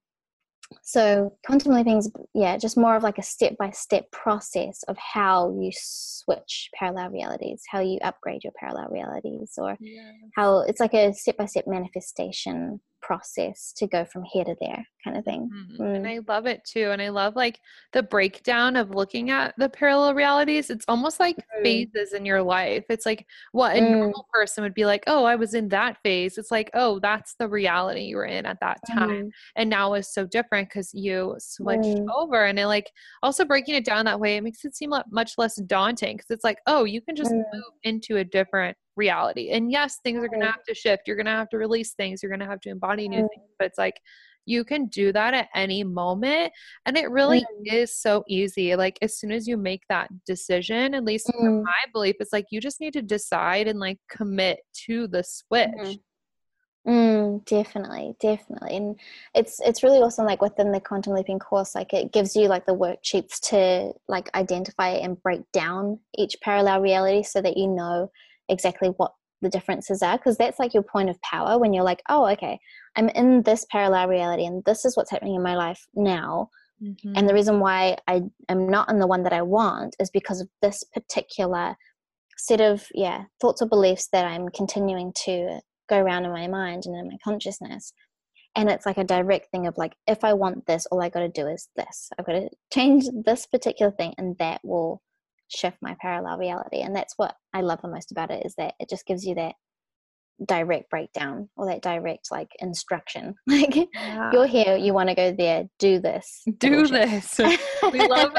so 0.83 1.37
quantum 1.45 1.73
leaping's 1.73 2.09
yeah, 2.35 2.57
just 2.57 2.77
more 2.77 2.95
of 2.95 3.03
like 3.03 3.19
a 3.19 3.23
step 3.23 3.57
by 3.59 3.71
step 3.71 4.11
process 4.13 4.83
of 4.85 4.97
how 4.97 5.57
you 5.61 5.71
switch 5.75 6.71
parallel 6.75 7.11
realities, 7.11 7.63
how 7.69 7.81
you 7.81 7.99
upgrade 8.03 8.45
your 8.45 8.53
parallel 8.59 8.89
realities, 8.91 9.55
or 9.59 9.77
yeah. 9.81 10.13
how 10.37 10.61
it's 10.61 10.81
like 10.81 10.95
a 10.95 11.13
step 11.13 11.37
by 11.37 11.47
step 11.47 11.65
manifestation 11.67 12.81
process 13.01 13.73
to 13.77 13.87
go 13.87 14.05
from 14.05 14.25
here 14.25 14.45
to 14.45 14.55
there 14.61 14.87
kind 15.03 15.17
of 15.17 15.25
thing 15.25 15.49
mm-hmm. 15.53 15.83
mm. 15.83 15.97
and 15.97 16.07
i 16.07 16.21
love 16.29 16.47
it 16.47 16.63
too 16.65 16.91
and 16.91 17.01
i 17.01 17.09
love 17.09 17.35
like 17.37 17.59
the 17.93 18.03
breakdown 18.03 18.77
of 18.77 18.91
looking 18.91 19.31
at 19.31 19.55
the 19.57 19.69
parallel 19.69 20.15
realities 20.15 20.71
it's 20.71 20.85
almost 20.89 21.19
like 21.19 21.37
mm. 21.37 21.63
phases 21.63 22.13
in 22.13 22.27
your 22.27 22.43
life 22.43 22.85
it's 22.89 23.07
like 23.07 23.27
what 23.53 23.77
a 23.77 23.81
mm. 23.81 23.91
normal 23.91 24.27
person 24.33 24.63
would 24.63 24.75
be 24.75 24.85
like 24.85 25.03
oh 25.07 25.25
i 25.25 25.35
was 25.35 25.55
in 25.55 25.69
that 25.69 25.97
phase 26.03 26.37
it's 26.37 26.51
like 26.51 26.71
oh 26.75 26.99
that's 27.01 27.35
the 27.39 27.49
reality 27.49 28.03
you 28.03 28.17
were 28.17 28.27
in 28.27 28.45
at 28.45 28.61
that 28.61 28.79
time 28.87 29.09
mm-hmm. 29.09 29.29
and 29.57 29.71
now 29.71 29.95
is 29.95 30.13
so 30.13 30.27
different 30.27 30.69
because 30.69 30.93
you 30.93 31.35
switched 31.39 31.85
mm. 31.85 32.07
over 32.15 32.45
and 32.45 32.59
it 32.59 32.67
like 32.67 32.91
also 33.23 33.45
breaking 33.45 33.75
it 33.75 33.85
down 33.85 34.05
that 34.05 34.21
way 34.21 34.37
it 34.37 34.43
makes 34.43 34.65
it 34.65 34.77
seem 34.77 34.93
much 35.11 35.33
less 35.39 35.57
daunting 35.63 36.17
because 36.17 36.31
it's 36.31 36.45
like 36.45 36.59
oh 36.67 36.85
you 36.85 37.01
can 37.01 37.17
just 37.17 37.33
mm. 37.33 37.43
move 37.53 37.73
into 37.85 38.19
a 38.19 38.25
different 38.25 38.77
reality. 39.07 39.47
And 39.51 39.73
yes, 39.73 39.99
things 40.05 40.23
are 40.23 40.29
going 40.29 40.47
to 40.47 40.53
have 40.57 40.65
to 40.69 40.75
shift. 40.75 41.03
You're 41.07 41.21
going 41.23 41.33
to 41.35 41.41
have 41.43 41.51
to 41.51 41.59
release 41.59 41.93
things. 41.95 42.23
You're 42.23 42.35
going 42.35 42.47
to 42.47 42.53
have 42.55 42.61
to 42.67 42.71
embody 42.71 43.09
new 43.09 43.27
things. 43.33 43.51
But 43.59 43.67
it's 43.69 43.79
like 43.79 43.99
you 44.47 44.65
can 44.65 44.87
do 44.87 45.13
that 45.13 45.35
at 45.35 45.49
any 45.55 45.85
moment. 45.85 46.53
And 46.87 46.97
it 46.97 47.11
really 47.11 47.41
mm. 47.41 47.73
is 47.73 47.97
so 47.97 48.25
easy. 48.29 48.77
Like 48.77 48.99
as 49.03 49.19
soon 49.19 49.33
as 49.33 49.47
you 49.47 49.57
make 49.57 49.83
that 49.89 50.09
decision, 50.27 50.95
at 50.95 51.05
least 51.05 51.29
mm. 51.29 51.39
from 51.39 51.63
my 51.63 51.83
belief, 51.93 52.17
it's 52.21 52.33
like 52.33 52.47
you 52.51 52.61
just 52.61 52.81
need 52.81 52.95
to 52.95 53.03
decide 53.03 53.69
and 53.69 53.79
like 53.79 53.99
commit 54.11 54.61
to 54.87 55.07
the 55.09 55.25
switch. 55.25 55.71
Mm-hmm. 55.79 55.93
Mm, 56.89 57.45
definitely, 57.45 58.17
definitely, 58.21 58.75
and 58.75 58.99
it's 59.35 59.61
it's 59.61 59.83
really 59.83 59.99
awesome. 59.99 60.25
Like 60.25 60.41
within 60.41 60.73
the 60.73 60.81
quantum 60.81 61.13
leaping 61.13 61.39
course, 61.39 61.75
like 61.75 61.93
it 61.93 62.11
gives 62.11 62.35
you 62.35 62.49
like 62.49 62.65
the 62.65 62.75
worksheets 62.75 63.39
to 63.51 63.93
like 64.09 64.35
identify 64.35 64.93
and 64.93 65.23
break 65.23 65.43
down 65.53 66.01
each 66.17 66.37
parallel 66.41 66.81
reality, 66.81 67.23
so 67.23 67.43
that 67.43 67.59
you 67.59 67.69
know 67.69 68.11
exactly 68.51 68.89
what 68.97 69.13
the 69.43 69.49
differences 69.49 70.03
are 70.03 70.19
because 70.19 70.37
that's 70.37 70.59
like 70.59 70.75
your 70.75 70.83
point 70.83 71.09
of 71.09 71.21
power 71.23 71.59
when 71.59 71.73
you're 71.73 71.85
like 71.85 72.03
oh 72.11 72.27
okay 72.27 72.59
i'm 72.97 73.09
in 73.11 73.43
this 73.43 73.65
parallel 73.71 74.07
reality 74.07 74.45
and 74.45 74.63
this 74.67 74.85
is 74.85 74.97
what's 74.97 75.11
happening 75.11 75.35
in 75.35 75.43
my 75.43 75.57
life 75.57 75.87
now. 75.95 76.51
Mm-hmm. 76.83 77.13
and 77.15 77.29
the 77.29 77.35
reason 77.35 77.61
why 77.61 77.97
i 78.07 78.23
am 78.49 78.69
not 78.69 78.91
in 78.91 78.99
the 78.99 79.07
one 79.07 79.23
that 79.23 79.35
i 79.35 79.43
want 79.43 79.97
is 79.99 80.11
because 80.11 80.41
of 80.41 80.49
this 80.63 80.83
particular 80.95 81.77
set 82.39 82.61
of 82.61 82.87
yeah 82.95 83.25
thoughts 83.41 83.61
or 83.61 83.69
beliefs 83.69 84.09
that 84.13 84.25
i'm 84.25 84.49
continuing 84.49 85.13
to 85.25 85.61
go 85.91 85.99
around 85.99 86.25
in 86.25 86.33
my 86.33 86.47
mind 86.47 86.85
and 86.87 86.97
in 86.97 87.09
my 87.09 87.19
consciousness. 87.23 87.93
And 88.57 88.71
it's 88.71 88.87
like 88.87 88.97
a 88.97 89.05
direct 89.05 89.51
thing 89.51 89.67
of 89.67 89.77
like 89.77 89.95
if 90.07 90.25
i 90.25 90.33
want 90.33 90.67
this 90.67 90.87
all 90.87 91.03
i 91.03 91.09
got 91.09 91.21
to 91.21 91.29
do 91.29 91.47
is 91.47 91.69
this. 91.77 92.11
I've 92.19 92.25
got 92.25 92.33
to 92.33 92.49
change 92.73 93.05
this 93.25 93.45
particular 93.47 93.93
thing 93.93 94.15
and 94.17 94.39
that 94.39 94.61
will 94.65 95.03
shift 95.51 95.77
my 95.83 95.97
parallel 96.01 96.39
reality 96.39 96.81
and 96.81 96.95
that's 96.95 97.15
what 97.17 97.35
i 97.53 97.61
love 97.61 97.81
the 97.83 97.89
most 97.89 98.13
about 98.13 98.31
it 98.31 98.45
is 98.47 98.55
that 98.57 98.75
it 98.79 98.89
just 98.89 99.07
gives 99.07 99.25
you 99.25 99.35
that 99.35 99.55
direct 100.47 100.89
breakdown 100.91 101.49
or 101.57 101.67
that 101.67 101.83
direct 101.83 102.31
like 102.31 102.51
instruction. 102.61 103.35
Like 103.47 103.89
yeah. 103.93 104.31
you're 104.33 104.47
here 104.47 104.77
you 104.77 104.95
want 104.95 105.09
to 105.09 105.15
go 105.15 105.33
there 105.33 105.65
do 105.79 105.99
this. 105.99 106.43
Do 106.59 106.87
this. 106.87 107.41
We 107.93 108.07
love 108.07 108.33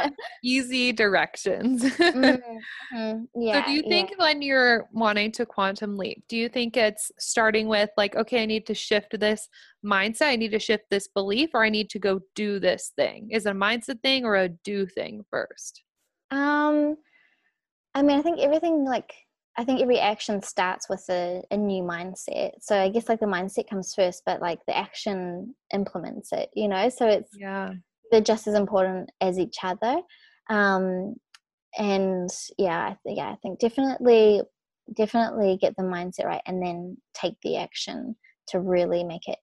easy 0.44 0.92
directions. 0.92 1.84
Mm-hmm. 2.12 3.24
yeah, 3.42 3.62
so 3.62 3.68
do 3.68 3.72
you 3.72 3.84
think 3.84 4.12
yeah. 4.12 4.16
when 4.18 4.42
you're 4.42 4.88
wanting 4.92 5.32
to 5.34 5.46
quantum 5.46 5.98
leap 5.98 6.24
do 6.28 6.36
you 6.36 6.50
think 6.50 6.76
it's 6.76 7.10
starting 7.20 7.68
with 7.68 7.90
like 7.96 8.16
okay 8.16 8.44
i 8.44 8.46
need 8.46 8.66
to 8.66 8.74
shift 8.74 9.18
this 9.18 9.48
mindset 9.86 10.28
i 10.28 10.36
need 10.36 10.52
to 10.52 10.60
shift 10.60 10.84
this 10.90 11.08
belief 11.08 11.52
or 11.54 11.64
i 11.64 11.70
need 11.70 11.90
to 11.90 12.00
go 12.00 12.20
do 12.36 12.60
this 12.60 12.92
thing? 12.96 13.30
Is 13.32 13.46
it 13.46 13.52
a 13.52 13.54
mindset 13.54 14.02
thing 14.02 14.26
or 14.26 14.36
a 14.36 14.50
do 14.50 14.86
thing 14.86 15.24
first 15.30 15.84
um, 16.32 16.96
I 17.94 18.02
mean, 18.02 18.18
I 18.18 18.22
think 18.22 18.40
everything 18.40 18.86
like 18.86 19.14
I 19.58 19.66
think 19.66 19.82
every 19.82 20.00
action 20.00 20.42
starts 20.42 20.90
with 20.90 21.04
a, 21.10 21.44
a 21.52 21.58
new 21.58 21.84
mindset. 21.84 22.52
So 22.62 22.80
I 22.80 22.90
guess 22.90 23.10
like 23.10 23.20
the 23.20 23.26
mindset 23.26 23.70
comes 23.70 23.94
first, 23.94 24.24
but 24.26 24.42
like 24.42 24.60
the 24.66 24.78
action 24.78 25.54
implements 25.74 26.32
it. 26.32 26.50
You 26.56 26.70
know, 26.70 26.90
so 26.90 27.08
it's 27.08 27.32
yeah 27.38 27.72
they're 28.12 28.22
just 28.22 28.48
as 28.48 28.56
important 28.56 29.10
as 29.22 29.40
each 29.40 29.58
other. 29.64 30.02
Um, 30.50 31.16
and 31.78 32.30
yeah, 32.58 32.80
I 32.80 32.98
think 33.04 33.18
yeah, 33.18 33.30
I 33.30 33.36
think 33.42 33.60
definitely 33.60 34.42
definitely 34.96 35.58
get 35.62 35.76
the 35.78 35.84
mindset 35.84 36.26
right, 36.26 36.42
and 36.46 36.62
then 36.62 36.98
take 37.14 37.36
the 37.44 37.58
action 37.58 38.16
to 38.48 38.60
really 38.60 39.04
make 39.04 39.28
it 39.28 39.40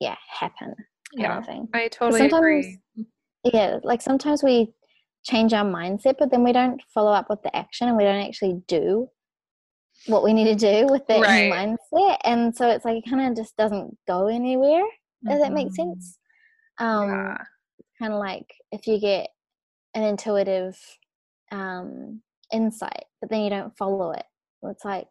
yeah 0.00 0.16
happen. 0.28 0.74
yeah, 1.12 1.42
I 1.72 1.88
totally 1.88 2.26
agree. 2.26 2.78
Yeah, 3.44 3.78
like 3.84 4.02
sometimes 4.02 4.42
we 4.42 4.72
change 5.26 5.52
our 5.52 5.64
mindset, 5.64 6.16
but 6.18 6.30
then 6.30 6.44
we 6.44 6.52
don't 6.52 6.80
follow 6.94 7.12
up 7.12 7.28
with 7.28 7.42
the 7.42 7.54
action 7.54 7.88
and 7.88 7.96
we 7.96 8.04
don't 8.04 8.26
actually 8.26 8.62
do 8.68 9.08
what 10.06 10.22
we 10.22 10.32
need 10.32 10.44
to 10.44 10.54
do 10.54 10.86
with 10.86 11.06
that 11.08 11.20
right. 11.20 11.52
mindset. 11.52 12.18
And 12.24 12.54
so 12.54 12.68
it's 12.70 12.84
like 12.84 12.98
it 12.98 13.10
kind 13.10 13.28
of 13.28 13.36
just 13.36 13.56
doesn't 13.56 13.96
go 14.06 14.28
anywhere. 14.28 14.84
Does 15.24 15.34
mm-hmm. 15.34 15.42
that 15.42 15.52
make 15.52 15.68
mm-hmm. 15.68 15.90
sense? 15.90 16.18
Um, 16.78 17.08
yeah. 17.08 17.38
Kind 17.98 18.12
of 18.12 18.20
like 18.20 18.46
if 18.70 18.86
you 18.86 19.00
get 19.00 19.30
an 19.94 20.02
intuitive 20.02 20.78
um, 21.50 22.20
insight, 22.52 23.06
but 23.20 23.30
then 23.30 23.40
you 23.40 23.50
don't 23.50 23.76
follow 23.76 24.12
it. 24.12 24.24
It's 24.62 24.84
like, 24.84 25.06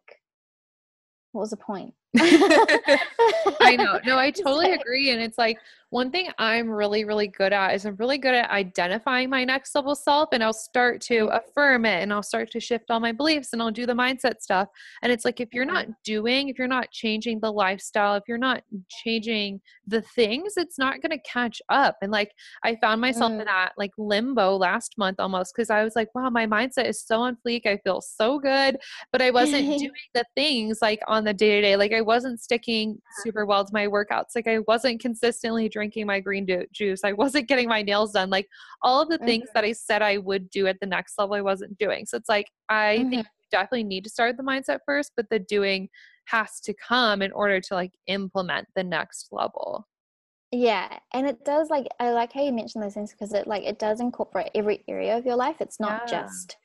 what 1.32 1.40
was 1.40 1.50
the 1.50 1.56
point? 1.56 1.94
I 3.60 3.76
know. 3.76 3.98
No, 4.04 4.18
I 4.18 4.30
totally 4.30 4.72
agree. 4.72 5.10
And 5.10 5.20
it's 5.20 5.38
like 5.38 5.58
one 5.90 6.10
thing 6.10 6.30
I'm 6.38 6.68
really, 6.68 7.04
really 7.04 7.28
good 7.28 7.52
at 7.52 7.74
is 7.74 7.86
I'm 7.86 7.94
really 7.96 8.18
good 8.18 8.34
at 8.34 8.50
identifying 8.50 9.30
my 9.30 9.44
next 9.44 9.72
level 9.74 9.94
self 9.94 10.30
and 10.32 10.42
I'll 10.42 10.52
start 10.52 11.00
to 11.02 11.28
affirm 11.28 11.84
it 11.84 12.02
and 12.02 12.12
I'll 12.12 12.24
start 12.24 12.50
to 12.50 12.60
shift 12.60 12.90
all 12.90 12.98
my 12.98 13.12
beliefs 13.12 13.52
and 13.52 13.62
I'll 13.62 13.70
do 13.70 13.86
the 13.86 13.92
mindset 13.92 14.40
stuff. 14.40 14.68
And 15.02 15.12
it's 15.12 15.24
like 15.24 15.40
if 15.40 15.54
you're 15.54 15.64
not 15.64 15.86
doing, 16.02 16.48
if 16.48 16.58
you're 16.58 16.66
not 16.66 16.90
changing 16.90 17.38
the 17.38 17.52
lifestyle, 17.52 18.16
if 18.16 18.24
you're 18.26 18.36
not 18.36 18.64
changing 18.88 19.60
the 19.86 20.02
things, 20.02 20.54
it's 20.56 20.76
not 20.76 21.00
going 21.02 21.16
to 21.16 21.30
catch 21.30 21.62
up. 21.68 21.96
And 22.02 22.10
like 22.10 22.32
I 22.64 22.76
found 22.76 23.00
myself 23.00 23.30
mm. 23.30 23.40
in 23.40 23.44
that 23.46 23.72
like 23.78 23.92
limbo 23.96 24.56
last 24.56 24.98
month 24.98 25.20
almost 25.20 25.54
because 25.54 25.70
I 25.70 25.84
was 25.84 25.94
like, 25.94 26.12
wow, 26.16 26.30
my 26.30 26.48
mindset 26.48 26.86
is 26.86 27.00
so 27.00 27.20
on 27.20 27.36
fleek. 27.46 27.64
I 27.64 27.76
feel 27.78 28.00
so 28.00 28.40
good. 28.40 28.76
But 29.12 29.22
I 29.22 29.30
wasn't 29.30 29.66
doing 29.78 29.92
the 30.14 30.24
things 30.34 30.78
like 30.82 31.00
on 31.06 31.22
the 31.22 31.34
day 31.34 31.56
to 31.56 31.60
day. 31.62 31.76
Like 31.76 31.92
I 31.92 32.00
wasn't 32.06 32.40
sticking 32.40 33.00
super 33.22 33.44
well 33.44 33.64
to 33.64 33.70
my 33.72 33.86
workouts. 33.86 34.34
Like 34.34 34.46
I 34.46 34.60
wasn't 34.60 35.00
consistently 35.00 35.68
drinking 35.68 36.06
my 36.06 36.20
green 36.20 36.46
juice. 36.72 37.00
I 37.04 37.12
wasn't 37.12 37.48
getting 37.48 37.68
my 37.68 37.82
nails 37.82 38.12
done. 38.12 38.30
Like 38.30 38.48
all 38.82 39.02
of 39.02 39.08
the 39.08 39.16
mm-hmm. 39.16 39.26
things 39.26 39.48
that 39.54 39.64
I 39.64 39.72
said 39.72 40.02
I 40.02 40.18
would 40.18 40.48
do 40.50 40.66
at 40.66 40.80
the 40.80 40.86
next 40.86 41.18
level, 41.18 41.34
I 41.34 41.40
wasn't 41.40 41.76
doing. 41.78 42.06
So 42.06 42.16
it's 42.16 42.28
like 42.28 42.50
I 42.68 42.98
mm-hmm. 42.98 43.10
think 43.10 43.26
you 43.26 43.48
definitely 43.50 43.84
need 43.84 44.04
to 44.04 44.10
start 44.10 44.36
the 44.36 44.42
mindset 44.42 44.78
first, 44.86 45.12
but 45.16 45.26
the 45.30 45.38
doing 45.38 45.88
has 46.26 46.60
to 46.60 46.74
come 46.74 47.22
in 47.22 47.32
order 47.32 47.60
to 47.60 47.74
like 47.74 47.92
implement 48.06 48.66
the 48.74 48.84
next 48.84 49.28
level. 49.30 49.86
Yeah, 50.52 50.98
and 51.12 51.26
it 51.26 51.44
does 51.44 51.70
like 51.70 51.86
I 51.98 52.10
like 52.12 52.32
how 52.32 52.42
you 52.42 52.52
mentioned 52.52 52.82
those 52.82 52.94
things 52.94 53.12
because 53.12 53.32
it 53.32 53.46
like 53.46 53.64
it 53.64 53.78
does 53.78 54.00
incorporate 54.00 54.50
every 54.54 54.84
area 54.88 55.16
of 55.16 55.26
your 55.26 55.36
life. 55.36 55.56
It's 55.60 55.80
not 55.80 56.02
yeah. 56.06 56.22
just 56.22 56.56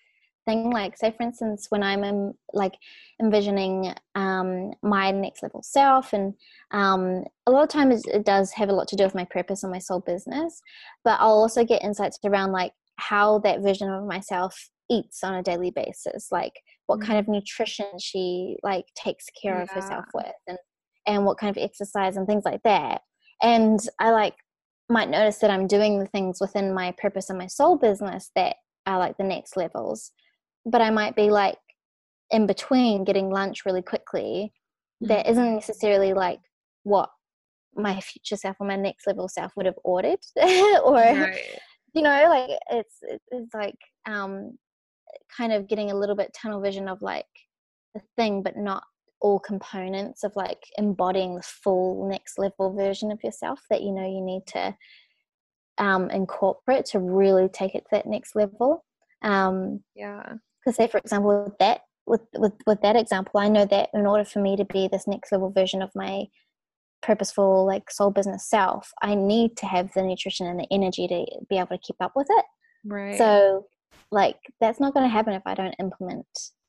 thing 0.46 0.72
like 0.72 0.98
say 0.98 1.14
for 1.16 1.24
instance 1.24 1.68
when 1.70 1.84
i'm 1.84 2.04
um, 2.04 2.34
like 2.54 2.74
envisioning 3.22 3.94
um, 4.16 4.72
my 4.82 5.12
next 5.12 5.44
level 5.44 5.62
self 5.64 6.14
and 6.14 6.34
um, 6.72 7.24
a 7.46 7.52
lot 7.52 7.64
of 7.64 7.70
times 7.70 8.04
it 8.06 8.26
does 8.26 8.52
have 8.52 8.70
a 8.70 8.74
lot 8.74 8.88
to 8.88 8.96
do 8.96 9.04
with 9.04 9.16
my 9.16 9.26
purpose 9.26 9.64
and 9.64 9.72
my 9.72 9.80
soul 9.80 10.00
business 10.00 10.62
but 11.04 11.18
i'll 11.20 11.30
also 11.30 11.64
get 11.64 11.84
insights 11.84 12.20
around 12.24 12.52
like 12.52 12.74
how 12.98 13.40
that 13.40 13.62
vision 13.62 13.90
of 13.90 14.06
myself 14.06 14.70
eats 14.90 15.24
on 15.24 15.36
a 15.36 15.44
daily 15.44 15.72
basis 15.72 16.28
like 16.32 16.54
what 16.88 17.00
mm-hmm. 17.00 17.08
kind 17.08 17.20
of 17.20 17.28
nutrition 17.28 17.86
she 18.00 18.58
like 18.64 18.86
takes 18.96 19.26
care 19.42 19.56
yeah. 19.58 19.64
of 19.64 19.70
herself 19.70 20.06
with 20.14 20.34
and 20.48 20.58
and 21.08 21.26
what 21.26 21.38
kind 21.38 21.56
of 21.56 21.62
exercise 21.62 22.18
and 22.18 22.28
things 22.28 22.44
like 22.46 22.62
that 22.64 23.02
and 23.42 23.80
i 24.00 24.12
like 24.12 24.36
might 24.90 25.10
notice 25.10 25.38
that 25.38 25.50
i'm 25.50 25.68
doing 25.68 26.00
the 26.00 26.08
things 26.08 26.40
within 26.42 26.74
my 26.74 26.94
purpose 26.98 27.30
and 27.30 27.40
my 27.40 27.48
soul 27.48 27.78
business 27.78 28.30
that 28.36 28.58
are 28.86 29.00
like 29.00 29.18
the 29.18 29.24
next 29.24 29.56
levels 29.56 30.12
but 30.66 30.82
I 30.82 30.90
might 30.90 31.16
be 31.16 31.30
like 31.30 31.58
in 32.32 32.48
between 32.48 33.04
getting 33.04 33.30
lunch 33.30 33.66
really 33.66 33.82
quickly. 33.82 34.54
Mm-hmm. 35.04 35.08
That 35.08 35.30
isn't 35.30 35.56
necessarily 35.56 36.14
like 36.14 36.40
what 36.84 37.10
my 37.76 38.00
future 38.02 38.36
self 38.36 38.58
or 38.60 38.68
my 38.68 38.76
next 38.76 39.08
level 39.08 39.28
self 39.28 39.52
would 39.56 39.66
have 39.66 39.80
ordered, 39.84 40.20
or 40.84 41.34
you 41.94 42.02
know, 42.02 42.26
like 42.30 42.50
it's 42.72 42.98
it's 43.32 43.54
like 43.54 43.78
um, 44.06 44.58
kind 45.36 45.54
of 45.54 45.68
getting 45.68 45.92
a 45.92 45.98
little 45.98 46.16
bit 46.16 46.34
tunnel 46.34 46.62
vision 46.62 46.88
of 46.88 47.02
like 47.02 47.26
the 47.94 48.02
thing, 48.16 48.44
but 48.44 48.58
not 48.58 48.84
all 49.22 49.40
components 49.40 50.24
of 50.24 50.36
like 50.36 50.64
embodying 50.78 51.36
the 51.36 51.44
full 51.44 52.10
next 52.10 52.40
level 52.40 52.74
version 52.76 53.12
of 53.12 53.24
yourself 53.24 53.62
that 53.70 53.84
you 53.84 53.92
know 53.92 54.06
you 54.06 54.22
need 54.22 54.42
to 54.48 54.76
um, 55.78 56.10
incorporate 56.10 56.86
to 56.86 57.00
really 57.00 57.48
take 57.50 57.76
it 57.76 57.84
to 57.84 57.90
that 57.92 58.08
next 58.08 58.36
level. 58.36 58.84
Um, 59.22 59.84
yeah 59.96 60.34
because 60.64 60.76
say 60.76 60.88
for 60.88 60.98
example 60.98 61.44
with 61.46 61.58
that 61.60 61.82
with, 62.06 62.22
with 62.36 62.54
with 62.66 62.82
that 62.82 62.96
example 62.96 63.40
i 63.40 63.48
know 63.48 63.66
that 63.66 63.90
in 63.94 64.06
order 64.06 64.26
for 64.26 64.40
me 64.40 64.56
to 64.56 64.66
be 64.66 64.88
this 64.88 65.08
next 65.08 65.32
level 65.32 65.52
version 65.52 65.82
of 65.82 65.92
my 65.96 66.26
purposeful 67.02 67.66
like 67.66 67.90
soul 67.90 68.12
business 68.12 68.50
self 68.50 68.92
i 69.02 69.16
need 69.16 69.58
to 69.58 69.66
have 69.66 69.92
the 69.94 70.04
nutrition 70.04 70.48
and 70.48 70.60
the 70.60 70.68
energy 70.72 71.08
to 71.08 71.26
be 71.50 71.58
able 71.58 71.68
to 71.68 71.78
keep 71.80 71.96
up 72.00 72.14
with 72.16 72.28
it. 72.30 72.46
Right. 72.86 73.18
So 73.18 73.66
like 74.12 74.38
that's 74.60 74.80
not 74.80 74.94
going 74.94 75.06
to 75.06 75.10
happen 75.10 75.34
if 75.34 75.42
i 75.46 75.54
don't 75.54 75.76
implement 75.80 76.26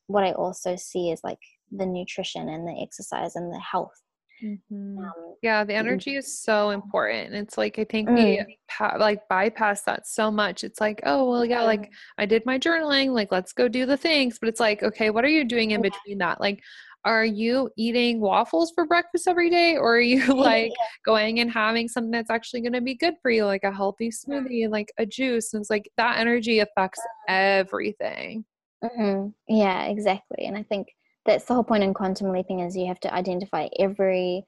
what 0.07 0.23
i 0.23 0.31
also 0.31 0.75
see 0.75 1.11
as 1.11 1.21
like 1.23 1.39
the 1.71 1.85
nutrition 1.85 2.49
and 2.49 2.67
the 2.67 2.81
exercise 2.81 3.35
and 3.35 3.51
the 3.51 3.59
health 3.59 4.02
Mhm. 4.43 4.97
Um, 4.97 5.35
Yeah, 5.41 5.63
the 5.63 5.73
mm, 5.73 5.77
energy 5.77 6.15
is 6.15 6.37
so 6.41 6.69
important. 6.71 7.33
It's 7.33 7.57
like 7.57 7.79
I 7.79 7.83
think 7.85 8.09
mm, 8.09 8.45
we 8.45 8.59
pa- 8.67 8.97
like 8.99 9.27
bypass 9.29 9.83
that 9.83 10.07
so 10.07 10.29
much. 10.31 10.63
It's 10.63 10.81
like, 10.81 11.01
oh, 11.05 11.29
well, 11.29 11.45
yeah, 11.45 11.61
like 11.63 11.81
mm, 11.89 11.93
I 12.17 12.25
did 12.25 12.45
my 12.45 12.59
journaling, 12.59 13.09
like 13.13 13.31
let's 13.31 13.53
go 13.53 13.67
do 13.67 13.85
the 13.85 13.97
things. 13.97 14.39
But 14.39 14.49
it's 14.49 14.59
like, 14.59 14.83
okay, 14.83 15.09
what 15.09 15.23
are 15.25 15.29
you 15.29 15.45
doing 15.45 15.71
in 15.71 15.81
between 15.81 16.17
that? 16.19 16.39
Like, 16.41 16.61
are 17.05 17.25
you 17.25 17.69
eating 17.77 18.21
waffles 18.21 18.71
for 18.75 18.85
breakfast 18.85 19.27
every 19.27 19.49
day, 19.49 19.75
or 19.77 19.95
are 19.97 19.99
you 20.01 20.25
like 20.35 20.73
going 21.05 21.39
and 21.39 21.51
having 21.51 21.87
something 21.87 22.11
that's 22.11 22.29
actually 22.29 22.61
going 22.61 22.73
to 22.73 22.81
be 22.81 22.95
good 22.95 23.15
for 23.21 23.31
you, 23.31 23.45
like 23.45 23.63
a 23.63 23.71
healthy 23.73 24.09
smoothie 24.09 24.63
and 24.63 24.71
like 24.71 24.91
a 24.97 25.05
juice? 25.05 25.53
And 25.53 25.61
it's 25.61 25.69
like 25.69 25.89
that 25.97 26.17
energy 26.19 26.59
affects 26.59 27.01
everything. 27.27 28.45
Mhm. 28.83 29.33
Yeah, 29.47 29.85
exactly. 29.85 30.45
And 30.45 30.57
I 30.57 30.63
think 30.63 30.87
that's 31.25 31.45
the 31.45 31.53
whole 31.53 31.63
point 31.63 31.83
in 31.83 31.93
quantum 31.93 32.31
leaping 32.31 32.59
is 32.59 32.75
you 32.75 32.87
have 32.87 32.99
to 33.01 33.13
identify 33.13 33.67
every 33.79 34.45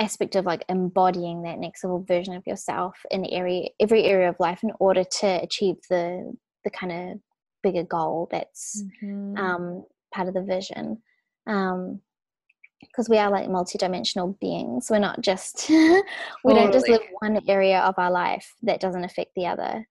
aspect 0.00 0.36
of 0.36 0.44
like 0.44 0.64
embodying 0.68 1.42
that 1.42 1.58
next 1.58 1.82
level 1.82 2.04
version 2.06 2.34
of 2.34 2.46
yourself 2.46 2.94
in 3.10 3.26
every 3.32 3.70
every 3.80 4.04
area 4.04 4.28
of 4.28 4.36
life 4.38 4.62
in 4.62 4.70
order 4.78 5.04
to 5.04 5.26
achieve 5.42 5.76
the 5.88 6.34
the 6.64 6.70
kind 6.70 6.92
of 6.92 7.18
bigger 7.62 7.82
goal 7.82 8.28
that's 8.30 8.84
Mhm. 9.02 9.38
um, 9.38 9.84
part 10.14 10.28
of 10.28 10.34
the 10.34 10.42
vision. 10.42 11.02
Um, 11.46 12.00
because 12.80 13.08
we 13.08 13.16
are 13.18 13.30
like 13.30 13.48
multidimensional 13.48 14.38
beings. 14.38 14.90
We're 14.90 14.98
not 14.98 15.20
just 15.22 15.68
we 16.44 16.54
don't 16.54 16.72
just 16.72 16.86
Totally. 16.86 16.98
live 16.98 17.08
one 17.20 17.40
area 17.48 17.80
of 17.80 17.94
our 17.98 18.10
life 18.10 18.54
that 18.62 18.80
doesn't 18.80 19.04
affect 19.04 19.30
the 19.34 19.46
other. 19.46 19.86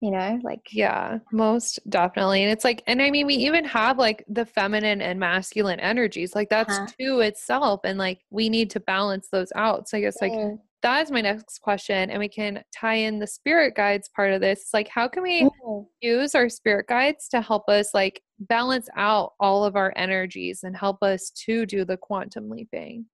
You 0.00 0.10
know, 0.10 0.40
like 0.42 0.68
Yeah, 0.72 1.18
most 1.30 1.78
definitely. 1.88 2.42
And 2.42 2.50
it's 2.50 2.64
like, 2.64 2.82
and 2.86 3.02
I 3.02 3.10
mean, 3.10 3.26
we 3.26 3.34
even 3.34 3.64
have 3.66 3.98
like 3.98 4.24
the 4.28 4.46
feminine 4.46 5.02
and 5.02 5.20
masculine 5.20 5.78
energies, 5.80 6.34
like 6.34 6.48
that's 6.48 6.78
uh-huh. 6.78 6.86
to 6.98 7.20
itself. 7.20 7.80
And 7.84 7.98
like 7.98 8.20
we 8.30 8.48
need 8.48 8.70
to 8.70 8.80
balance 8.80 9.28
those 9.30 9.52
out. 9.54 9.88
So 9.88 9.98
I 9.98 10.00
guess 10.00 10.16
like 10.22 10.32
Mm, 10.32 10.58
that 10.82 11.02
is 11.02 11.10
my 11.10 11.20
next 11.20 11.60
question. 11.60 12.10
And 12.10 12.18
we 12.18 12.28
can 12.28 12.62
tie 12.74 12.94
in 12.94 13.18
the 13.18 13.26
spirit 13.26 13.74
guides 13.74 14.08
part 14.14 14.32
of 14.32 14.40
this. 14.40 14.60
It's 14.60 14.74
like, 14.74 14.88
how 14.88 15.08
can 15.08 15.22
we 15.22 15.42
mm. 15.42 15.86
use 16.00 16.34
our 16.34 16.48
spirit 16.48 16.86
guides 16.88 17.28
to 17.28 17.40
help 17.40 17.68
us 17.68 17.92
like 17.92 18.22
balance 18.38 18.88
out 18.96 19.34
all 19.38 19.64
of 19.64 19.76
our 19.76 19.92
energies 19.96 20.62
and 20.62 20.76
help 20.76 21.02
us 21.02 21.30
to 21.46 21.66
do 21.66 21.84
the 21.84 21.96
quantum 21.96 22.48
leaping? 22.48 23.06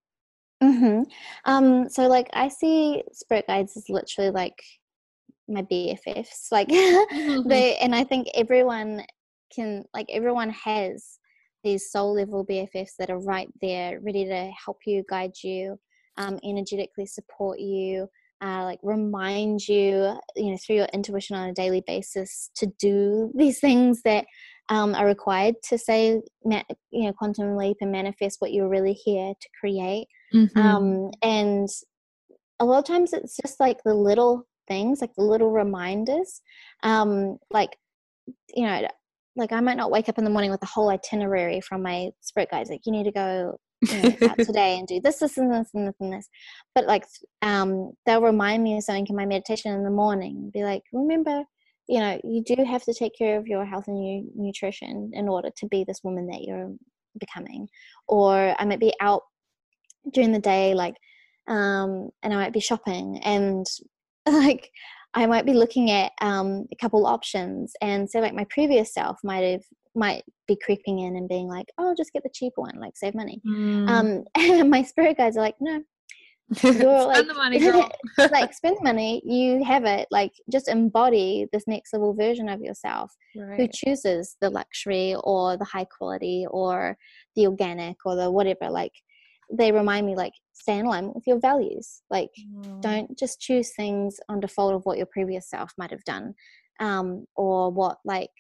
hmm 0.62 1.02
Um, 1.44 1.88
so 1.88 2.06
like 2.06 2.28
I 2.32 2.48
see 2.48 3.02
spirit 3.12 3.46
guides 3.46 3.76
as 3.76 3.90
literally 3.90 4.30
like 4.30 4.62
my 5.48 5.62
BFFs. 5.62 6.50
Like 6.50 6.68
they 7.46 7.76
and 7.80 7.94
I 7.94 8.04
think 8.04 8.28
everyone 8.34 9.04
can 9.54 9.84
like 9.94 10.06
everyone 10.10 10.50
has 10.50 11.18
these 11.64 11.90
soul 11.90 12.14
level 12.14 12.46
BFFs 12.46 12.92
that 12.98 13.10
are 13.10 13.18
right 13.18 13.48
there, 13.60 14.00
ready 14.00 14.24
to 14.24 14.50
help 14.64 14.78
you, 14.86 15.04
guide 15.08 15.32
you, 15.42 15.78
um, 16.16 16.38
energetically 16.44 17.06
support 17.06 17.58
you, 17.58 18.08
uh, 18.40 18.62
like 18.62 18.78
remind 18.82 19.66
you, 19.66 20.16
you 20.36 20.50
know, 20.50 20.56
through 20.64 20.76
your 20.76 20.88
intuition 20.92 21.34
on 21.36 21.48
a 21.48 21.54
daily 21.54 21.82
basis 21.86 22.50
to 22.56 22.66
do 22.78 23.32
these 23.34 23.58
things 23.58 24.02
that 24.02 24.26
um, 24.68 24.94
are 24.94 25.06
required 25.06 25.54
to 25.64 25.78
say, 25.78 26.20
ma- 26.44 26.62
you 26.90 27.04
know, 27.04 27.12
quantum 27.12 27.56
leap 27.56 27.78
and 27.80 27.90
manifest 27.90 28.40
what 28.40 28.52
you're 28.52 28.68
really 28.68 28.92
here 28.92 29.32
to 29.40 29.48
create 29.60 30.06
Mhm. 30.34 30.56
um, 30.56 31.10
and 31.22 31.68
a 32.58 32.64
lot 32.64 32.78
of 32.78 32.84
times 32.84 33.12
it's 33.12 33.36
just 33.36 33.60
like 33.60 33.78
the 33.84 33.94
little 33.94 34.46
things 34.68 35.00
like 35.00 35.14
the 35.14 35.22
little 35.22 35.50
reminders 35.50 36.40
um 36.82 37.38
like 37.50 37.76
you 38.54 38.66
know 38.66 38.86
like 39.36 39.52
i 39.52 39.60
might 39.60 39.76
not 39.76 39.90
wake 39.90 40.08
up 40.08 40.18
in 40.18 40.24
the 40.24 40.30
morning 40.30 40.50
with 40.50 40.62
a 40.62 40.66
whole 40.66 40.90
itinerary 40.90 41.60
from 41.60 41.82
my 41.82 42.10
spirit 42.20 42.50
guides 42.50 42.70
like 42.70 42.80
you 42.84 42.92
need 42.92 43.04
to 43.04 43.12
go 43.12 43.58
you 43.82 44.02
know 44.02 44.16
out 44.30 44.38
today 44.38 44.78
and 44.78 44.88
do 44.88 45.00
this 45.00 45.18
this 45.18 45.36
and 45.36 45.52
this 45.52 45.68
and 45.74 45.88
this 45.88 45.94
and 46.00 46.12
this. 46.12 46.28
But 46.74 46.86
like 46.86 47.04
um 47.42 47.92
they'll 48.04 48.22
remind 48.22 48.62
me 48.62 48.76
of 48.76 48.84
something 48.84 49.06
in 49.08 49.16
my 49.16 49.26
meditation 49.26 49.72
in 49.72 49.84
the 49.84 49.90
morning 49.90 50.50
be 50.52 50.64
like 50.64 50.82
remember 50.92 51.42
you 51.88 52.00
know 52.00 52.20
you 52.24 52.42
do 52.44 52.64
have 52.64 52.82
to 52.84 52.94
take 52.94 53.16
care 53.16 53.38
of 53.38 53.46
your 53.46 53.64
health 53.64 53.88
and 53.88 54.04
your 54.04 54.22
nutrition 54.34 55.10
in 55.12 55.28
order 55.28 55.50
to 55.56 55.66
be 55.66 55.84
this 55.84 56.00
woman 56.02 56.26
that 56.26 56.42
you're 56.42 56.72
becoming. 57.18 57.68
Or 58.08 58.54
i 58.58 58.64
might 58.64 58.80
be 58.80 58.94
out 59.00 59.22
during 60.12 60.32
the 60.32 60.38
day 60.38 60.74
like 60.74 60.94
um 61.48 62.10
and 62.22 62.32
i 62.32 62.36
might 62.36 62.52
be 62.52 62.60
shopping 62.60 63.18
and 63.24 63.66
like 64.32 64.70
i 65.14 65.24
might 65.26 65.46
be 65.46 65.52
looking 65.54 65.90
at 65.90 66.12
um 66.20 66.66
a 66.72 66.76
couple 66.76 67.06
options 67.06 67.72
and 67.80 68.08
so 68.10 68.20
like 68.20 68.34
my 68.34 68.46
previous 68.50 68.92
self 68.92 69.18
might 69.24 69.44
have 69.44 69.62
might 69.94 70.24
be 70.46 70.56
creeping 70.62 70.98
in 71.00 71.16
and 71.16 71.28
being 71.28 71.48
like 71.48 71.66
oh 71.78 71.94
just 71.96 72.12
get 72.12 72.22
the 72.22 72.30
cheaper 72.34 72.60
one 72.60 72.78
like 72.78 72.96
save 72.96 73.14
money 73.14 73.40
Mm. 73.46 73.88
um 73.88 74.24
and 74.34 74.70
my 74.70 74.82
spirit 74.82 75.16
guides 75.16 75.36
are 75.36 75.40
like 75.42 75.56
no 75.60 75.82
you're 76.62 76.72
Spend 76.74 77.06
like 77.08 77.26
the 77.26 77.34
money, 77.34 77.58
girl. 77.58 77.90
like 78.30 78.54
spend 78.54 78.76
the 78.78 78.84
money 78.84 79.20
you 79.24 79.64
have 79.64 79.84
it 79.84 80.06
like 80.12 80.30
just 80.52 80.68
embody 80.68 81.48
this 81.52 81.64
next 81.66 81.92
level 81.92 82.14
version 82.14 82.48
of 82.48 82.60
yourself 82.60 83.12
who 83.56 83.66
chooses 83.66 84.36
the 84.40 84.48
luxury 84.50 85.16
or 85.24 85.56
the 85.56 85.64
high 85.64 85.86
quality 85.86 86.46
or 86.50 86.96
the 87.34 87.46
organic 87.48 87.96
or 88.04 88.14
the 88.14 88.30
whatever 88.30 88.70
like 88.70 88.92
they 89.52 89.72
remind 89.72 90.06
me 90.06 90.16
like 90.16 90.32
stay 90.52 90.78
in 90.78 90.86
line 90.86 91.12
with 91.14 91.24
your 91.26 91.38
values. 91.38 92.02
Like 92.10 92.30
Mm. 92.54 92.80
don't 92.82 93.18
just 93.18 93.40
choose 93.40 93.72
things 93.74 94.18
on 94.28 94.40
default 94.40 94.74
of 94.74 94.84
what 94.84 94.98
your 94.98 95.06
previous 95.06 95.48
self 95.48 95.72
might 95.78 95.90
have 95.90 96.04
done 96.04 96.34
um, 96.80 97.26
or 97.36 97.70
what 97.70 97.98
like 98.04 98.30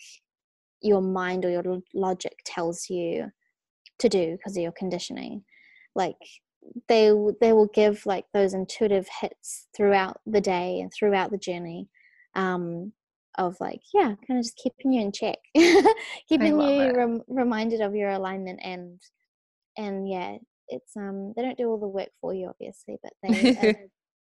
your 0.82 1.00
mind 1.00 1.44
or 1.44 1.50
your 1.50 1.62
logic 1.94 2.34
tells 2.44 2.88
you 2.90 3.30
to 3.98 4.08
do 4.08 4.32
because 4.32 4.56
of 4.56 4.62
your 4.62 4.72
conditioning. 4.72 5.42
Like 5.94 6.16
they 6.88 7.12
they 7.40 7.52
will 7.52 7.70
give 7.72 8.04
like 8.06 8.24
those 8.34 8.52
intuitive 8.54 9.06
hits 9.20 9.68
throughout 9.76 10.20
the 10.26 10.40
day 10.40 10.80
and 10.80 10.92
throughout 10.92 11.30
the 11.30 11.38
journey 11.38 11.88
um, 12.34 12.92
of 13.38 13.56
like 13.60 13.80
yeah 13.94 14.14
kind 14.26 14.38
of 14.38 14.42
just 14.44 14.56
keeping 14.56 14.92
you 14.92 15.02
in 15.02 15.12
check. 15.12 15.38
Keeping 16.28 16.60
you 16.60 16.92
rem- 16.94 17.22
reminded 17.28 17.80
of 17.80 17.94
your 17.94 18.10
alignment 18.10 18.60
and 18.62 19.00
and 19.78 20.08
yeah 20.08 20.36
it's 20.68 20.96
um 20.96 21.32
they 21.36 21.42
don't 21.42 21.58
do 21.58 21.68
all 21.68 21.78
the 21.78 21.88
work 21.88 22.08
for 22.20 22.34
you 22.34 22.48
obviously 22.48 22.96
but 23.02 23.12
they 23.22 23.56
uh, 23.56 23.72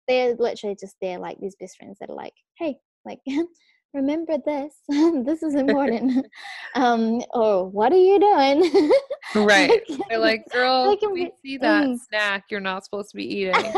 they're 0.07 0.35
literally 0.35 0.75
just 0.79 0.95
there 1.01 1.19
like 1.19 1.37
these 1.39 1.55
best 1.59 1.77
friends 1.77 1.97
that 1.99 2.09
are 2.09 2.15
like 2.15 2.33
hey 2.57 2.77
like 3.05 3.19
remember 3.93 4.37
this 4.45 4.73
this 5.25 5.41
is 5.41 5.55
important 5.55 6.25
um 6.75 7.21
or 7.33 7.67
what 7.67 7.93
are 7.93 7.97
you 7.97 8.19
doing 8.19 8.91
Right. 9.35 9.81
They're 10.07 10.19
like, 10.19 10.45
girl, 10.49 10.89
they 10.89 10.95
can 10.95 11.11
we 11.11 11.31
see 11.41 11.57
that 11.57 11.85
mm. 11.85 11.97
snack 12.07 12.45
you're 12.49 12.61
not 12.61 12.85
supposed 12.85 13.09
to 13.09 13.17
be 13.17 13.25
eating. 13.25 13.73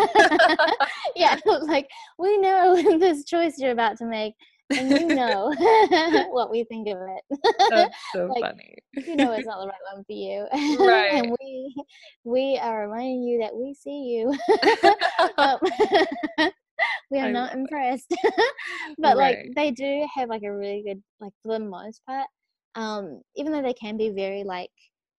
yeah 1.15 1.39
like 1.63 1.89
we 2.20 2.38
know 2.38 2.99
this 2.99 3.26
choice 3.26 3.55
you're 3.57 3.72
about 3.72 3.97
to 3.97 4.05
make 4.05 4.36
and 4.70 4.91
you 4.99 5.15
know 5.15 5.53
what 6.32 6.51
we 6.51 6.63
think 6.65 6.88
of 6.88 6.97
it. 6.97 7.39
That's 7.70 7.95
so 8.13 8.28
Like, 8.30 8.43
funny. 8.43 8.76
you 8.95 9.15
know 9.15 9.32
it's 9.32 9.45
not 9.47 9.61
the 9.61 9.68
right 9.68 9.93
one 9.93 10.03
for 10.03 10.13
you. 10.13 10.47
Right. 10.86 11.11
and 11.11 11.36
we 11.39 11.76
we 12.24 12.57
are 12.61 12.88
reminding 12.88 13.24
you 13.24 13.39
that 13.41 13.55
we 13.55 13.74
see 13.74 14.18
you. 14.18 14.36
Um, 15.38 15.59
we 17.11 17.20
are 17.20 17.28
I 17.28 17.32
not 17.32 17.53
impressed. 17.53 18.13
But 18.99 19.18
like 19.18 19.51
they 19.55 19.72
do 19.72 20.07
have 20.15 20.30
like 20.30 20.43
a 20.43 20.51
really 20.51 20.84
good 20.86 21.01
like 21.20 21.34
for 21.43 21.53
the 21.57 21.59
most 21.63 22.01
part 22.05 22.28
um 22.76 23.22
even 23.36 23.51
though 23.51 23.61
they 23.61 23.74
can 23.74 23.97
be 23.97 24.09
very 24.09 24.43
like 24.43 24.70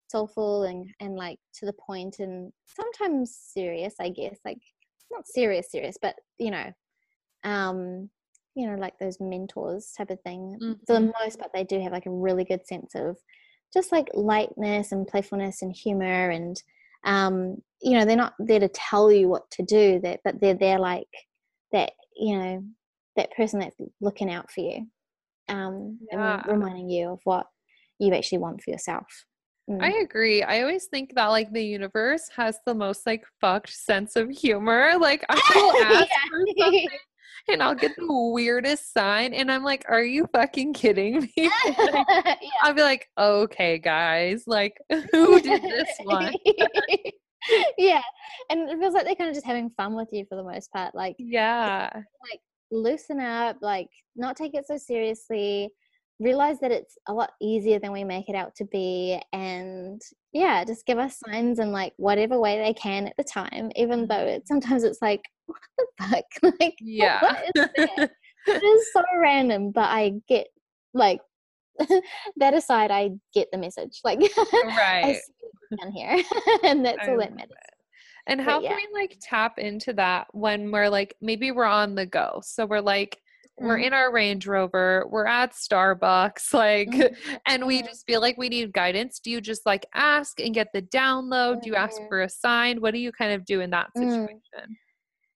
soulful 0.09 0.63
and 0.63 0.87
and 1.01 1.17
like 1.17 1.39
to 1.55 1.67
the 1.67 1.73
point 1.73 2.19
and 2.21 2.53
sometimes 2.65 3.37
serious 3.37 3.95
i 4.01 4.09
guess 4.09 4.39
like 4.45 4.59
not 5.11 5.27
serious 5.27 5.71
serious 5.71 5.97
but 6.01 6.15
you 6.39 6.51
know 6.51 6.73
um 7.45 8.09
you 8.59 8.69
know 8.69 8.75
like 8.75 8.99
those 8.99 9.21
mentors 9.21 9.93
type 9.97 10.11
of 10.11 10.21
thing 10.23 10.59
for 10.85 10.95
the 10.95 11.01
Mhm. 11.01 11.13
most 11.23 11.39
part 11.39 11.53
they 11.55 11.63
do 11.63 11.81
have 11.81 11.93
like 11.93 12.07
a 12.07 12.11
really 12.11 12.45
good 12.45 12.67
sense 12.67 12.95
of 12.97 13.17
just 13.73 13.93
like 13.93 14.09
lightness 14.15 14.91
and 14.91 15.07
playfulness 15.07 15.63
and 15.63 15.73
humor 15.75 16.31
and 16.31 16.61
um 17.05 17.63
you 17.81 17.93
know 17.97 18.05
they're 18.05 18.17
not 18.17 18.35
there 18.41 18.59
to 18.59 18.69
tell 18.69 19.13
you 19.13 19.29
what 19.29 19.49
to 19.53 19.63
do 19.63 20.01
that 20.01 20.21
but 20.25 20.41
they're 20.41 20.55
there 20.55 20.81
like 20.81 21.07
that 21.71 21.93
you 22.17 22.37
know 22.37 22.65
that 23.15 23.31
person 23.37 23.61
that's 23.61 23.77
looking 24.01 24.31
out 24.31 24.51
for 24.51 24.61
you 24.61 24.87
um 25.49 25.99
Yeah. 26.11 26.43
and 26.43 26.47
reminding 26.53 26.91
you 26.91 27.11
of 27.11 27.21
what 27.23 27.47
you 28.01 28.13
actually 28.13 28.39
want 28.39 28.61
for 28.61 28.71
yourself 28.73 29.25
Mm. 29.71 29.83
I 29.83 29.99
agree. 30.03 30.43
I 30.43 30.63
always 30.63 30.87
think 30.87 31.15
that 31.15 31.27
like 31.27 31.53
the 31.53 31.63
universe 31.63 32.31
has 32.35 32.59
the 32.65 32.75
most 32.75 33.07
like 33.07 33.25
fucked 33.39 33.71
sense 33.75 34.17
of 34.17 34.31
humor. 34.31 34.95
Like 34.99 35.25
I 35.29 35.35
will 35.55 35.73
ask 35.85 36.09
Yeah. 36.09 36.29
for 36.31 36.47
something 36.59 36.89
and 37.49 37.63
I'll 37.63 37.75
get 37.75 37.97
the 37.97 38.07
weirdest 38.13 38.93
sign 38.93 39.35
and 39.35 39.51
I'm 39.51 39.65
like, 39.65 39.85
are 39.89 40.03
you 40.03 40.27
fucking 40.33 40.75
kidding 40.75 41.21
me? 41.37 41.51
Like, 41.67 41.77
yeah. 41.79 42.35
I'll 42.63 42.75
be 42.75 42.83
like, 42.83 43.09
okay, 43.19 43.79
guys, 43.79 44.45
like 44.47 44.77
who 45.13 45.41
did 45.41 45.63
this 45.63 45.89
one? 46.03 46.33
yeah 47.79 48.03
and 48.51 48.69
it 48.69 48.79
feels 48.79 48.93
like 48.95 49.05
they're 49.05 49.15
kind 49.15 49.31
of 49.31 49.35
just 49.35 49.47
having 49.47 49.71
fun 49.71 49.95
with 49.95 50.09
you 50.13 50.25
for 50.29 50.35
the 50.37 50.43
most 50.43 50.73
part 50.73 50.95
like 50.95 51.15
Yeah. 51.19 51.89
Like, 51.95 52.41
loosen 52.71 53.21
up 53.21 53.57
like 53.63 53.89
not 54.15 54.37
take 54.37 54.55
it 54.55 54.67
so 54.67 54.77
seriously 54.77 55.71
realize 56.21 56.59
that 56.61 56.73
it's 56.73 56.99
a 57.07 57.13
lot 57.13 57.31
easier 57.41 57.79
than 57.79 57.93
we 57.93 58.05
make 58.05 58.29
it 58.29 58.35
out 58.35 58.55
to 58.57 58.65
be 58.67 59.21
and 59.33 60.03
yeah 60.33 60.65
just 60.65 60.85
give 60.85 60.99
us 60.99 61.19
signs 61.25 61.61
in 61.61 61.71
like 61.71 61.93
whatever 61.97 62.39
way 62.39 62.59
they 62.59 62.75
can 62.75 63.07
at 63.07 63.17
the 63.17 63.25
time 63.25 63.71
even 63.77 64.07
though 64.07 64.17
it 64.17 64.41
mm-hmm. 64.41 64.47
sometimes 64.47 64.85
it's 64.85 65.01
like 65.01 65.23
what 65.49 65.61
the 65.77 65.87
fuck 66.43 66.55
like 66.61 66.77
Yeah. 66.81 67.21
what 67.23 67.45
is 67.45 67.53
that? 67.77 68.11
it 68.47 68.63
is 68.65 68.93
so 68.93 69.03
random 69.21 69.71
but 69.73 69.89
i 69.91 70.13
get 70.29 70.47
like 70.95 71.21
that 72.37 72.55
aside 72.55 72.91
i 72.91 73.11
get 73.35 73.49
the 73.53 73.59
message 73.59 74.01
like 74.05 74.19
i 74.39 74.63
right. 74.65 75.17
down 75.81 75.93
here 75.93 76.23
and 76.65 76.85
that's 76.85 76.99
I 77.03 77.11
all 77.11 77.19
that 77.19 77.35
matters 77.35 77.53
And 78.27 78.39
But 78.39 78.45
how 78.51 78.61
yeah. 78.61 78.69
can 78.69 78.77
we 78.77 78.89
like 79.01 79.17
tap 79.21 79.59
into 79.59 79.93
that 79.95 80.27
when 80.33 80.71
we're 80.71 80.89
like 80.91 81.15
maybe 81.23 81.51
we're 81.51 81.65
on 81.65 81.95
the 81.95 82.05
go? 82.05 82.41
So 82.45 82.67
we're 82.67 82.81
like 82.83 83.19
we're 83.59 83.79
Mhm. 83.79 83.87
in 83.87 83.93
our 83.95 84.13
Range 84.13 84.47
Rover, 84.47 85.07
we're 85.11 85.27
at 85.27 85.53
Starbucks, 85.53 86.53
like 86.53 86.91
Mhm. 86.91 87.17
and 87.47 87.67
we 87.67 87.81
Mhm. 87.83 87.87
just 87.87 88.07
feel 88.07 88.21
like 88.21 88.37
we 88.37 88.49
need 88.51 88.73
guidance. 88.73 89.19
Do 89.19 89.31
you 89.31 89.41
just 89.41 89.65
like 89.67 89.87
ask 89.95 90.41
and 90.41 90.53
get 90.55 90.69
the 90.75 90.83
download? 90.83 91.63
Do 91.63 91.71
you 91.71 91.75
ask 91.77 91.97
for 92.09 92.21
a 92.23 92.29
sign? 92.29 92.81
What 92.83 92.93
do 92.93 93.01
you 93.01 93.13
kind 93.13 93.33
of 93.33 93.45
do 93.47 93.61
in 93.63 93.71
that 93.71 93.89
Mm. 93.97 94.01
situation? 94.11 94.77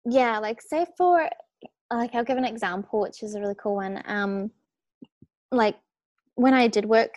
Yeah 0.09 0.39
like 0.39 0.61
say 0.61 0.85
for 0.97 1.29
like 1.91 2.13
i'll 2.15 2.23
give 2.23 2.37
an 2.37 2.45
example 2.45 3.01
which 3.01 3.23
is 3.23 3.35
a 3.35 3.39
really 3.39 3.55
cool 3.61 3.75
one 3.75 4.01
um 4.05 4.51
like 5.51 5.75
when 6.35 6.53
i 6.53 6.67
did 6.67 6.85
work 6.85 7.15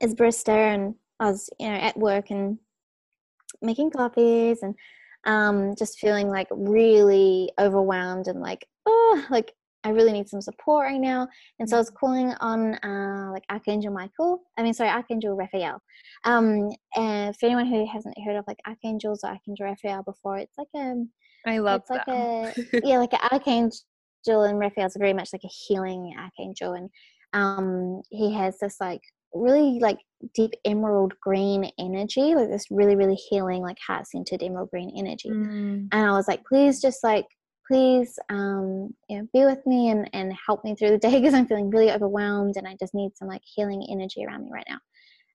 as 0.00 0.14
barista 0.14 0.48
and 0.74 0.94
i 1.20 1.26
was 1.26 1.50
you 1.58 1.68
know 1.68 1.74
at 1.74 1.96
work 1.96 2.30
and 2.30 2.58
making 3.62 3.90
coffees 3.90 4.62
and 4.62 4.74
um 5.24 5.74
just 5.76 5.98
feeling 5.98 6.28
like 6.28 6.48
really 6.50 7.50
overwhelmed 7.58 8.28
and 8.28 8.40
like 8.40 8.66
oh 8.86 9.24
like 9.30 9.52
i 9.84 9.90
really 9.90 10.12
need 10.12 10.28
some 10.28 10.40
support 10.40 10.86
right 10.86 11.00
now. 11.00 11.28
And 11.58 11.68
so 11.68 11.76
i 11.76 11.80
was 11.80 11.90
calling 11.90 12.32
on 12.40 12.74
uh 12.74 13.30
like 13.32 13.44
archangel 13.50 13.92
michael 13.92 14.42
i 14.56 14.62
mean 14.62 14.74
sorry 14.74 14.90
archangel 14.90 15.36
raphael. 15.36 15.80
Um 16.24 16.70
and 16.96 17.36
for 17.36 17.46
anyone 17.46 17.66
who 17.66 17.86
hasn't 17.86 18.16
heard 18.24 18.36
of 18.36 18.44
like 18.46 18.58
archangels 18.66 19.24
or 19.24 19.30
archangel 19.30 19.66
raphael 19.66 20.02
before 20.02 20.38
it's 20.38 20.56
like 20.58 20.68
a 20.74 20.94
I 21.46 21.58
love 21.58 21.82
it's 21.82 21.90
like 21.90 22.06
them. 22.06 22.16
a 22.16 22.80
yeah, 22.84 22.98
like 22.98 23.12
an 23.12 23.20
archangel 23.30 24.42
and 24.42 24.58
Raphael's 24.58 24.96
very 24.98 25.12
much 25.12 25.30
like 25.32 25.44
a 25.44 25.48
healing 25.66 26.14
archangel, 26.18 26.74
and 26.74 26.90
um, 27.32 28.02
he 28.10 28.32
has 28.34 28.58
this 28.58 28.76
like 28.80 29.02
really 29.32 29.78
like 29.80 29.98
deep 30.34 30.52
emerald 30.64 31.14
green 31.20 31.70
energy, 31.78 32.34
like 32.34 32.48
this 32.48 32.66
really 32.70 32.96
really 32.96 33.14
healing 33.14 33.62
like 33.62 33.76
heart 33.86 34.06
centered 34.06 34.42
emerald 34.42 34.70
green 34.70 34.92
energy. 34.96 35.30
Mm. 35.30 35.88
And 35.92 36.06
I 36.06 36.10
was 36.12 36.28
like, 36.28 36.44
please 36.44 36.80
just 36.80 37.04
like 37.04 37.26
please 37.68 38.16
um 38.30 38.94
you 39.08 39.18
know 39.18 39.28
be 39.32 39.44
with 39.44 39.66
me 39.66 39.88
and 39.88 40.08
and 40.12 40.32
help 40.46 40.62
me 40.62 40.76
through 40.76 40.90
the 40.90 40.98
day 40.98 41.10
because 41.20 41.34
I'm 41.34 41.46
feeling 41.46 41.70
really 41.70 41.90
overwhelmed 41.90 42.56
and 42.56 42.66
I 42.66 42.76
just 42.78 42.94
need 42.94 43.16
some 43.16 43.28
like 43.28 43.42
healing 43.44 43.86
energy 43.90 44.24
around 44.24 44.44
me 44.44 44.50
right 44.52 44.66
now. 44.68 44.78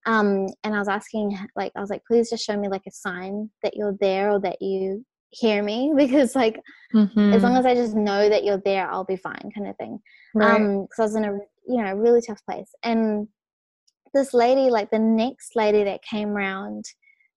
Um, 0.08 0.48
and 0.64 0.74
I 0.74 0.80
was 0.80 0.88
asking 0.88 1.38
like 1.56 1.72
I 1.76 1.82
was 1.82 1.90
like, 1.90 2.04
please 2.08 2.30
just 2.30 2.46
show 2.46 2.58
me 2.58 2.68
like 2.68 2.84
a 2.88 2.92
sign 2.92 3.50
that 3.64 3.76
you're 3.76 3.96
there 4.00 4.32
or 4.32 4.40
that 4.42 4.62
you 4.62 5.06
hear 5.32 5.64
me 5.64 5.94
because 5.98 6.36
like 6.36 6.60
as 7.34 7.42
Mhm. 7.42 7.44
long 7.44 7.58
as 7.58 7.66
I 7.66 7.76
just 7.76 7.96
know 7.96 8.30
that 8.30 8.44
you're 8.44 8.62
there, 8.64 8.90
I'll 8.92 9.06
be 9.06 9.16
fine, 9.16 9.52
kind 9.56 9.68
of 9.68 9.78
thing. 9.78 10.00
Right. 10.34 10.56
Um, 10.56 10.84
because 10.84 11.00
I 11.00 11.04
was 11.04 11.16
in 11.16 11.26
a 11.26 11.32
you 11.68 11.82
know 11.82 11.94
really 11.96 12.22
tough 12.22 12.44
place, 12.46 12.70
and 12.84 13.28
this 14.14 14.34
lady, 14.34 14.70
like 14.70 14.92
the 14.92 15.00
next 15.00 15.56
lady 15.56 15.84
that 15.84 16.04
came 16.04 16.30
round, 16.30 16.86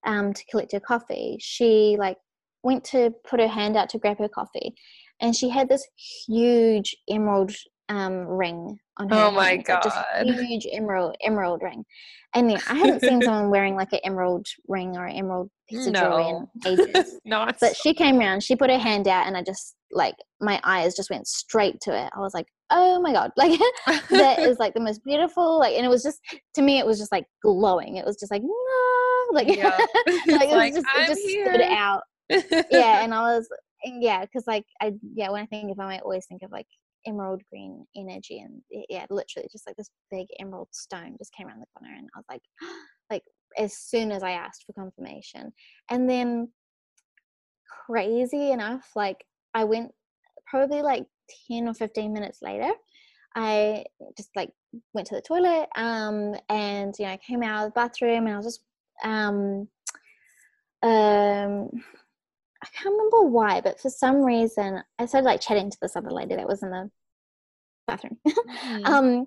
um, 0.05 0.33
to 0.33 0.45
collect 0.51 0.73
her 0.73 0.79
coffee, 0.79 1.37
she 1.39 1.95
like 1.99 2.17
went 2.63 2.83
to 2.85 3.11
put 3.29 3.39
her 3.39 3.47
hand 3.47 3.77
out 3.77 3.89
to 3.89 3.99
grab 3.99 4.17
her 4.19 4.29
coffee, 4.29 4.75
and 5.21 5.35
she 5.35 5.49
had 5.49 5.69
this 5.69 5.87
huge 6.27 6.95
emerald 7.09 7.51
um 7.89 8.25
ring 8.27 8.77
on 8.97 9.09
her. 9.09 9.15
Oh 9.15 9.31
my 9.31 9.49
hand, 9.49 9.65
like, 9.67 9.83
just 9.83 9.95
God. 9.95 10.25
huge 10.25 10.67
emerald 10.71 11.15
emerald 11.23 11.61
ring, 11.63 11.83
and 12.33 12.51
yeah, 12.51 12.61
I 12.67 12.75
hadn't 12.75 13.01
seen 13.01 13.21
someone 13.23 13.49
wearing 13.49 13.75
like 13.75 13.91
an 13.93 13.99
emerald 14.03 14.45
ring 14.67 14.97
or 14.97 15.05
an 15.05 15.15
emerald 15.15 15.49
piece 15.69 15.87
of 15.87 15.93
jewelry 15.93 16.27
in 16.29 16.47
ages. 16.65 17.19
Not 17.25 17.57
But 17.59 17.75
she 17.75 17.93
came 17.93 18.19
around, 18.19 18.43
she 18.43 18.55
put 18.55 18.69
her 18.69 18.77
hand 18.77 19.07
out, 19.07 19.27
and 19.27 19.37
I 19.37 19.43
just 19.43 19.75
like 19.91 20.15
my 20.41 20.59
eyes 20.63 20.95
just 20.95 21.09
went 21.09 21.27
straight 21.27 21.79
to 21.81 21.91
it. 21.91 22.11
I 22.15 22.19
was 22.19 22.33
like, 22.33 22.47
oh 22.71 22.99
my 23.01 23.11
god, 23.13 23.31
like 23.37 23.59
that 24.09 24.39
is 24.39 24.57
like 24.59 24.73
the 24.73 24.79
most 24.79 25.03
beautiful, 25.03 25.59
like, 25.59 25.75
and 25.75 25.85
it 25.85 25.89
was 25.89 26.03
just 26.03 26.19
to 26.55 26.61
me, 26.61 26.79
it 26.79 26.85
was 26.85 26.97
just 26.97 27.11
like 27.11 27.25
glowing. 27.43 27.97
It 27.97 28.05
was 28.05 28.17
just 28.17 28.31
like, 28.31 28.41
"Whoa," 28.43 29.33
like, 29.33 29.47
Yeah. 29.55 29.69
like 29.69 29.89
It's 30.07 30.27
it 30.27 30.47
was 30.47 30.51
like, 30.51 30.73
just 30.73 30.87
"I'm 30.93 31.03
it 31.03 31.07
just 31.07 31.21
stood 31.21 31.61
out. 31.61 32.01
Yeah, 32.71 33.03
and 33.03 33.13
I 33.13 33.21
was 33.35 33.47
and 33.83 34.01
yeah, 34.03 34.21
because 34.21 34.45
like 34.47 34.65
I 34.81 34.93
yeah, 35.13 35.29
when 35.29 35.43
I 35.43 35.45
think 35.45 35.71
of 35.71 35.77
them, 35.77 35.87
I 35.87 35.99
always 35.99 36.25
think 36.25 36.41
of 36.43 36.51
like 36.51 36.67
emerald 37.07 37.41
green 37.49 37.85
energy, 37.95 38.39
and 38.39 38.61
yeah, 38.89 39.05
literally 39.09 39.47
just 39.51 39.67
like 39.67 39.75
this 39.75 39.89
big 40.11 40.27
emerald 40.39 40.69
stone 40.71 41.15
just 41.17 41.33
came 41.33 41.47
around 41.47 41.61
the 41.61 41.65
corner, 41.77 41.95
and 41.95 42.09
I 42.15 42.19
was 42.19 42.25
like, 42.29 42.41
like 43.09 43.23
as 43.57 43.77
soon 43.77 44.11
as 44.11 44.23
I 44.23 44.31
asked 44.31 44.63
for 44.65 44.73
confirmation, 44.73 45.53
and 45.89 46.09
then 46.09 46.49
crazy 47.85 48.51
enough, 48.51 48.89
like 48.95 49.23
I 49.53 49.63
went 49.63 49.91
probably 50.45 50.81
like 50.81 51.05
10 51.47 51.67
or 51.67 51.73
15 51.73 52.13
minutes 52.13 52.39
later. 52.41 52.71
I 53.35 53.85
just 54.17 54.29
like 54.35 54.51
went 54.93 55.07
to 55.07 55.15
the 55.15 55.21
toilet 55.21 55.67
um 55.75 56.35
and 56.47 56.93
you 56.97 57.05
know 57.05 57.11
I 57.11 57.17
came 57.17 57.43
out 57.43 57.65
of 57.65 57.73
the 57.73 57.79
bathroom 57.79 58.27
and 58.27 58.33
I 58.33 58.37
was 58.37 58.45
just 58.45 58.61
um 59.03 59.67
um 60.81 61.69
I 62.65 62.67
can't 62.77 62.91
remember 62.93 63.21
why, 63.23 63.61
but 63.61 63.79
for 63.79 63.89
some 63.89 64.17
reason 64.23 64.81
I 64.99 65.05
started 65.05 65.25
like 65.25 65.41
chatting 65.41 65.69
to 65.69 65.77
this 65.81 65.95
other 65.95 66.11
lady 66.11 66.35
that 66.35 66.47
was 66.47 66.63
in 66.63 66.71
the 66.71 66.89
bathroom. 67.87 68.17
Mhm. 68.27 68.85
um 68.87 69.25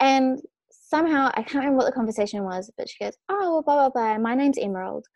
and 0.00 0.40
somehow 0.70 1.30
I 1.34 1.42
can't 1.42 1.56
remember 1.64 1.78
what 1.78 1.86
the 1.86 1.92
conversation 1.92 2.44
was, 2.44 2.70
but 2.78 2.88
she 2.88 3.04
goes, 3.04 3.14
Oh 3.28 3.36
well, 3.52 3.62
blah 3.62 3.74
blah 3.76 3.90
blah, 3.90 4.18
my 4.18 4.34
name's 4.34 4.58
Emerald. 4.58 5.06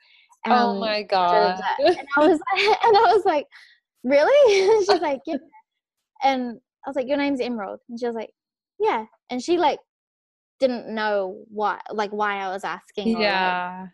oh 0.47 0.75
Um, 0.75 0.81
my 0.81 1.03
da, 1.03 1.29
da, 1.29 1.57
god. 1.57 1.65
and 1.79 2.09
I 2.17 2.21
was 2.29 2.41
and 2.85 2.97
I 2.97 3.13
was 3.15 3.25
like, 3.25 3.47
really? 4.05 4.85
She's 4.87 5.01
like, 5.01 5.21
yeah. 5.27 5.37
And 6.23 6.61
I 6.85 6.91
was 6.91 6.97
like, 6.97 7.09
your 7.09 7.17
name's 7.17 7.41
Emerald, 7.41 7.81
and 7.89 7.99
she 7.99 8.07
was 8.07 8.15
like, 8.15 8.31
yeah. 8.79 9.07
And 9.31 9.43
she 9.43 9.57
like 9.59 9.79
didn't 10.61 10.89
know 10.95 11.45
why, 11.49 11.81
like 11.91 12.11
why 12.11 12.37
I 12.37 12.49
was 12.51 12.65
asking. 12.65 13.17
or, 13.17 13.21
like, 13.21 13.31
Yeah. 13.31 13.87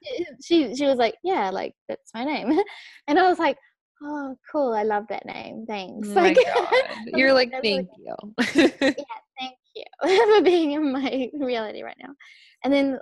she 0.45 0.75
she 0.75 0.87
was 0.87 0.99
like, 0.99 1.15
yeah, 1.23 1.51
like 1.51 1.75
that's 1.89 2.11
my 2.15 2.25
name. 2.25 2.59
And 3.07 3.19
I 3.19 3.29
was 3.29 3.39
like, 3.39 3.57
oh, 4.03 4.37
cool. 4.51 4.73
I 4.73 4.83
love 4.83 5.05
that 5.09 5.27
name. 5.27 5.65
Thanks. 5.67 6.09
Oh 6.11 6.15
like. 6.15 6.39
You're 7.07 7.33
like, 7.33 7.53
thank 7.63 7.89
you. 7.99 8.15
Yeah 8.81 8.93
thank 9.39 9.57
you 9.75 9.85
for 10.37 10.43
being 10.43 10.73
in 10.73 10.93
my 10.93 11.31
reality 11.35 11.83
right 11.83 11.97
now. 12.01 12.15
And 12.65 12.73
then 12.73 12.99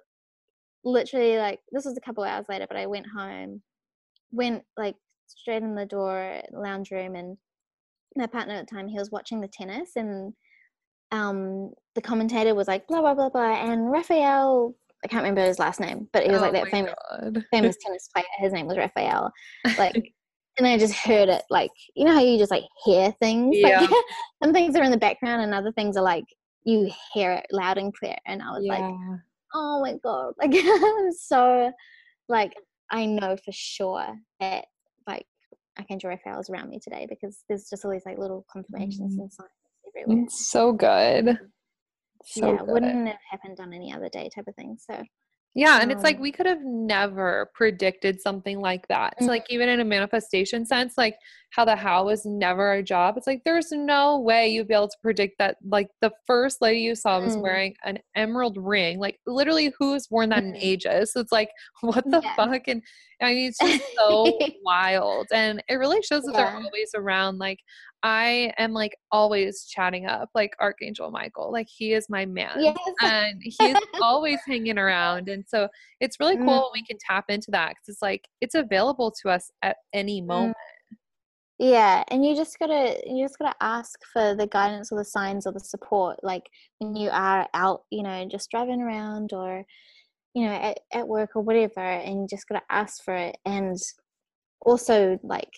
literally 0.84 1.38
like 1.38 1.60
this 1.72 1.84
was 1.84 1.96
a 1.96 2.00
couple 2.00 2.24
hours 2.24 2.46
later, 2.48 2.66
but 2.68 2.76
I 2.76 2.86
went 2.86 3.06
home, 3.06 3.62
went 4.32 4.62
like 4.76 4.96
straight 5.26 5.62
in 5.62 5.74
the 5.74 5.86
door, 5.86 6.40
lounge 6.52 6.90
room, 6.90 7.14
and 7.14 7.36
my 8.16 8.26
partner 8.26 8.54
at 8.54 8.68
the 8.68 8.74
time 8.74 8.88
he 8.88 8.98
was 8.98 9.10
watching 9.10 9.40
the 9.40 9.48
tennis 9.48 9.90
and 9.96 10.32
um 11.12 11.70
the 11.94 12.00
commentator 12.00 12.54
was 12.54 12.66
like 12.66 12.86
blah 12.88 13.00
blah 13.00 13.14
blah 13.14 13.28
blah 13.28 13.70
and 13.70 13.90
Raphael 13.90 14.74
I 15.04 15.08
can't 15.08 15.22
remember 15.22 15.44
his 15.44 15.58
last 15.58 15.78
name, 15.78 16.08
but 16.12 16.24
he 16.24 16.30
was 16.30 16.40
oh 16.40 16.42
like 16.42 16.52
that 16.54 16.68
famous 16.68 16.94
god. 17.10 17.44
famous 17.52 17.76
tennis 17.84 18.08
player. 18.12 18.24
His 18.38 18.52
name 18.52 18.66
was 18.66 18.76
Raphael. 18.76 19.30
Like, 19.78 20.14
and 20.58 20.66
I 20.66 20.78
just 20.78 20.94
heard 20.94 21.28
it. 21.28 21.42
Like, 21.50 21.70
you 21.94 22.04
know 22.04 22.12
how 22.12 22.20
you 22.22 22.38
just 22.38 22.50
like 22.50 22.64
hear 22.84 23.12
things. 23.20 23.56
Yeah. 23.58 23.80
Like, 23.80 23.90
some 24.42 24.52
things 24.52 24.76
are 24.76 24.82
in 24.82 24.90
the 24.90 24.96
background, 24.96 25.42
and 25.42 25.54
other 25.54 25.72
things 25.72 25.96
are 25.96 26.02
like 26.02 26.24
you 26.64 26.90
hear 27.12 27.32
it 27.32 27.46
loud 27.52 27.78
and 27.78 27.94
clear. 27.94 28.16
And 28.26 28.42
I 28.42 28.50
was 28.50 28.64
like, 28.66 28.82
oh 29.54 29.80
my 29.82 29.94
god! 30.02 30.34
Like, 30.38 30.52
I'm 30.54 31.12
so 31.12 31.72
like 32.28 32.52
I 32.90 33.06
know 33.06 33.36
for 33.44 33.52
sure 33.52 34.14
that 34.40 34.64
like 35.06 35.26
Archangel 35.78 36.10
Raphael 36.10 36.40
is 36.40 36.50
around 36.50 36.70
me 36.70 36.80
today 36.82 37.06
because 37.08 37.42
there's 37.48 37.68
just 37.68 37.84
all 37.84 37.90
these 37.90 38.06
like 38.06 38.18
little 38.18 38.44
confirmations 38.52 39.16
Mhm. 39.16 39.20
and 39.20 39.32
signs 39.32 39.50
everywhere. 39.88 40.24
It's 40.24 40.50
so 40.50 40.72
good. 40.72 41.38
So 42.24 42.52
yeah, 42.52 42.58
good. 42.58 42.68
wouldn't 42.68 43.06
have 43.06 43.18
happened 43.30 43.60
on 43.60 43.72
any 43.72 43.92
other 43.92 44.08
day 44.08 44.28
type 44.34 44.46
of 44.48 44.54
thing. 44.56 44.76
So 44.78 45.02
Yeah, 45.56 45.80
and 45.80 45.90
it's 45.90 46.04
like 46.04 46.16
Um, 46.16 46.22
we 46.22 46.32
could 46.32 46.44
have 46.44 46.62
never 46.62 47.50
predicted 47.54 48.20
something 48.20 48.60
like 48.60 48.86
that. 48.88 49.14
So 49.20 49.24
Mhm. 49.24 49.28
like 49.28 49.46
even 49.48 49.70
in 49.70 49.80
a 49.80 49.84
manifestation 49.86 50.66
sense, 50.66 50.98
like 50.98 51.16
how 51.50 51.64
the 51.64 51.74
how 51.74 52.04
was 52.04 52.26
never 52.26 52.74
a 52.74 52.82
job. 52.82 53.16
It's 53.16 53.26
like 53.26 53.42
there's 53.44 53.72
no 53.72 54.20
way 54.20 54.48
you'd 54.48 54.68
be 54.68 54.74
able 54.74 54.88
to 54.88 54.96
predict 55.02 55.38
that 55.38 55.56
like 55.66 55.88
the 56.02 56.12
first 56.26 56.60
lady 56.60 56.80
you 56.80 56.94
saw 56.94 57.20
was 57.20 57.38
Mm. 57.38 57.42
wearing 57.42 57.74
an 57.84 57.98
emerald 58.14 58.58
ring. 58.58 58.98
Like 59.00 59.18
literally 59.26 59.72
who's 59.78 60.10
worn 60.10 60.28
that 60.28 60.44
in 60.44 60.52
Mm. 60.52 60.58
ages? 60.60 61.12
So 61.14 61.20
it's 61.20 61.32
like 61.32 61.50
what 61.80 62.04
the 62.10 62.20
Yeah. 62.22 62.34
fuck? 62.36 62.68
And 62.68 62.82
I 63.22 63.32
mean 63.32 63.48
it's 63.48 63.58
just 63.58 63.80
so 63.98 64.38
wild. 64.62 65.28
And 65.32 65.62
it 65.68 65.76
really 65.76 66.02
shows 66.02 66.24
that 66.24 66.36
they're 66.36 66.54
always 66.54 66.90
around. 66.94 67.38
Like 67.38 67.60
I 68.02 68.52
am 68.58 68.72
like 68.72 68.96
always 69.10 69.64
chatting 69.64 70.06
up 70.06 70.28
like 70.34 70.54
Archangel 70.60 71.10
Michael. 71.10 71.50
Like 71.50 71.66
he 71.68 71.92
is 71.92 72.08
my 72.08 72.24
man 72.26 72.52
yes, 72.58 72.76
and 73.02 73.40
he's 73.42 73.76
always 74.00 74.38
hanging 74.46 74.78
around 74.78 75.28
and 75.28 75.44
so 75.46 75.68
it's 76.00 76.20
really 76.20 76.36
cool 76.36 76.46
Mm. 76.46 76.62
when 76.62 76.70
we 76.74 76.84
can 76.84 76.98
tap 77.04 77.24
into 77.28 77.50
that 77.52 77.70
because 77.70 77.88
it's 77.88 78.02
like 78.02 78.28
it's 78.40 78.54
available 78.54 79.10
to 79.22 79.30
us 79.30 79.50
at 79.62 79.78
any 79.92 80.20
moment 80.20 80.54
yeah 81.58 82.04
and 82.08 82.24
you 82.24 82.36
just 82.36 82.58
gotta 82.58 83.00
you 83.06 83.24
just 83.24 83.38
gotta 83.38 83.54
ask 83.62 83.98
for 84.12 84.34
the 84.34 84.46
guidance 84.46 84.92
or 84.92 84.98
the 84.98 85.04
signs 85.04 85.46
or 85.46 85.52
the 85.52 85.60
support 85.60 86.18
like 86.22 86.42
when 86.78 86.94
you 86.94 87.08
are 87.10 87.48
out 87.54 87.84
you 87.90 88.02
know 88.02 88.28
just 88.30 88.50
driving 88.50 88.82
around 88.82 89.32
or 89.32 89.64
you 90.34 90.44
know 90.44 90.52
at, 90.52 90.78
at 90.92 91.08
work 91.08 91.30
or 91.34 91.40
whatever 91.42 91.80
and 91.80 92.20
you 92.20 92.26
just 92.28 92.46
gotta 92.46 92.62
ask 92.68 93.02
for 93.02 93.14
it 93.14 93.38
and 93.46 93.78
also 94.60 95.18
like 95.22 95.52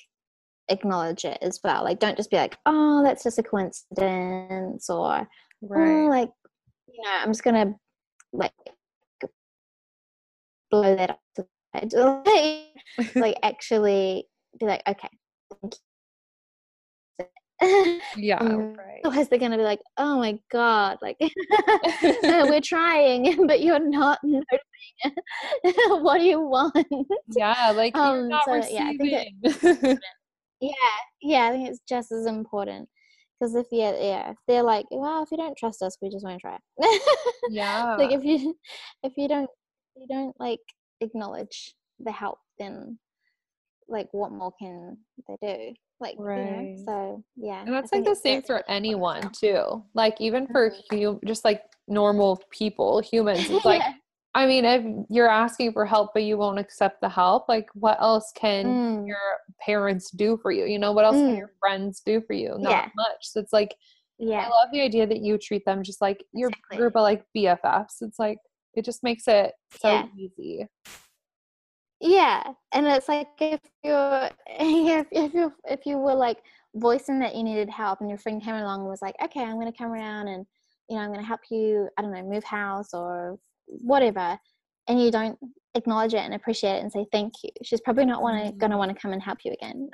acknowledge 0.68 1.24
it 1.24 1.38
as 1.42 1.60
well 1.64 1.84
like 1.84 1.98
don't 1.98 2.16
just 2.16 2.30
be 2.30 2.36
like 2.36 2.56
oh 2.66 3.02
that's 3.02 3.24
just 3.24 3.38
a 3.38 3.42
coincidence 3.42 4.88
or 4.90 5.26
right. 5.62 6.04
oh 6.04 6.06
like 6.08 6.30
you 6.88 7.02
know 7.02 7.10
i'm 7.22 7.30
just 7.30 7.44
gonna 7.44 7.74
like 8.32 8.52
blow 10.70 10.96
that 10.96 11.10
up 11.10 11.20
like 13.14 13.38
actually 13.42 14.26
be 14.58 14.66
like 14.66 14.82
okay 14.88 15.08
yeah 18.16 18.36
um, 18.38 18.74
right. 18.74 19.00
otherwise 19.04 19.28
they're 19.28 19.38
gonna 19.38 19.56
be 19.56 19.64
like 19.64 19.80
oh 19.96 20.16
my 20.18 20.38
god 20.50 20.96
like 21.02 21.16
we're 22.22 22.60
trying 22.60 23.46
but 23.46 23.60
you're 23.60 23.80
not 23.80 24.18
noticing 24.22 24.52
what 26.02 26.18
do 26.18 26.24
you 26.24 26.40
want 26.40 26.86
yeah 27.36 27.72
like 27.74 27.96
um, 27.96 28.14
you're 28.14 28.28
not 28.28 28.44
so, 28.44 28.52
receiving. 28.52 28.98
yeah, 29.00 29.24
I 29.44 29.52
think 29.52 30.00
yeah 30.60 30.72
yeah 31.22 31.46
i 31.46 31.50
think 31.50 31.68
it's 31.68 31.80
just 31.88 32.12
as 32.12 32.26
important 32.26 32.88
because 33.38 33.54
if 33.54 33.66
yeah 33.70 33.94
yeah 34.00 34.30
if 34.30 34.36
they're 34.46 34.62
like 34.62 34.86
well 34.90 35.22
if 35.22 35.30
you 35.30 35.36
don't 35.36 35.56
trust 35.56 35.82
us 35.82 35.96
we 36.02 36.08
just 36.08 36.24
won't 36.24 36.40
try 36.40 36.56
yeah 37.50 37.96
like 37.96 38.10
if 38.10 38.24
you 38.24 38.54
if 39.02 39.12
you 39.16 39.28
don't 39.28 39.50
you 39.96 40.06
don't 40.08 40.38
like 40.40 40.60
acknowledge 41.00 41.74
the 42.00 42.12
help 42.12 42.38
then 42.58 42.98
like 43.88 44.08
what 44.12 44.32
more 44.32 44.52
can 44.58 44.96
they 45.26 45.36
do? 45.42 45.74
Like 46.00 46.14
right. 46.18 46.38
you 46.38 46.44
know 46.44 46.82
so 46.84 47.24
yeah 47.36 47.62
and 47.62 47.72
that's 47.72 47.90
like 47.90 48.04
the 48.04 48.14
same 48.14 48.42
for 48.42 48.62
anyone 48.68 49.32
too. 49.32 49.82
Like 49.94 50.20
even 50.20 50.46
for 50.46 50.70
mm-hmm. 50.70 50.96
you 50.96 51.20
just 51.24 51.44
like 51.44 51.62
normal 51.88 52.40
people 52.50 53.00
humans 53.00 53.50
it's 53.50 53.64
like. 53.64 53.82
I 54.34 54.46
mean 54.46 54.64
if 54.64 54.84
you're 55.08 55.28
asking 55.28 55.72
for 55.72 55.84
help 55.84 56.10
but 56.14 56.22
you 56.22 56.36
won't 56.36 56.58
accept 56.58 57.00
the 57.00 57.08
help 57.08 57.48
like 57.48 57.66
what 57.74 58.00
else 58.00 58.32
can 58.34 58.66
mm. 58.66 59.06
your 59.06 59.18
parents 59.60 60.10
do 60.10 60.38
for 60.42 60.50
you 60.50 60.64
you 60.64 60.78
know 60.78 60.92
what 60.92 61.04
else 61.04 61.16
mm. 61.16 61.28
can 61.28 61.36
your 61.36 61.52
friends 61.58 62.02
do 62.04 62.20
for 62.26 62.34
you 62.34 62.54
not 62.58 62.70
yeah. 62.70 62.88
much 62.96 63.22
so 63.22 63.40
it's 63.40 63.52
like 63.52 63.74
yeah 64.18 64.46
i 64.46 64.48
love 64.48 64.68
the 64.72 64.80
idea 64.80 65.06
that 65.06 65.20
you 65.20 65.38
treat 65.38 65.64
them 65.64 65.82
just 65.82 66.00
like 66.00 66.22
your 66.32 66.48
exactly. 66.48 66.76
group 66.76 66.96
of 66.96 67.02
like 67.02 67.24
bffs 67.36 68.02
it's 68.02 68.18
like 68.18 68.38
it 68.74 68.84
just 68.84 69.02
makes 69.02 69.26
it 69.26 69.52
so 69.80 69.88
yeah. 69.88 70.06
easy 70.16 70.66
yeah 72.00 72.42
and 72.72 72.86
it's 72.86 73.08
like 73.08 73.28
if 73.40 73.60
you're 73.82 74.30
if, 74.46 75.06
if 75.10 75.34
you 75.34 75.52
if 75.64 75.84
you 75.84 75.98
were 75.98 76.14
like 76.14 76.38
voicing 76.74 77.18
that 77.18 77.34
you 77.34 77.42
needed 77.42 77.68
help 77.68 78.00
and 78.00 78.08
your 78.08 78.18
friend 78.18 78.42
came 78.42 78.54
along 78.54 78.80
and 78.80 78.88
was 78.88 79.02
like 79.02 79.16
okay 79.22 79.42
i'm 79.42 79.58
going 79.58 79.70
to 79.70 79.76
come 79.76 79.90
around 79.90 80.28
and 80.28 80.46
you 80.88 80.96
know 80.96 81.02
i'm 81.02 81.08
going 81.08 81.20
to 81.20 81.26
help 81.26 81.40
you 81.50 81.88
i 81.98 82.02
don't 82.02 82.12
know 82.12 82.22
move 82.22 82.44
house 82.44 82.92
or 82.92 83.38
whatever 83.68 84.38
and 84.88 85.00
you 85.00 85.10
don't 85.10 85.38
acknowledge 85.74 86.14
it 86.14 86.20
and 86.20 86.34
appreciate 86.34 86.76
it 86.76 86.82
and 86.82 86.90
say 86.90 87.04
thank 87.12 87.32
you 87.42 87.50
she's 87.62 87.80
probably 87.80 88.04
not 88.04 88.20
to 88.20 88.52
going 88.52 88.70
to 88.70 88.76
want 88.76 88.90
to 88.90 89.00
come 89.00 89.12
and 89.12 89.22
help 89.22 89.38
you 89.44 89.52
again 89.52 89.88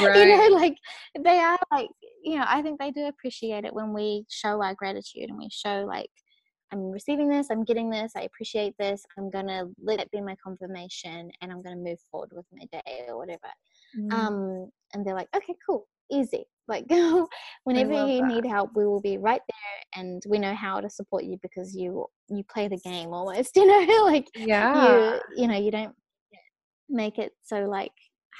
right. 0.00 0.16
you 0.16 0.36
know 0.36 0.56
like 0.56 0.76
they 1.22 1.38
are 1.38 1.58
like 1.70 1.88
you 2.22 2.38
know 2.38 2.44
i 2.46 2.62
think 2.62 2.78
they 2.78 2.90
do 2.90 3.06
appreciate 3.06 3.64
it 3.64 3.74
when 3.74 3.92
we 3.92 4.24
show 4.30 4.62
our 4.62 4.74
gratitude 4.74 5.28
and 5.28 5.38
we 5.38 5.48
show 5.50 5.84
like 5.86 6.10
I'm 6.72 6.90
receiving 6.90 7.28
this, 7.28 7.48
I'm 7.50 7.64
getting 7.64 7.90
this, 7.90 8.12
I 8.16 8.22
appreciate 8.22 8.74
this, 8.78 9.04
I'm 9.18 9.28
gonna 9.30 9.66
let 9.82 10.00
it 10.00 10.10
be 10.10 10.22
my 10.22 10.34
confirmation 10.42 11.30
and 11.40 11.52
I'm 11.52 11.60
gonna 11.62 11.76
move 11.76 11.98
forward 12.10 12.30
with 12.32 12.46
my 12.50 12.64
day 12.72 13.04
or 13.08 13.18
whatever. 13.18 13.40
Mm. 13.98 14.12
Um, 14.12 14.70
and 14.94 15.04
they're 15.04 15.14
like, 15.14 15.28
okay, 15.36 15.54
cool, 15.66 15.86
easy. 16.12 16.44
Like 16.68 16.86
whenever 17.64 17.92
you 18.06 18.20
that. 18.20 18.28
need 18.28 18.46
help, 18.46 18.70
we 18.74 18.86
will 18.86 19.00
be 19.00 19.18
right 19.18 19.40
there 19.48 20.02
and 20.02 20.22
we 20.28 20.38
know 20.38 20.54
how 20.54 20.80
to 20.80 20.88
support 20.88 21.24
you 21.24 21.38
because 21.42 21.74
you 21.74 22.06
you 22.28 22.44
play 22.52 22.68
the 22.68 22.78
game 22.78 23.12
almost, 23.12 23.50
you 23.56 23.66
know, 23.66 24.04
like 24.04 24.28
yeah. 24.36 25.14
you 25.14 25.20
you 25.42 25.48
know, 25.48 25.58
you 25.58 25.70
don't 25.70 25.94
make 26.88 27.18
it 27.18 27.32
so 27.42 27.64
like 27.64 27.92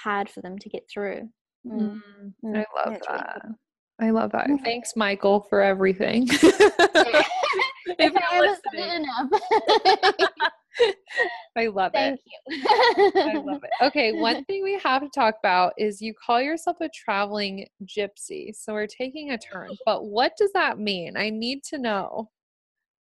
hard 0.03 0.29
for 0.29 0.41
them 0.41 0.59
to 0.59 0.69
get 0.69 0.83
through. 0.93 1.29
Mm. 1.67 2.01
Mm. 2.45 2.57
I 2.57 2.65
love 2.77 2.99
that. 3.09 3.41
Really 3.43 3.55
I 4.01 4.11
love 4.11 4.33
that. 4.33 4.49
Thanks, 4.65 4.97
Michael, 4.97 5.47
for 5.49 5.61
everything. 5.63 6.27
if 6.31 8.13
I 8.17 8.57
said 8.75 9.03
enough. 9.03 10.53
I 11.57 11.67
love 11.67 11.93
Thank 11.93 12.21
it. 12.47 12.63
Thank 12.67 13.15
you. 13.15 13.23
I 13.31 13.35
love 13.39 13.63
it. 13.63 13.71
Okay, 13.83 14.13
one 14.13 14.45
thing 14.47 14.63
we 14.63 14.79
have 14.83 15.03
to 15.03 15.09
talk 15.09 15.35
about 15.39 15.73
is 15.77 16.01
you 16.01 16.15
call 16.15 16.41
yourself 16.41 16.79
a 16.81 16.89
traveling 16.89 17.67
gypsy. 17.85 18.55
So 18.55 18.73
we're 18.73 18.87
taking 18.87 19.31
a 19.31 19.39
turn. 19.39 19.71
But 19.87 20.07
what 20.07 20.33
does 20.39 20.53
that 20.55 20.79
mean? 20.79 21.17
I 21.17 21.31
need 21.31 21.63
to 21.65 21.79
know. 21.79 22.31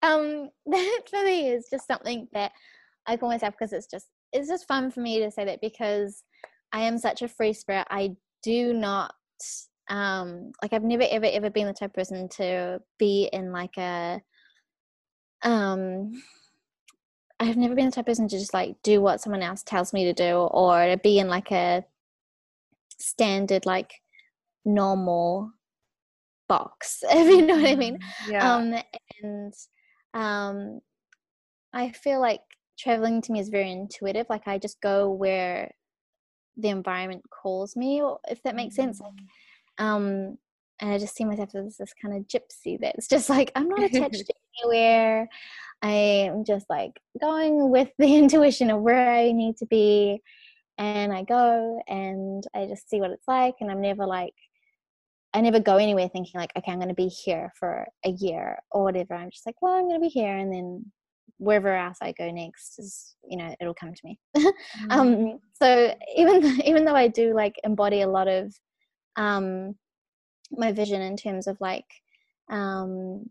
Um, 0.01 0.49
that 0.67 1.01
for 1.09 1.23
me 1.23 1.49
is 1.49 1.67
just 1.69 1.87
something 1.87 2.27
that 2.33 2.51
I 3.05 3.17
call 3.17 3.29
myself 3.29 3.55
because 3.57 3.73
it's 3.73 3.87
just 3.87 4.07
it's 4.31 4.47
just 4.47 4.67
fun 4.67 4.91
for 4.91 5.01
me 5.01 5.19
to 5.19 5.31
say 5.31 5.45
that 5.45 5.61
because 5.61 6.23
I 6.71 6.81
am 6.81 6.97
such 6.97 7.21
a 7.21 7.27
free 7.27 7.53
spirit. 7.53 7.87
I 7.89 8.15
do 8.43 8.73
not 8.73 9.13
um 9.89 10.51
like 10.61 10.71
I've 10.71 10.83
never 10.83 11.03
ever 11.09 11.25
ever 11.25 11.49
been 11.49 11.65
the 11.65 11.73
type 11.73 11.89
of 11.89 11.95
person 11.95 12.29
to 12.29 12.79
be 12.99 13.29
in 13.33 13.51
like 13.51 13.75
a 13.77 14.21
um 15.43 16.11
I've 17.39 17.57
never 17.57 17.75
been 17.75 17.85
the 17.85 17.91
type 17.91 18.03
of 18.03 18.07
person 18.07 18.27
to 18.27 18.37
just 18.37 18.53
like 18.53 18.75
do 18.83 19.01
what 19.01 19.21
someone 19.21 19.41
else 19.41 19.63
tells 19.63 19.93
me 19.93 20.03
to 20.05 20.13
do 20.13 20.35
or 20.35 20.87
to 20.87 20.97
be 20.97 21.19
in 21.19 21.27
like 21.27 21.51
a 21.51 21.85
standard 22.97 23.65
like 23.65 23.93
normal 24.65 25.51
box 26.49 27.03
if 27.09 27.27
you 27.27 27.45
know 27.45 27.55
what 27.55 27.65
I 27.65 27.75
mean 27.75 27.97
mm, 27.97 28.31
yeah. 28.31 28.55
um 28.55 28.73
and 29.23 29.53
um 30.13 30.81
I 31.71 31.91
feel 31.91 32.19
like 32.19 32.41
traveling 32.77 33.21
to 33.21 33.31
me 33.31 33.39
is 33.39 33.49
very 33.49 33.71
intuitive 33.71 34.25
like 34.29 34.47
I 34.47 34.57
just 34.57 34.81
go 34.81 35.11
where 35.11 35.71
the 36.57 36.69
environment 36.69 37.23
calls 37.29 37.75
me 37.75 38.01
or 38.01 38.19
if 38.29 38.43
that 38.43 38.55
makes 38.55 38.75
sense 38.75 38.99
like 38.99 39.13
mm. 39.13 39.83
um 39.83 40.37
and 40.81 40.91
I 40.91 40.97
just 40.97 41.15
see 41.15 41.25
myself 41.25 41.53
as 41.55 41.77
this 41.77 41.93
kind 42.01 42.15
of 42.15 42.27
gypsy 42.27 42.79
that's 42.79 43.07
just 43.07 43.29
like 43.29 43.51
I'm 43.55 43.69
not 43.69 43.83
attached 43.83 44.25
to 44.25 44.33
anywhere. 44.63 45.27
I'm 45.81 46.43
just 46.43 46.65
like 46.69 46.99
going 47.19 47.69
with 47.69 47.89
the 47.97 48.15
intuition 48.17 48.69
of 48.69 48.81
where 48.81 49.11
I 49.11 49.31
need 49.31 49.57
to 49.57 49.65
be, 49.65 50.21
and 50.77 51.13
I 51.13 51.23
go 51.23 51.81
and 51.87 52.43
I 52.55 52.65
just 52.65 52.89
see 52.89 52.99
what 52.99 53.11
it's 53.11 53.27
like, 53.27 53.55
and 53.61 53.71
I'm 53.71 53.81
never 53.81 54.05
like 54.05 54.33
I 55.33 55.41
never 55.41 55.59
go 55.59 55.77
anywhere 55.77 56.09
thinking 56.09 56.39
like 56.39 56.51
okay 56.57 56.71
I'm 56.71 56.79
going 56.79 56.89
to 56.89 56.95
be 56.95 57.07
here 57.07 57.51
for 57.59 57.85
a 58.05 58.09
year 58.09 58.57
or 58.71 58.83
whatever. 58.83 59.13
I'm 59.13 59.29
just 59.29 59.45
like 59.45 59.61
well 59.61 59.73
I'm 59.73 59.87
going 59.87 60.01
to 60.01 60.05
be 60.05 60.09
here, 60.09 60.35
and 60.35 60.51
then 60.51 60.85
wherever 61.37 61.73
else 61.73 61.97
I 62.01 62.11
go 62.11 62.29
next 62.29 62.79
is 62.79 63.15
you 63.27 63.37
know 63.37 63.55
it'll 63.59 63.73
come 63.73 63.93
to 63.93 64.01
me. 64.03 64.19
mm-hmm. 64.37 64.91
um, 64.91 65.39
so 65.53 65.95
even 66.15 66.61
even 66.65 66.85
though 66.85 66.95
I 66.95 67.07
do 67.07 67.33
like 67.33 67.55
embody 67.63 68.01
a 68.01 68.07
lot 68.07 68.27
of 68.27 68.53
um, 69.15 69.75
my 70.51 70.71
vision 70.71 71.01
in 71.01 71.15
terms 71.15 71.47
of 71.47 71.57
like 71.59 71.85
um 72.49 73.29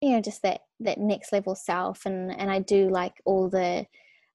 you 0.00 0.10
know 0.10 0.20
just 0.20 0.42
that 0.42 0.60
that 0.80 0.98
next 0.98 1.32
level 1.32 1.54
self 1.54 2.06
and 2.06 2.32
and 2.38 2.50
i 2.50 2.58
do 2.58 2.88
like 2.88 3.14
all 3.24 3.48
the 3.48 3.84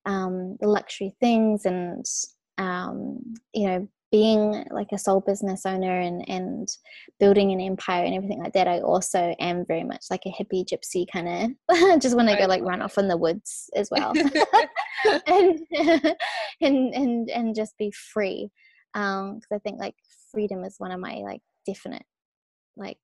um 0.05 0.57
the 0.59 0.67
luxury 0.67 1.15
things 1.19 1.65
and 1.65 2.05
um 2.57 3.19
you 3.53 3.67
know 3.67 3.87
being 4.11 4.63
like 4.69 4.89
a 4.91 4.97
sole 4.97 5.21
business 5.21 5.65
owner 5.65 5.99
and 5.99 6.23
and 6.29 6.67
building 7.19 7.51
an 7.51 7.59
empire 7.59 8.05
and 8.05 8.13
everything 8.13 8.39
like 8.39 8.53
that 8.53 8.67
i 8.67 8.79
also 8.79 9.35
am 9.39 9.65
very 9.65 9.83
much 9.83 10.05
like 10.11 10.21
a 10.27 10.29
hippie 10.29 10.63
gypsy 10.63 11.05
kind 11.11 11.55
of 11.71 11.99
just 12.01 12.15
want 12.15 12.29
to 12.29 12.37
go 12.37 12.45
like 12.45 12.61
run 12.61 12.81
off 12.81 12.99
in 12.99 13.07
the 13.07 13.17
woods 13.17 13.69
as 13.75 13.89
well. 13.91 14.13
And 15.27 15.59
and 16.61 16.93
and 16.93 17.29
and 17.29 17.55
just 17.55 17.77
be 17.77 17.91
free 17.91 18.49
um 18.93 19.35
because 19.35 19.49
i 19.51 19.57
think 19.57 19.77
like 19.77 19.95
freedom 20.31 20.63
is 20.63 20.75
one 20.77 20.91
of 20.91 20.99
my 20.99 21.15
like 21.25 21.41
definite 21.67 22.05
like 22.77 22.97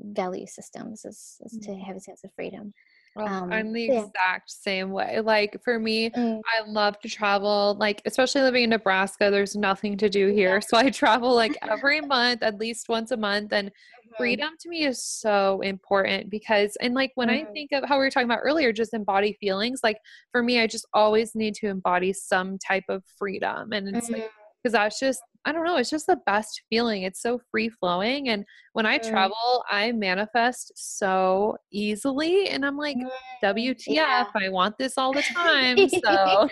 value 0.00 0.46
systems 0.46 1.04
is, 1.04 1.36
is 1.44 1.58
to 1.62 1.70
mm. 1.70 1.84
have 1.84 1.96
a 1.96 2.00
sense 2.00 2.22
of 2.24 2.30
freedom 2.34 2.72
well, 3.18 3.44
um, 3.44 3.52
I'm 3.52 3.72
the 3.72 3.82
yeah. 3.82 4.04
exact 4.04 4.50
same 4.50 4.90
way. 4.90 5.20
Like 5.20 5.60
for 5.64 5.78
me, 5.78 6.10
mm. 6.10 6.40
I 6.46 6.68
love 6.68 6.98
to 7.00 7.08
travel. 7.08 7.76
Like 7.78 8.00
especially 8.06 8.42
living 8.42 8.64
in 8.64 8.70
Nebraska, 8.70 9.28
there's 9.30 9.56
nothing 9.56 9.96
to 9.98 10.08
do 10.08 10.28
here, 10.28 10.54
yeah. 10.54 10.60
so 10.66 10.76
I 10.76 10.90
travel 10.90 11.34
like 11.34 11.56
every 11.68 12.00
month, 12.00 12.42
at 12.42 12.58
least 12.58 12.88
once 12.88 13.10
a 13.10 13.16
month. 13.16 13.52
And 13.52 13.68
mm-hmm. 13.68 14.14
freedom 14.16 14.50
to 14.60 14.68
me 14.68 14.84
is 14.84 15.02
so 15.02 15.60
important 15.62 16.30
because, 16.30 16.76
and 16.80 16.94
like 16.94 17.12
when 17.16 17.28
mm. 17.28 17.42
I 17.42 17.52
think 17.52 17.72
of 17.72 17.84
how 17.88 17.98
we 17.98 18.04
were 18.04 18.10
talking 18.10 18.30
about 18.30 18.40
earlier, 18.44 18.72
just 18.72 18.94
embody 18.94 19.36
feelings. 19.40 19.80
Like 19.82 19.98
for 20.30 20.42
me, 20.42 20.60
I 20.60 20.68
just 20.68 20.86
always 20.94 21.34
need 21.34 21.54
to 21.56 21.66
embody 21.66 22.12
some 22.12 22.56
type 22.58 22.84
of 22.88 23.02
freedom, 23.18 23.72
and 23.72 23.96
it's 23.96 24.08
mm. 24.08 24.14
like 24.14 24.30
because 24.68 24.72
that's 24.72 25.00
just 25.00 25.22
I 25.44 25.52
don't 25.52 25.64
know, 25.64 25.76
it's 25.76 25.88
just 25.88 26.06
the 26.06 26.18
best 26.26 26.62
feeling. 26.68 27.04
It's 27.04 27.22
so 27.22 27.40
free 27.50 27.70
flowing. 27.70 28.28
And 28.28 28.44
when 28.74 28.84
I 28.84 28.98
mm. 28.98 29.08
travel, 29.08 29.64
I 29.70 29.92
manifest 29.92 30.72
so 30.76 31.56
easily. 31.72 32.48
And 32.48 32.66
I'm 32.66 32.76
like, 32.76 32.98
mm. 32.98 33.08
WTF, 33.42 33.84
yeah. 33.86 34.26
I 34.34 34.50
want 34.50 34.76
this 34.76 34.98
all 34.98 35.12
the 35.12 35.22
time. 35.34 35.88
So 35.88 36.48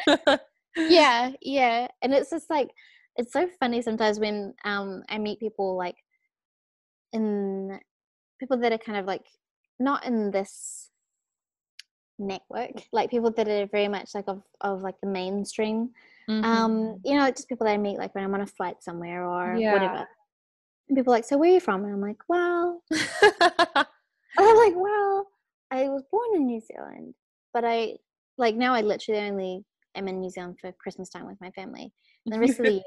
yeah, 0.77 1.33
yeah. 1.43 1.89
And 2.01 2.15
it's 2.15 2.31
just 2.31 2.49
like 2.49 2.69
it's 3.17 3.33
so 3.33 3.49
funny 3.61 3.83
sometimes 3.83 4.19
when 4.19 4.55
um 4.65 5.03
I 5.09 5.19
meet 5.19 5.41
people 5.41 5.77
like 5.77 5.97
in 7.13 7.79
people 8.39 8.57
that 8.59 8.73
are 8.73 8.79
kind 8.79 8.99
of 8.99 9.07
like 9.07 9.27
not 9.79 10.07
in 10.07 10.31
this 10.31 10.91
network 12.19 12.83
like 12.93 13.11
people 13.11 13.31
that 13.31 13.47
are 13.47 13.67
very 13.67 13.89
much 13.89 14.15
like 14.15 14.25
of, 14.27 14.43
of 14.63 14.81
like 14.81 14.95
the 15.03 15.09
mainstream 15.09 15.91
Mhm. 16.29 16.45
um 16.45 17.01
you 17.05 17.15
know 17.15 17.31
just 17.31 17.49
people 17.49 17.65
that 17.67 17.73
i 17.73 17.77
meet 17.79 17.99
like 17.99 18.15
when 18.15 18.25
i'm 18.25 18.35
on 18.35 18.41
a 18.41 18.47
flight 18.47 18.83
somewhere 18.83 19.25
or 19.25 19.57
Yeah. 19.59 19.73
whatever 19.73 20.07
and 20.89 20.97
people 20.97 21.13
are 21.13 21.17
like 21.17 21.25
so 21.25 21.39
where 21.39 21.51
are 21.51 21.55
you 21.55 21.61
from 21.61 21.85
and 21.85 21.93
i'm 21.95 22.01
like 22.01 22.19
well 22.29 22.83
i'm 22.93 24.57
like 24.57 24.75
well 24.77 25.29
i 25.71 25.89
was 25.89 26.03
born 26.11 26.29
in 26.35 26.47
new 26.47 26.61
zealand 26.61 27.15
but 27.53 27.65
i 27.65 27.95
like 28.39 28.55
now 28.57 28.75
i 28.75 28.81
literally 28.81 29.21
only 29.21 29.65
am 29.95 30.09
in 30.09 30.21
new 30.21 30.31
zealand 30.31 30.59
for 30.61 30.73
christmas 30.73 31.09
time 31.09 31.27
with 31.27 31.41
my 31.41 31.51
family 31.53 31.93
and 32.25 32.35
the 32.35 32.39
rest 32.41 32.59
of 32.59 32.67
the 32.67 32.73
year 32.73 32.83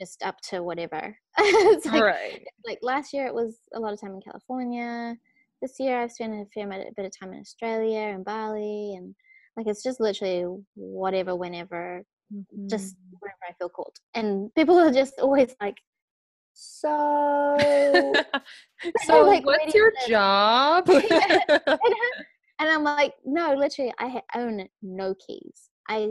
just 0.00 0.22
up 0.22 0.40
to 0.40 0.62
whatever 0.62 1.16
it's 1.38 1.86
like 1.86 2.02
right. 2.02 2.46
like 2.66 2.78
last 2.82 3.12
year 3.12 3.26
it 3.26 3.34
was 3.34 3.58
a 3.74 3.80
lot 3.80 3.92
of 3.92 4.00
time 4.00 4.14
in 4.14 4.20
California. 4.20 5.16
This 5.62 5.76
year 5.78 6.00
I've 6.00 6.12
spent 6.12 6.34
a 6.34 6.46
fair 6.52 6.66
bit 6.68 7.06
of 7.06 7.12
time 7.18 7.32
in 7.32 7.40
Australia 7.40 8.00
and 8.00 8.24
Bali, 8.24 8.94
and 8.96 9.14
like 9.56 9.66
it's 9.66 9.82
just 9.82 10.00
literally 10.00 10.44
whatever, 10.74 11.34
whenever, 11.36 12.02
just 12.68 12.94
Mhm. 12.94 13.18
whenever 13.20 13.44
I 13.48 13.52
feel 13.58 13.68
called. 13.68 13.96
And 14.14 14.54
people 14.54 14.78
are 14.78 14.92
just 14.92 15.18
always 15.20 15.54
like, 15.60 15.76
so. 16.52 18.14
so, 18.98 19.22
like, 19.22 19.44
what's 19.44 19.74
your 19.74 19.92
job? 20.06 20.88
and 22.58 22.68
I'm 22.70 22.84
like, 22.84 23.14
no, 23.24 23.54
literally, 23.54 23.92
I 23.98 24.22
own 24.34 24.68
no 24.82 25.14
keys. 25.14 25.70
I 25.88 26.10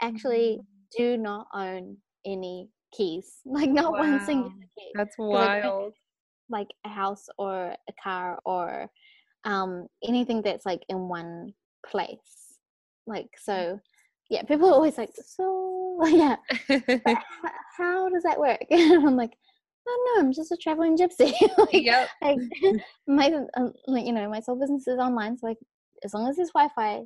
actually 0.00 0.60
do 0.96 1.16
not 1.16 1.46
own 1.54 1.96
any 2.26 2.68
keys, 2.92 3.40
like 3.44 3.70
not 3.70 3.92
one 3.92 4.20
single 4.24 4.52
key. 4.78 4.90
That's 4.94 5.16
wild. 5.18 5.94
like 6.50 6.68
a 6.84 6.88
house 6.88 7.28
or 7.38 7.74
a 7.88 7.92
car 8.02 8.38
or 8.44 8.90
um 9.44 9.86
anything 10.04 10.42
that's 10.42 10.66
like 10.66 10.84
in 10.88 11.08
one 11.08 11.52
place 11.84 12.58
like 13.06 13.28
so 13.36 13.80
yeah 14.32 14.42
people 14.42 14.66
are 14.66 14.72
always 14.72 14.96
like 14.96 15.10
so 15.14 15.98
yeah 16.06 16.36
how 17.76 18.08
does 18.08 18.22
that 18.22 18.38
work 18.38 18.64
and 18.70 19.06
i'm 19.06 19.16
like 19.16 19.36
oh 19.86 20.14
no 20.16 20.22
i'm 20.22 20.32
just 20.32 20.50
a 20.50 20.56
traveling 20.56 20.96
gypsy 20.96 21.32
like, 21.58 21.84
yep. 21.84 22.08
like 22.22 22.38
my 23.06 23.30
uh, 23.56 23.68
like 23.86 24.06
you 24.06 24.12
know 24.12 24.28
my 24.28 24.40
sole 24.40 24.58
business 24.58 24.88
is 24.88 24.98
online 24.98 25.36
so 25.36 25.46
like 25.46 25.58
as 26.02 26.14
long 26.14 26.28
as 26.28 26.36
there's 26.36 26.50
wi-fi 26.50 27.02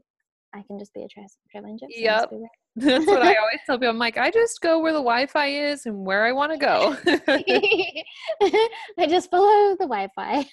i 0.54 0.62
can 0.68 0.78
just 0.78 0.94
be 0.94 1.02
a 1.02 1.08
tra- 1.08 1.22
traveling 1.50 1.76
gypsy 1.76 2.02
Yep. 2.02 2.30
That's 2.78 3.06
what 3.06 3.22
I 3.22 3.34
always 3.36 3.60
tell 3.64 3.78
people. 3.78 3.88
I'm 3.88 3.98
like, 3.98 4.18
I 4.18 4.30
just 4.30 4.60
go 4.60 4.80
where 4.80 4.92
the 4.92 4.98
Wi-Fi 4.98 5.46
is 5.46 5.86
and 5.86 6.04
where 6.04 6.26
I 6.26 6.32
want 6.32 6.52
to 6.52 6.58
go. 6.58 6.94
i 8.98 9.06
just 9.08 9.30
follow 9.30 9.74
the 9.78 9.86
wi-fi 9.86 10.44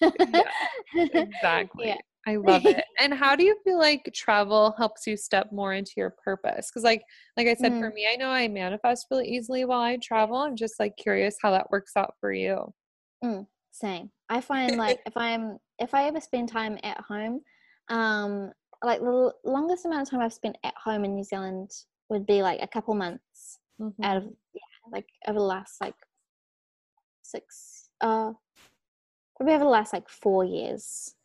exactly. 0.95 1.89
Yeah. 1.89 1.97
I 2.25 2.35
love 2.37 2.65
it. 2.65 2.85
And 2.99 3.13
how 3.13 3.35
do 3.35 3.43
you 3.43 3.57
feel 3.63 3.77
like 3.77 4.09
travel 4.13 4.73
helps 4.77 5.05
you 5.05 5.17
step 5.17 5.51
more 5.51 5.73
into 5.73 5.91
your 5.97 6.15
purpose? 6.23 6.69
Because 6.69 6.83
like 6.83 7.03
like 7.37 7.47
I 7.47 7.53
said, 7.55 7.73
for 7.79 7.89
Mm. 7.89 7.93
me, 7.93 8.07
I 8.11 8.15
know 8.15 8.29
I 8.29 8.47
manifest 8.47 9.07
really 9.11 9.27
easily 9.27 9.65
while 9.65 9.81
I 9.81 9.97
travel. 9.97 10.37
I'm 10.37 10.55
just 10.55 10.79
like 10.79 10.95
curious 10.97 11.35
how 11.41 11.51
that 11.51 11.69
works 11.71 11.93
out 11.95 12.13
for 12.19 12.31
you. 12.31 12.73
Mm, 13.23 13.47
same 13.71 14.11
i 14.29 14.39
find 14.41 14.77
like 14.77 14.99
if 15.05 15.15
i'm 15.15 15.57
if 15.79 15.93
i 15.93 16.03
ever 16.05 16.19
spend 16.19 16.47
time 16.49 16.77
at 16.83 16.99
home 17.01 17.41
um 17.89 18.51
like 18.83 18.99
the 18.99 19.05
l- 19.07 19.33
longest 19.45 19.85
amount 19.85 20.01
of 20.01 20.09
time 20.09 20.19
i've 20.19 20.33
spent 20.33 20.57
at 20.63 20.73
home 20.75 21.05
in 21.05 21.15
new 21.15 21.23
zealand 21.23 21.71
would 22.09 22.25
be 22.25 22.41
like 22.43 22.61
a 22.61 22.67
couple 22.67 22.93
months 22.93 23.59
out 24.03 24.17
of 24.17 24.23
yeah 24.53 24.61
like 24.91 25.07
over 25.27 25.39
the 25.39 25.43
last 25.45 25.79
like 25.81 25.95
six 27.23 27.89
uh 28.01 28.31
probably 29.37 29.55
over 29.55 29.63
the 29.63 29.69
last 29.69 29.93
like 29.93 30.07
four 30.09 30.43
years 30.43 31.15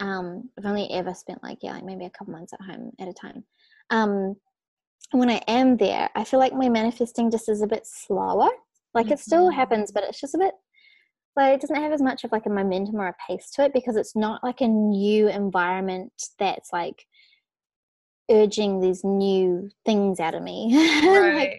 um 0.00 0.48
i've 0.58 0.66
only 0.66 0.90
ever 0.90 1.14
spent 1.14 1.42
like 1.42 1.58
yeah 1.62 1.72
like 1.72 1.84
maybe 1.84 2.04
a 2.04 2.10
couple 2.10 2.32
months 2.32 2.52
at 2.52 2.60
home 2.60 2.90
at 2.98 3.08
a 3.08 3.12
time 3.12 3.44
um 3.90 4.34
when 5.12 5.30
i 5.30 5.40
am 5.46 5.76
there 5.76 6.10
i 6.14 6.24
feel 6.24 6.40
like 6.40 6.52
my 6.52 6.68
manifesting 6.68 7.30
just 7.30 7.48
is 7.48 7.62
a 7.62 7.66
bit 7.66 7.86
slower 7.86 8.48
like 8.94 9.10
it 9.10 9.18
still 9.18 9.50
Mhm. 9.50 9.54
happens 9.54 9.92
but 9.92 10.02
it's 10.04 10.20
just 10.20 10.34
a 10.34 10.38
bit 10.38 10.54
like 11.36 11.54
it 11.54 11.60
doesn't 11.60 11.82
have 11.82 11.92
as 11.92 12.02
much 12.02 12.24
of 12.24 12.32
like 12.32 12.46
a 12.46 12.50
momentum 12.50 12.96
or 12.96 13.08
a 13.08 13.16
pace 13.26 13.50
to 13.50 13.64
it 13.64 13.72
because 13.72 13.96
it's 13.96 14.16
not 14.16 14.42
like 14.42 14.60
a 14.60 14.68
new 14.68 15.28
environment 15.28 16.12
that's 16.38 16.72
like 16.72 17.06
urging 18.30 18.80
these 18.80 19.04
new 19.04 19.68
things 19.84 20.18
out 20.18 20.34
of 20.34 20.42
me 20.42 20.74
like 21.04 21.04
Right. 21.04 21.58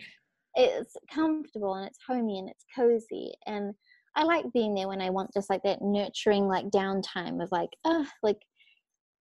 it's 0.55 0.95
comfortable 1.13 1.75
and 1.75 1.85
it's 1.87 1.99
homey 2.07 2.39
and 2.39 2.49
it's 2.49 2.65
cozy 2.75 3.33
and 3.45 3.75
I 4.15 4.23
like 4.23 4.45
being 4.53 4.73
there 4.73 4.87
when 4.87 5.01
I 5.01 5.09
want 5.09 5.33
just 5.33 5.49
like 5.49 5.63
that 5.63 5.81
nurturing 5.81 6.47
like 6.47 6.65
downtime 6.69 7.41
of 7.43 7.51
like 7.51 7.69
oh 7.85 8.05
like 8.23 8.37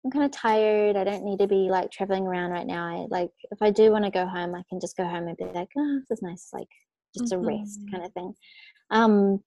I'm 0.05 0.11
kind 0.11 0.25
of 0.25 0.31
tired. 0.31 0.97
I 0.97 1.03
don't 1.05 1.23
need 1.23 1.39
to 1.39 1.47
be 1.47 1.69
like 1.69 1.89
traveling 1.91 2.27
around 2.27 2.51
right 2.51 2.67
now. 2.67 2.85
I 2.85 3.07
like 3.09 3.31
if 3.51 3.61
I 3.61 3.71
do 3.71 3.91
want 3.91 4.03
to 4.05 4.11
go 4.11 4.25
home 4.27 4.53
I 4.55 4.63
can 4.69 4.79
just 4.79 4.97
go 4.97 5.05
home 5.05 5.27
and 5.27 5.37
be 5.37 5.45
like 5.45 5.69
oh 5.77 5.99
this 6.09 6.17
is 6.19 6.21
nice 6.21 6.49
like 6.53 6.67
just 7.17 7.31
a 7.33 7.37
rest 7.37 7.79
kind 7.91 8.05
of 8.05 8.11
thing. 8.13 8.33
Um 8.91 9.43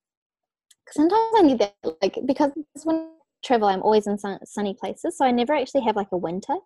sometimes 0.91 1.35
I 1.37 1.43
need 1.43 1.59
that 1.59 1.75
like 2.03 2.19
because 2.27 2.53
when 2.85 2.97
I 2.97 3.09
travel 3.45 3.69
I'm 3.69 3.83
always 3.83 4.07
in 4.07 4.19
sun- 4.19 4.45
sunny 4.45 4.75
places 4.79 5.17
so 5.19 5.25
I 5.25 5.31
never 5.31 5.53
actually 5.55 5.83
have 5.85 5.97
like 5.97 6.09
a 6.13 6.17
winter 6.17 6.57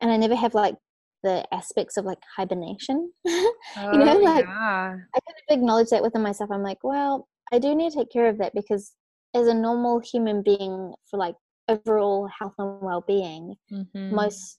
and 0.00 0.10
I 0.10 0.16
never 0.16 0.34
have 0.36 0.54
like 0.54 0.76
the 1.22 1.44
aspects 1.54 1.96
of 1.96 2.04
like 2.04 2.18
hibernation. 2.36 3.12
Oh, 3.76 3.92
you 3.92 3.98
know, 3.98 4.18
like- 4.18 4.44
yeah. 4.44 4.96
I 5.14 5.18
kind 5.26 5.36
of 5.50 5.56
acknowledge 5.58 5.88
that 5.90 6.02
within 6.02 6.20
myself. 6.22 6.50
I'm 6.50 6.62
like, 6.62 6.78
well, 6.82 7.26
I 7.52 7.58
do 7.58 7.74
need 7.74 7.92
to 7.92 7.98
take 7.98 8.10
care 8.10 8.28
of 8.28 8.38
that 8.38 8.54
because 8.54 8.94
as 9.34 9.46
a 9.46 9.54
normal 9.54 10.00
human 10.00 10.42
being 10.42 10.94
for 11.10 11.18
like 11.18 11.36
overall 11.68 12.26
health 12.38 12.54
and 12.58 12.80
well-being, 12.80 13.56
Mhm. 13.70 14.10
most 14.10 14.58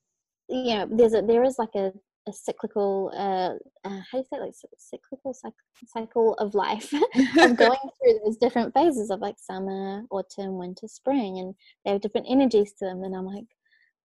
you 0.49 0.75
know, 0.75 0.87
there's 0.91 1.13
a 1.13 1.21
there 1.21 1.43
is 1.43 1.57
like 1.57 1.73
a, 1.75 1.91
a 2.27 2.33
cyclical 2.33 3.11
uh, 3.15 3.53
uh 3.87 4.01
how 4.11 4.13
do 4.13 4.17
you 4.17 4.23
say 4.23 4.37
it? 4.37 4.41
like 4.41 4.53
cyclical 4.77 5.33
cycle, 5.33 5.55
cycle 5.87 6.33
of 6.35 6.53
life 6.53 6.93
of 7.41 7.55
going 7.57 7.79
through 7.97 8.19
those 8.23 8.37
different 8.37 8.73
phases 8.73 9.09
of 9.09 9.19
like 9.21 9.39
summer, 9.39 10.03
autumn, 10.11 10.57
winter, 10.57 10.87
spring, 10.87 11.39
and 11.39 11.55
they 11.83 11.91
have 11.91 12.01
different 12.01 12.27
energies 12.29 12.73
to 12.73 12.85
them. 12.85 13.03
And 13.03 13.15
I'm 13.15 13.25
like, 13.25 13.45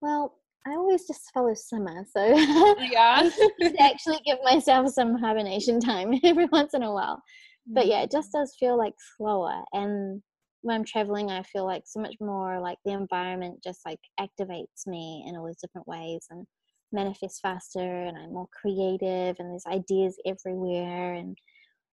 well, 0.01 0.39
I 0.67 0.71
always 0.73 1.07
just 1.07 1.31
follow 1.33 1.55
summer, 1.55 2.07
so 2.11 2.25
yeah. 2.79 3.29
I 3.61 3.73
actually 3.81 4.21
give 4.25 4.39
myself 4.45 4.91
some 4.91 5.17
hibernation 5.19 5.81
time 5.81 6.15
every 6.25 6.47
once 6.47 6.75
in 6.75 6.83
a 6.83 6.93
while. 6.93 7.23
But 7.69 7.87
mm. 7.87 7.91
yeah, 7.91 8.03
it 8.03 8.11
just 8.11 8.33
does 8.33 8.55
feel 8.59 8.77
like 8.77 8.95
slower. 9.17 9.63
And 9.73 10.23
when 10.63 10.77
I'm 10.77 10.85
traveling, 10.85 11.31
I 11.31 11.43
feel 11.43 11.65
like 11.65 11.85
so 11.87 12.01
much 12.01 12.15
more 12.21 12.61
like 12.61 12.79
the 12.85 12.93
environment 12.93 13.63
just 13.63 13.81
like 13.87 14.01
activates 14.19 14.87
me 14.87 15.25
in 15.27 15.37
all 15.37 15.47
these 15.47 15.61
different 15.61 15.87
ways 15.87 16.27
and 16.31 16.47
manifests 16.93 17.41
faster. 17.41 18.03
And 18.03 18.17
I'm 18.17 18.33
more 18.33 18.49
creative, 18.61 19.37
and 19.39 19.51
there's 19.51 19.67
ideas 19.67 20.17
everywhere. 20.27 21.15
And 21.15 21.37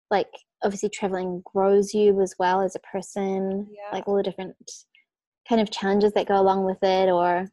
like 0.10 0.30
obviously, 0.64 0.90
traveling 0.90 1.44
grows 1.46 1.94
you 1.94 2.20
as 2.22 2.36
well 2.40 2.62
as 2.62 2.76
a 2.76 2.80
person, 2.80 3.68
Yeah. 3.72 3.90
like 3.92 4.08
all 4.08 4.16
the 4.16 4.24
different 4.24 4.56
kind 5.48 5.62
of 5.62 5.70
challenges 5.72 6.14
that 6.14 6.28
go 6.28 6.40
along 6.40 6.66
with 6.66 6.82
it, 6.84 7.10
or 7.10 7.48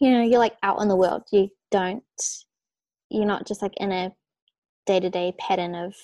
you 0.00 0.10
know, 0.10 0.22
you're 0.22 0.38
like 0.38 0.56
out 0.62 0.80
in 0.80 0.88
the 0.88 0.96
world. 0.96 1.22
You 1.32 1.48
don't, 1.70 2.04
you're 3.10 3.26
not 3.26 3.46
just 3.46 3.62
like 3.62 3.74
in 3.78 3.92
a 3.92 4.12
day 4.86 5.00
to 5.00 5.10
day 5.10 5.34
pattern 5.38 5.74
of 5.74 5.94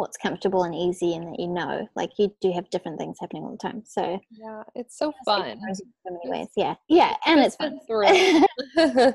what's 0.00 0.16
comfortable 0.16 0.64
and 0.64 0.74
easy 0.74 1.14
and 1.14 1.28
that 1.28 1.38
you 1.38 1.46
know. 1.48 1.86
Like 1.94 2.10
you 2.18 2.34
do 2.40 2.50
have 2.52 2.68
different 2.70 2.98
things 2.98 3.18
happening 3.20 3.44
all 3.44 3.52
the 3.52 3.58
time. 3.58 3.82
So 3.86 4.18
Yeah, 4.30 4.62
it's 4.74 4.98
so 4.98 5.12
fun. 5.24 5.46
in 5.48 5.74
so 5.74 5.84
many 6.06 6.28
ways. 6.30 6.48
Yeah. 6.56 6.74
Yeah. 6.88 7.14
And 7.26 7.40
it's 7.40 7.56
Just 7.56 7.58
fun. 7.58 7.80
thrill. 7.86 8.44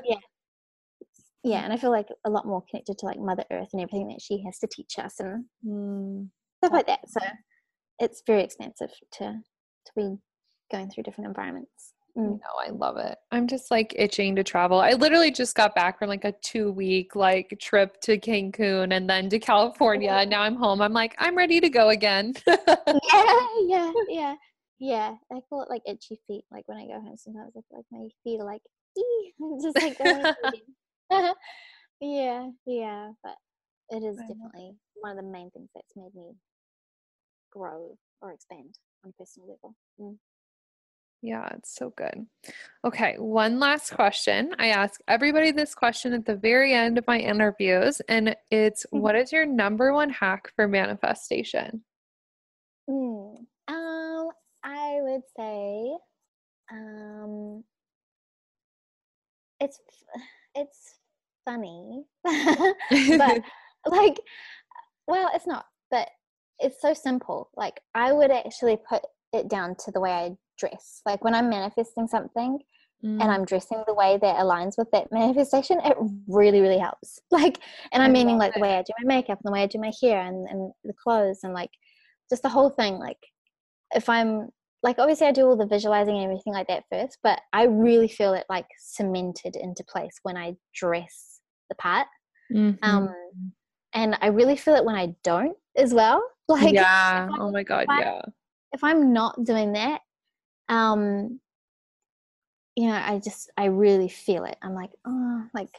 yeah. 1.44 1.62
And 1.64 1.72
I 1.72 1.76
feel 1.76 1.90
like 1.90 2.08
a 2.24 2.30
lot 2.30 2.46
more 2.46 2.62
connected 2.70 2.98
to 2.98 3.06
like 3.06 3.18
Mother 3.18 3.44
Earth 3.52 3.68
and 3.72 3.82
everything 3.82 4.08
that 4.08 4.20
she 4.22 4.42
has 4.44 4.58
to 4.60 4.66
teach 4.66 4.98
us 4.98 5.20
and 5.20 5.44
Mm. 5.66 6.28
stuff 6.58 6.72
like 6.72 6.86
that. 6.86 7.00
So 7.08 7.20
it's 7.98 8.22
very 8.26 8.42
expansive 8.42 8.90
to 9.14 9.24
to 9.86 9.92
be 9.94 10.16
going 10.72 10.90
through 10.90 11.04
different 11.04 11.28
environments. 11.28 11.92
Mm. 12.16 12.40
No, 12.40 12.64
I 12.66 12.70
love 12.70 12.96
it. 12.96 13.18
I'm 13.30 13.46
just 13.46 13.70
like 13.70 13.94
itching 13.96 14.36
to 14.36 14.44
travel. 14.44 14.80
I 14.80 14.92
literally 14.92 15.30
just 15.30 15.54
got 15.54 15.74
back 15.74 15.98
from 15.98 16.08
like 16.08 16.24
a 16.24 16.32
two 16.42 16.72
week 16.72 17.14
like 17.14 17.54
trip 17.60 18.00
to 18.02 18.18
Cancun 18.18 18.96
and 18.96 19.08
then 19.08 19.28
to 19.28 19.38
California. 19.38 20.12
And 20.12 20.30
now 20.30 20.42
I'm 20.42 20.56
home. 20.56 20.80
I'm 20.80 20.94
like, 20.94 21.14
I'm 21.18 21.36
ready 21.36 21.60
to 21.60 21.68
go 21.68 21.90
again. 21.90 22.32
yeah, 22.46 22.56
yeah, 23.66 23.92
yeah, 24.08 24.34
yeah. 24.78 25.14
I 25.30 25.40
call 25.50 25.62
it 25.62 25.68
like 25.68 25.82
itchy 25.86 26.18
feet. 26.26 26.44
Like 26.50 26.66
when 26.68 26.78
I 26.78 26.86
go 26.86 27.00
home, 27.00 27.16
sometimes 27.18 27.52
I 27.54 27.60
feel 27.68 27.78
like 27.78 27.86
my 27.92 28.08
feet 28.24 28.40
are 28.40 28.46
like, 28.46 28.62
"Ee," 28.98 29.34
I'm 29.42 29.60
just 29.60 29.76
like 29.76 29.98
going 29.98 30.34
yeah, 32.00 32.48
yeah. 32.66 33.10
But 33.22 33.34
it 33.90 34.02
is 34.02 34.16
definitely 34.16 34.72
one 34.94 35.18
of 35.18 35.24
the 35.24 35.30
main 35.30 35.50
things 35.50 35.68
that's 35.74 35.94
made 35.94 36.14
me 36.14 36.32
grow 37.52 37.98
or 38.22 38.32
expand 38.32 38.74
on 39.04 39.10
a 39.10 39.22
personal 39.22 39.48
level. 39.50 39.74
Mm. 40.00 40.16
Yeah, 41.22 41.48
it's 41.56 41.74
so 41.74 41.90
good. 41.96 42.26
Okay, 42.84 43.16
one 43.18 43.58
last 43.58 43.90
question. 43.92 44.54
I 44.58 44.68
ask 44.68 45.00
everybody 45.08 45.50
this 45.50 45.74
question 45.74 46.12
at 46.12 46.24
the 46.24 46.36
very 46.36 46.72
end 46.72 46.98
of 46.98 47.06
my 47.06 47.18
interviews, 47.18 48.00
and 48.08 48.36
it's 48.50 48.86
Mhm. 48.92 49.00
what 49.00 49.16
is 49.16 49.32
your 49.32 49.46
number 49.46 49.92
one 49.92 50.10
hack 50.10 50.52
for 50.54 50.68
manifestation? 50.68 51.84
Mm, 52.88 53.46
um, 53.68 54.30
I 54.62 54.98
would 55.02 55.22
say, 55.36 55.96
um, 56.70 57.64
it's 59.60 59.80
it's 60.54 60.98
funny, 61.44 62.04
but 62.24 63.42
like, 63.86 64.20
well, 65.06 65.30
it's 65.34 65.46
not, 65.46 65.66
but 65.90 66.08
it's 66.58 66.80
so 66.80 66.94
simple. 66.94 67.50
Like, 67.56 67.80
I 67.94 68.12
would 68.12 68.30
actually 68.30 68.76
put 68.76 69.02
it 69.32 69.48
down 69.48 69.74
to 69.84 69.90
the 69.90 70.00
way 70.00 70.12
I 70.12 70.36
dress. 70.58 71.02
Like 71.06 71.24
when 71.24 71.34
I'm 71.34 71.48
manifesting 71.48 72.06
something 72.08 72.58
and 73.20 73.30
Mm, 73.30 73.34
I'm 73.34 73.44
dressing 73.44 73.82
the 73.86 73.94
way 73.94 74.18
that 74.20 74.36
aligns 74.36 74.76
with 74.78 74.90
that 74.92 75.12
manifestation, 75.12 75.80
it 75.84 75.96
really, 76.28 76.60
really 76.60 76.78
helps. 76.78 77.20
Like, 77.30 77.58
and 77.92 78.02
I 78.02 78.06
I'm 78.06 78.12
meaning 78.12 78.38
like 78.38 78.54
the 78.54 78.60
way 78.60 78.76
I 78.76 78.82
do 78.82 78.92
my 79.02 79.14
makeup 79.16 79.38
and 79.38 79.48
the 79.48 79.52
way 79.52 79.62
I 79.62 79.66
do 79.66 79.78
my 79.78 79.92
hair 80.02 80.20
and, 80.22 80.48
and 80.48 80.72
the 80.84 80.94
clothes 80.94 81.40
and 81.42 81.52
like 81.54 81.70
just 82.30 82.42
the 82.42 82.48
whole 82.48 82.70
thing. 82.70 82.98
Like, 82.98 83.18
if 83.94 84.08
I'm 84.08 84.48
like, 84.82 84.98
obviously, 84.98 85.26
I 85.26 85.32
do 85.32 85.46
all 85.46 85.56
the 85.56 85.66
visualizing 85.66 86.14
and 86.16 86.24
everything 86.24 86.52
like 86.52 86.68
that 86.68 86.84
first, 86.90 87.18
but 87.22 87.40
I 87.52 87.64
really 87.64 88.08
feel 88.08 88.34
it 88.34 88.44
like 88.48 88.66
cemented 88.78 89.56
into 89.56 89.84
place 89.84 90.18
when 90.22 90.36
I 90.36 90.56
dress 90.74 91.40
the 91.68 91.74
part. 91.76 92.06
mhm. 92.52 92.78
Um, 92.82 93.14
and 93.92 94.16
I 94.20 94.28
really 94.28 94.56
feel 94.56 94.74
it 94.74 94.84
when 94.84 94.96
I 94.96 95.14
don't 95.24 95.56
as 95.76 95.92
well. 95.94 96.22
Like, 96.48 96.74
yeah. 96.74 97.28
Oh 97.40 97.50
my 97.50 97.64
God. 97.64 97.86
Yeah. 97.90 98.22
if 98.72 98.84
I'm 98.84 99.12
not 99.12 99.42
doing 99.42 99.72
that, 99.72 100.00
um, 100.68 101.40
you 102.76 102.88
know, 102.88 102.94
I 102.94 103.18
just 103.18 103.50
I 103.56 103.66
really 103.66 104.08
feel 104.08 104.44
it. 104.44 104.56
I'm 104.62 104.74
like, 104.74 104.90
oh, 105.06 105.44
like 105.54 105.70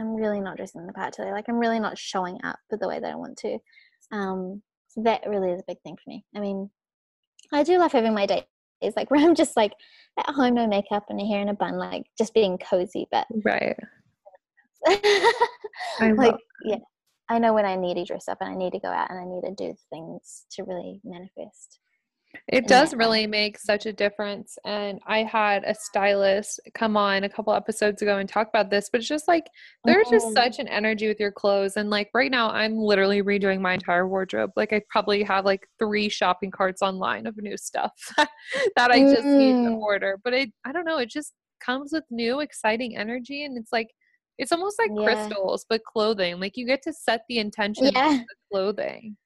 I'm 0.00 0.14
really 0.14 0.40
not 0.40 0.56
dressing 0.56 0.86
the 0.86 0.92
part 0.92 1.12
today. 1.12 1.32
Like 1.32 1.48
I'm 1.48 1.58
really 1.58 1.80
not 1.80 1.98
showing 1.98 2.38
up 2.44 2.58
the 2.70 2.88
way 2.88 2.98
that 2.98 3.12
I 3.12 3.16
want 3.16 3.36
to. 3.38 3.58
Um, 4.12 4.62
so 4.88 5.02
that 5.02 5.28
really 5.28 5.50
is 5.50 5.60
a 5.60 5.64
big 5.66 5.80
thing 5.82 5.96
for 5.96 6.08
me. 6.08 6.24
I 6.34 6.40
mean, 6.40 6.70
I 7.52 7.62
do 7.62 7.78
love 7.78 7.92
having 7.92 8.14
my 8.14 8.26
days 8.26 8.44
like 8.96 9.10
where 9.10 9.20
I'm 9.24 9.34
just 9.34 9.56
like 9.56 9.72
at 10.18 10.34
home, 10.34 10.54
no 10.54 10.66
makeup 10.66 11.04
and 11.08 11.20
a 11.20 11.26
hair 11.26 11.42
in 11.42 11.48
a 11.48 11.54
bun, 11.54 11.76
like 11.76 12.04
just 12.16 12.34
being 12.34 12.58
cozy. 12.58 13.06
But 13.10 13.26
Right. 13.44 13.76
I 14.86 16.12
like, 16.16 16.36
yeah, 16.62 16.78
I 17.28 17.38
know 17.38 17.52
when 17.52 17.66
I 17.66 17.76
need 17.76 17.94
to 17.94 18.04
dress 18.04 18.28
up 18.28 18.38
and 18.40 18.50
I 18.50 18.54
need 18.54 18.72
to 18.72 18.78
go 18.78 18.88
out 18.88 19.10
and 19.10 19.18
I 19.18 19.24
need 19.24 19.42
to 19.42 19.54
do 19.54 19.74
things 19.90 20.46
to 20.52 20.62
really 20.62 21.00
manifest. 21.04 21.80
It 22.46 22.66
does 22.66 22.94
really 22.94 23.26
make 23.26 23.58
such 23.58 23.86
a 23.86 23.92
difference. 23.92 24.56
And 24.64 25.00
I 25.06 25.22
had 25.22 25.64
a 25.64 25.74
stylist 25.74 26.60
come 26.74 26.96
on 26.96 27.24
a 27.24 27.28
couple 27.28 27.52
episodes 27.52 28.00
ago 28.02 28.18
and 28.18 28.28
talk 28.28 28.48
about 28.48 28.70
this, 28.70 28.88
but 28.90 29.00
it's 29.00 29.08
just 29.08 29.28
like 29.28 29.46
there's 29.84 30.08
just 30.08 30.28
Mm. 30.28 30.34
such 30.34 30.58
an 30.58 30.68
energy 30.68 31.08
with 31.08 31.20
your 31.20 31.32
clothes. 31.32 31.76
And 31.76 31.90
like 31.90 32.10
right 32.14 32.30
now, 32.30 32.50
I'm 32.50 32.76
literally 32.76 33.22
redoing 33.22 33.60
my 33.60 33.74
entire 33.74 34.06
wardrobe. 34.08 34.52
Like 34.56 34.72
I 34.72 34.82
probably 34.88 35.22
have 35.24 35.44
like 35.44 35.66
three 35.78 36.08
shopping 36.08 36.50
carts 36.50 36.82
online 36.82 37.26
of 37.26 37.36
new 37.36 37.56
stuff 37.56 37.92
that 38.76 38.90
I 38.90 39.00
just 39.00 39.26
need 39.36 39.54
to 39.64 39.70
Mm. 39.70 39.80
order. 39.80 40.18
But 40.22 40.34
it, 40.34 40.52
I 40.64 40.72
don't 40.72 40.84
know, 40.84 40.98
it 40.98 41.10
just 41.10 41.32
comes 41.60 41.92
with 41.92 42.04
new 42.10 42.40
exciting 42.40 42.96
energy. 42.96 43.44
And 43.44 43.58
it's 43.58 43.72
like, 43.72 43.88
it's 44.38 44.52
almost 44.52 44.78
like 44.78 44.90
Yeah. 44.96 45.04
crystals, 45.04 45.66
but 45.68 45.82
clothing. 45.84 46.38
Like 46.40 46.56
you 46.56 46.66
get 46.66 46.82
to 46.82 46.92
set 46.92 47.22
the 47.28 47.38
intention 47.38 47.90
Yeah. 47.92 48.18
the 48.18 48.34
clothing. 48.50 49.16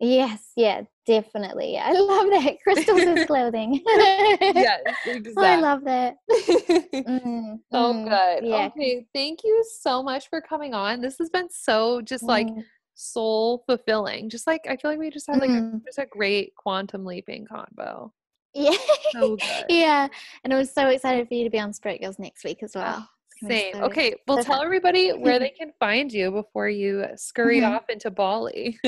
Yes, 0.00 0.52
yeah, 0.56 0.82
definitely. 1.06 1.76
I 1.76 1.90
love 1.92 2.26
that. 2.30 2.56
Crystals 2.62 3.00
is 3.00 3.24
clothing. 3.26 3.82
yes, 3.84 4.80
exactly. 5.06 5.32
I 5.46 5.56
love 5.56 5.84
that. 5.84 6.16
Mm, 6.30 7.58
So 7.72 7.92
mm, 7.94 8.04
good. 8.08 8.48
Yeah. 8.48 8.66
Okay, 8.66 9.06
thank 9.14 9.40
you 9.42 9.64
so 9.80 10.02
much 10.02 10.28
for 10.30 10.40
coming 10.40 10.72
on. 10.74 11.00
This 11.00 11.18
has 11.18 11.30
been 11.30 11.48
so 11.50 12.00
just 12.00 12.22
like 12.22 12.46
mm, 12.46 12.62
soul 12.94 13.64
fulfilling. 13.66 14.30
Just 14.30 14.46
like 14.46 14.66
I 14.68 14.76
feel 14.76 14.90
like 14.90 15.00
we 15.00 15.10
just 15.10 15.26
had 15.26 15.40
like 15.40 15.50
a, 15.50 15.54
mm. 15.54 15.84
just 15.84 15.98
a 15.98 16.06
great 16.06 16.54
quantum 16.54 17.04
leaping 17.04 17.46
convo. 17.46 18.12
Yeah. 18.54 18.76
So 19.12 19.36
yeah. 19.68 20.06
And 20.44 20.54
I 20.54 20.58
was 20.58 20.72
so 20.72 20.88
excited 20.88 21.26
for 21.28 21.34
you 21.34 21.44
to 21.44 21.50
be 21.50 21.58
on 21.58 21.72
Spirit 21.72 22.00
Girls 22.00 22.18
next 22.18 22.44
week 22.44 22.62
as 22.62 22.72
well. 22.74 22.98
Oh, 22.98 23.06
be 23.42 23.48
Same. 23.48 23.74
so- 23.74 23.82
Okay, 23.84 24.14
well 24.28 24.38
so 24.38 24.44
tell 24.44 24.62
everybody 24.62 25.10
where 25.10 25.38
they 25.40 25.50
can 25.50 25.72
find 25.80 26.12
you 26.12 26.30
before 26.30 26.68
you 26.68 27.04
scurry 27.16 27.60
Mhm. 27.60 27.68
off 27.76 27.88
into 27.90 28.10
Bali. 28.10 28.78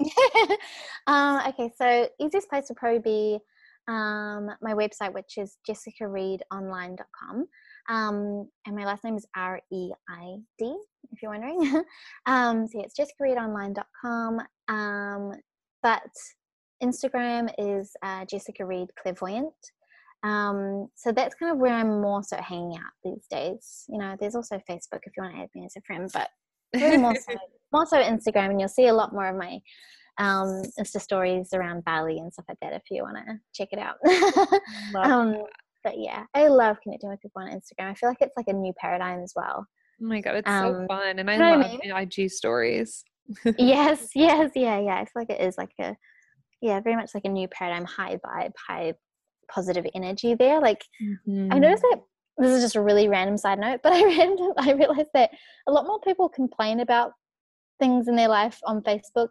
uh, 1.06 1.42
okay, 1.48 1.70
so 1.76 2.08
easiest 2.20 2.48
place 2.48 2.66
would 2.68 2.76
probably 2.76 2.98
be 2.98 3.38
um, 3.88 4.50
my 4.60 4.74
website, 4.74 5.12
which 5.12 5.38
is 5.38 5.58
jessicareidonline.com. 5.68 7.46
Um, 7.88 8.48
and 8.66 8.76
my 8.76 8.84
last 8.84 9.04
name 9.04 9.16
is 9.16 9.26
R 9.36 9.60
E 9.72 9.90
I 10.08 10.36
D, 10.58 10.76
if 11.12 11.22
you're 11.22 11.30
wondering. 11.30 11.84
um, 12.26 12.66
so 12.66 12.78
yeah, 12.78 12.84
it's 12.84 12.98
jessicareidonline.com. 12.98 14.40
Um, 14.68 15.32
but 15.82 16.02
Instagram 16.82 17.52
is 17.58 17.92
uh, 18.02 18.24
Jessica 18.24 18.64
Reid 18.66 18.88
Clairvoyant. 19.00 19.54
Um, 20.22 20.88
so 20.96 21.12
that's 21.12 21.34
kind 21.36 21.52
of 21.52 21.58
where 21.58 21.74
I'm 21.74 22.00
more 22.00 22.22
so 22.22 22.36
hanging 22.38 22.76
out 22.76 22.92
these 23.04 23.26
days. 23.30 23.84
You 23.88 23.98
know, 23.98 24.16
there's 24.18 24.34
also 24.34 24.56
Facebook 24.68 25.00
if 25.04 25.12
you 25.16 25.22
want 25.22 25.36
to 25.36 25.42
add 25.42 25.50
me 25.54 25.64
as 25.64 25.76
a 25.76 25.80
friend, 25.82 26.10
but 26.12 26.28
really 26.74 26.96
more 26.96 27.14
so, 27.14 27.36
more 27.72 27.86
so 27.86 27.96
Instagram, 28.02 28.50
and 28.50 28.60
you'll 28.60 28.68
see 28.68 28.86
a 28.86 28.94
lot 28.94 29.12
more 29.12 29.28
of 29.28 29.36
my 29.36 29.60
um, 30.18 30.62
Insta 30.78 31.00
stories 31.00 31.50
around 31.52 31.84
Bali 31.84 32.18
and 32.18 32.32
stuff 32.32 32.46
like 32.48 32.58
that 32.62 32.72
if 32.72 32.82
you 32.90 33.02
want 33.02 33.16
to 33.18 33.38
check 33.54 33.68
it 33.72 33.78
out. 33.78 33.96
Um, 34.94 35.42
but 35.84 35.98
yeah, 35.98 36.24
I 36.34 36.48
love 36.48 36.78
connecting 36.82 37.08
with 37.10 37.20
people 37.20 37.42
on 37.42 37.48
Instagram. 37.48 37.90
I 37.90 37.94
feel 37.94 38.08
like 38.08 38.20
it's 38.20 38.36
like 38.36 38.48
a 38.48 38.52
new 38.52 38.72
paradigm 38.80 39.20
as 39.22 39.32
well. 39.36 39.66
Oh 40.02 40.04
my 40.06 40.20
god, 40.20 40.36
it's 40.36 40.50
so 40.50 40.74
um, 40.74 40.86
fun. 40.88 41.18
And 41.18 41.30
I 41.30 41.38
what 41.38 41.46
I 41.46 41.56
love 41.92 42.02
IG 42.02 42.30
stories. 42.30 43.04
yes, 43.58 44.08
yes, 44.14 44.50
yeah, 44.54 44.78
yeah. 44.80 44.96
I 44.96 45.04
feel 45.04 45.10
like 45.22 45.30
it 45.30 45.40
is 45.40 45.56
like 45.58 45.70
a, 45.80 45.96
yeah, 46.60 46.80
very 46.80 46.96
much 46.96 47.10
like 47.14 47.24
a 47.24 47.28
new 47.28 47.46
paradigm, 47.48 47.84
high 47.84 48.16
vibe, 48.16 48.52
high 48.66 48.94
positive 49.48 49.86
energy 49.94 50.34
there. 50.34 50.60
Like 50.60 50.82
I 51.00 51.04
Mhm. 51.30 51.60
noticed 51.60 51.82
that 51.90 52.00
this 52.38 52.50
is 52.50 52.62
just 52.62 52.76
a 52.76 52.82
really 52.82 53.08
random 53.08 53.36
side 53.38 53.58
note, 53.58 53.80
but 53.82 53.92
I 53.92 53.98
I 54.58 54.72
realized 54.72 55.10
that 55.14 55.30
a 55.68 55.72
lot 55.72 55.86
more 55.86 56.00
people 56.00 56.28
complain 56.28 56.80
about 56.80 57.12
things 57.78 58.08
in 58.08 58.16
their 58.16 58.28
life 58.28 58.58
on 58.64 58.82
Facebook, 58.82 59.28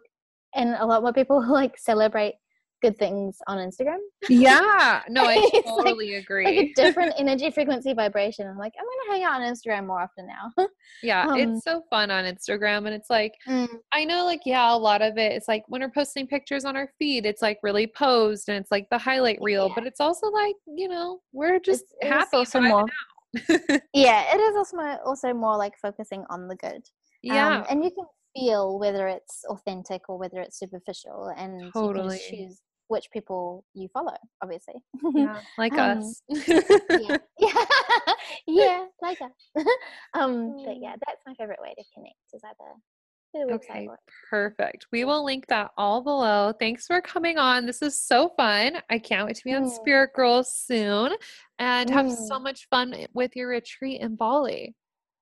and 0.54 0.74
a 0.78 0.86
lot 0.86 1.02
more 1.02 1.12
people 1.12 1.44
like 1.52 1.76
celebrate 1.78 2.34
good 2.82 2.98
things 2.98 3.38
on 3.46 3.56
Instagram. 3.56 3.96
Yeah. 4.28 5.00
No, 5.08 5.22
I 5.24 5.36
like- 5.54 5.64
totally 5.64 6.14
Like 6.14 6.22
agree. 6.24 6.58
a 6.58 6.72
different 6.74 7.14
energy, 7.18 7.50
frequency, 7.50 7.94
vibration. 7.94 8.46
I'm 8.46 8.58
like, 8.58 8.74
I'm 8.78 8.84
gonna 8.84 9.18
hang 9.18 9.24
out 9.24 9.40
on 9.40 9.50
Instagram 9.50 9.86
more 9.86 9.98
often 10.02 10.26
now. 10.26 10.66
Yeah, 11.02 11.26
Um, 11.26 11.38
it's 11.38 11.64
so 11.64 11.82
fun 11.88 12.10
on 12.10 12.24
Instagram. 12.26 12.78
And 12.84 12.88
it's 12.88 13.08
like, 13.08 13.32
Mm, 13.48 13.66
I 13.92 14.04
know, 14.04 14.26
like, 14.26 14.42
yeah, 14.44 14.74
a 14.74 14.76
lot 14.76 15.00
of 15.00 15.16
it, 15.16 15.32
it's 15.32 15.48
like 15.48 15.64
when 15.68 15.80
we're 15.80 15.88
posting 15.90 16.26
pictures 16.26 16.66
on 16.66 16.76
our 16.76 16.90
feed, 16.98 17.24
it's 17.24 17.40
like 17.40 17.58
really 17.62 17.86
posed 17.86 18.50
and 18.50 18.58
it's 18.58 18.70
like 18.70 18.86
the 18.90 18.98
highlight 18.98 19.38
reel, 19.40 19.68
Yeah. 19.68 19.74
but 19.74 19.86
it's 19.86 20.00
also 20.00 20.26
like, 20.28 20.56
you 20.66 20.88
know, 20.88 21.20
we're 21.32 21.58
just 21.58 21.84
It's- 22.02 22.12
happy. 22.12 22.36
also 22.36 22.60
more- 22.60 22.84
yeah, 23.94 24.34
it 24.34 24.38
is 24.38 24.54
also 24.56 24.76
more, 24.76 24.98
also 25.04 25.32
more 25.32 25.56
like 25.56 25.72
focusing 25.80 26.24
on 26.30 26.46
the 26.46 26.56
good. 26.56 26.82
yeah. 27.22 27.58
um, 27.60 27.64
and 27.70 27.82
you 27.84 27.90
can 27.90 28.04
feel 28.36 28.78
whether 28.78 29.08
it's 29.08 29.44
authentic 29.48 30.02
or 30.08 30.18
whether 30.18 30.40
it's 30.40 30.58
superficial, 30.58 31.32
and 31.36 31.66
you 31.66 31.70
Totally. 31.72 32.18
can 32.18 32.38
choose 32.38 32.60
which 32.88 33.10
people 33.12 33.64
you 33.74 33.88
follow. 33.92 34.16
Obviously, 34.42 34.74
yeah, 35.14 35.40
like 35.58 35.76
um, 35.78 35.98
us. 35.98 36.22
yeah, 36.90 37.16
yeah, 37.38 37.64
yeah, 38.46 38.84
like 39.02 39.18
that. 39.18 39.32
um, 40.14 40.54
but 40.64 40.74
Mm. 40.74 40.78
yeah, 40.80 40.94
that's 41.06 41.22
my 41.26 41.34
favorite 41.34 41.60
way 41.60 41.74
to 41.76 41.84
connect 41.94 42.16
is 42.32 42.42
either 42.44 42.72
Okay, 43.52 43.88
perfect. 44.30 44.86
We 44.92 45.04
will 45.04 45.22
link 45.24 45.46
that 45.48 45.70
all 45.76 46.00
below. 46.02 46.52
Thanks 46.58 46.86
for 46.86 47.00
coming 47.02 47.36
on. 47.36 47.66
This 47.66 47.82
is 47.82 48.00
so 48.00 48.30
fun. 48.36 48.78
I 48.88 48.98
can't 48.98 49.26
wait 49.26 49.36
to 49.36 49.44
be 49.44 49.52
on 49.52 49.64
Mm. 49.64 49.70
Spirit 49.74 50.14
Girls 50.14 50.54
soon 50.56 51.12
and 51.58 51.90
have 51.90 52.10
so 52.10 52.36
Mm. 52.36 52.42
much 52.42 52.66
fun 52.70 53.06
with 53.12 53.36
your 53.36 53.48
retreat 53.48 54.00
in 54.00 54.16
Bali. 54.16 54.74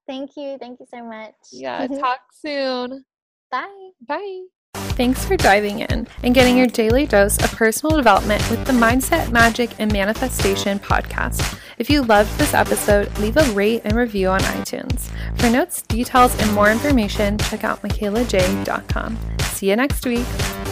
Thank 0.06 0.30
you, 0.36 0.58
thank 0.58 0.80
you 0.80 0.86
so 0.92 1.04
much. 1.04 1.34
Yeah, 1.52 1.86
talk 2.00 2.20
soon. 2.40 3.04
Bye. 3.50 3.90
Bye. 4.06 4.44
Thanks 4.74 5.24
for 5.24 5.36
diving 5.36 5.80
in 5.80 6.06
and 6.22 6.34
getting 6.34 6.56
your 6.56 6.66
daily 6.66 7.06
dose 7.06 7.36
of 7.42 7.52
personal 7.52 7.96
development 7.96 8.48
with 8.50 8.64
the 8.64 8.72
Mindset, 8.72 9.30
Magic, 9.30 9.70
and 9.78 9.92
Manifestation 9.92 10.78
podcast. 10.78 11.58
If 11.78 11.90
you 11.90 12.02
loved 12.02 12.36
this 12.38 12.54
episode, 12.54 13.16
leave 13.18 13.36
a 13.36 13.44
rate 13.52 13.82
and 13.84 13.96
review 13.96 14.28
on 14.28 14.40
iTunes. 14.40 15.10
For 15.40 15.50
notes, 15.50 15.82
details, 15.82 16.38
and 16.40 16.52
more 16.52 16.70
information, 16.70 17.38
check 17.38 17.64
out 17.64 17.82
mikaylajai.com. 17.82 19.18
See 19.40 19.70
you 19.70 19.76
next 19.76 20.06
week. 20.06 20.63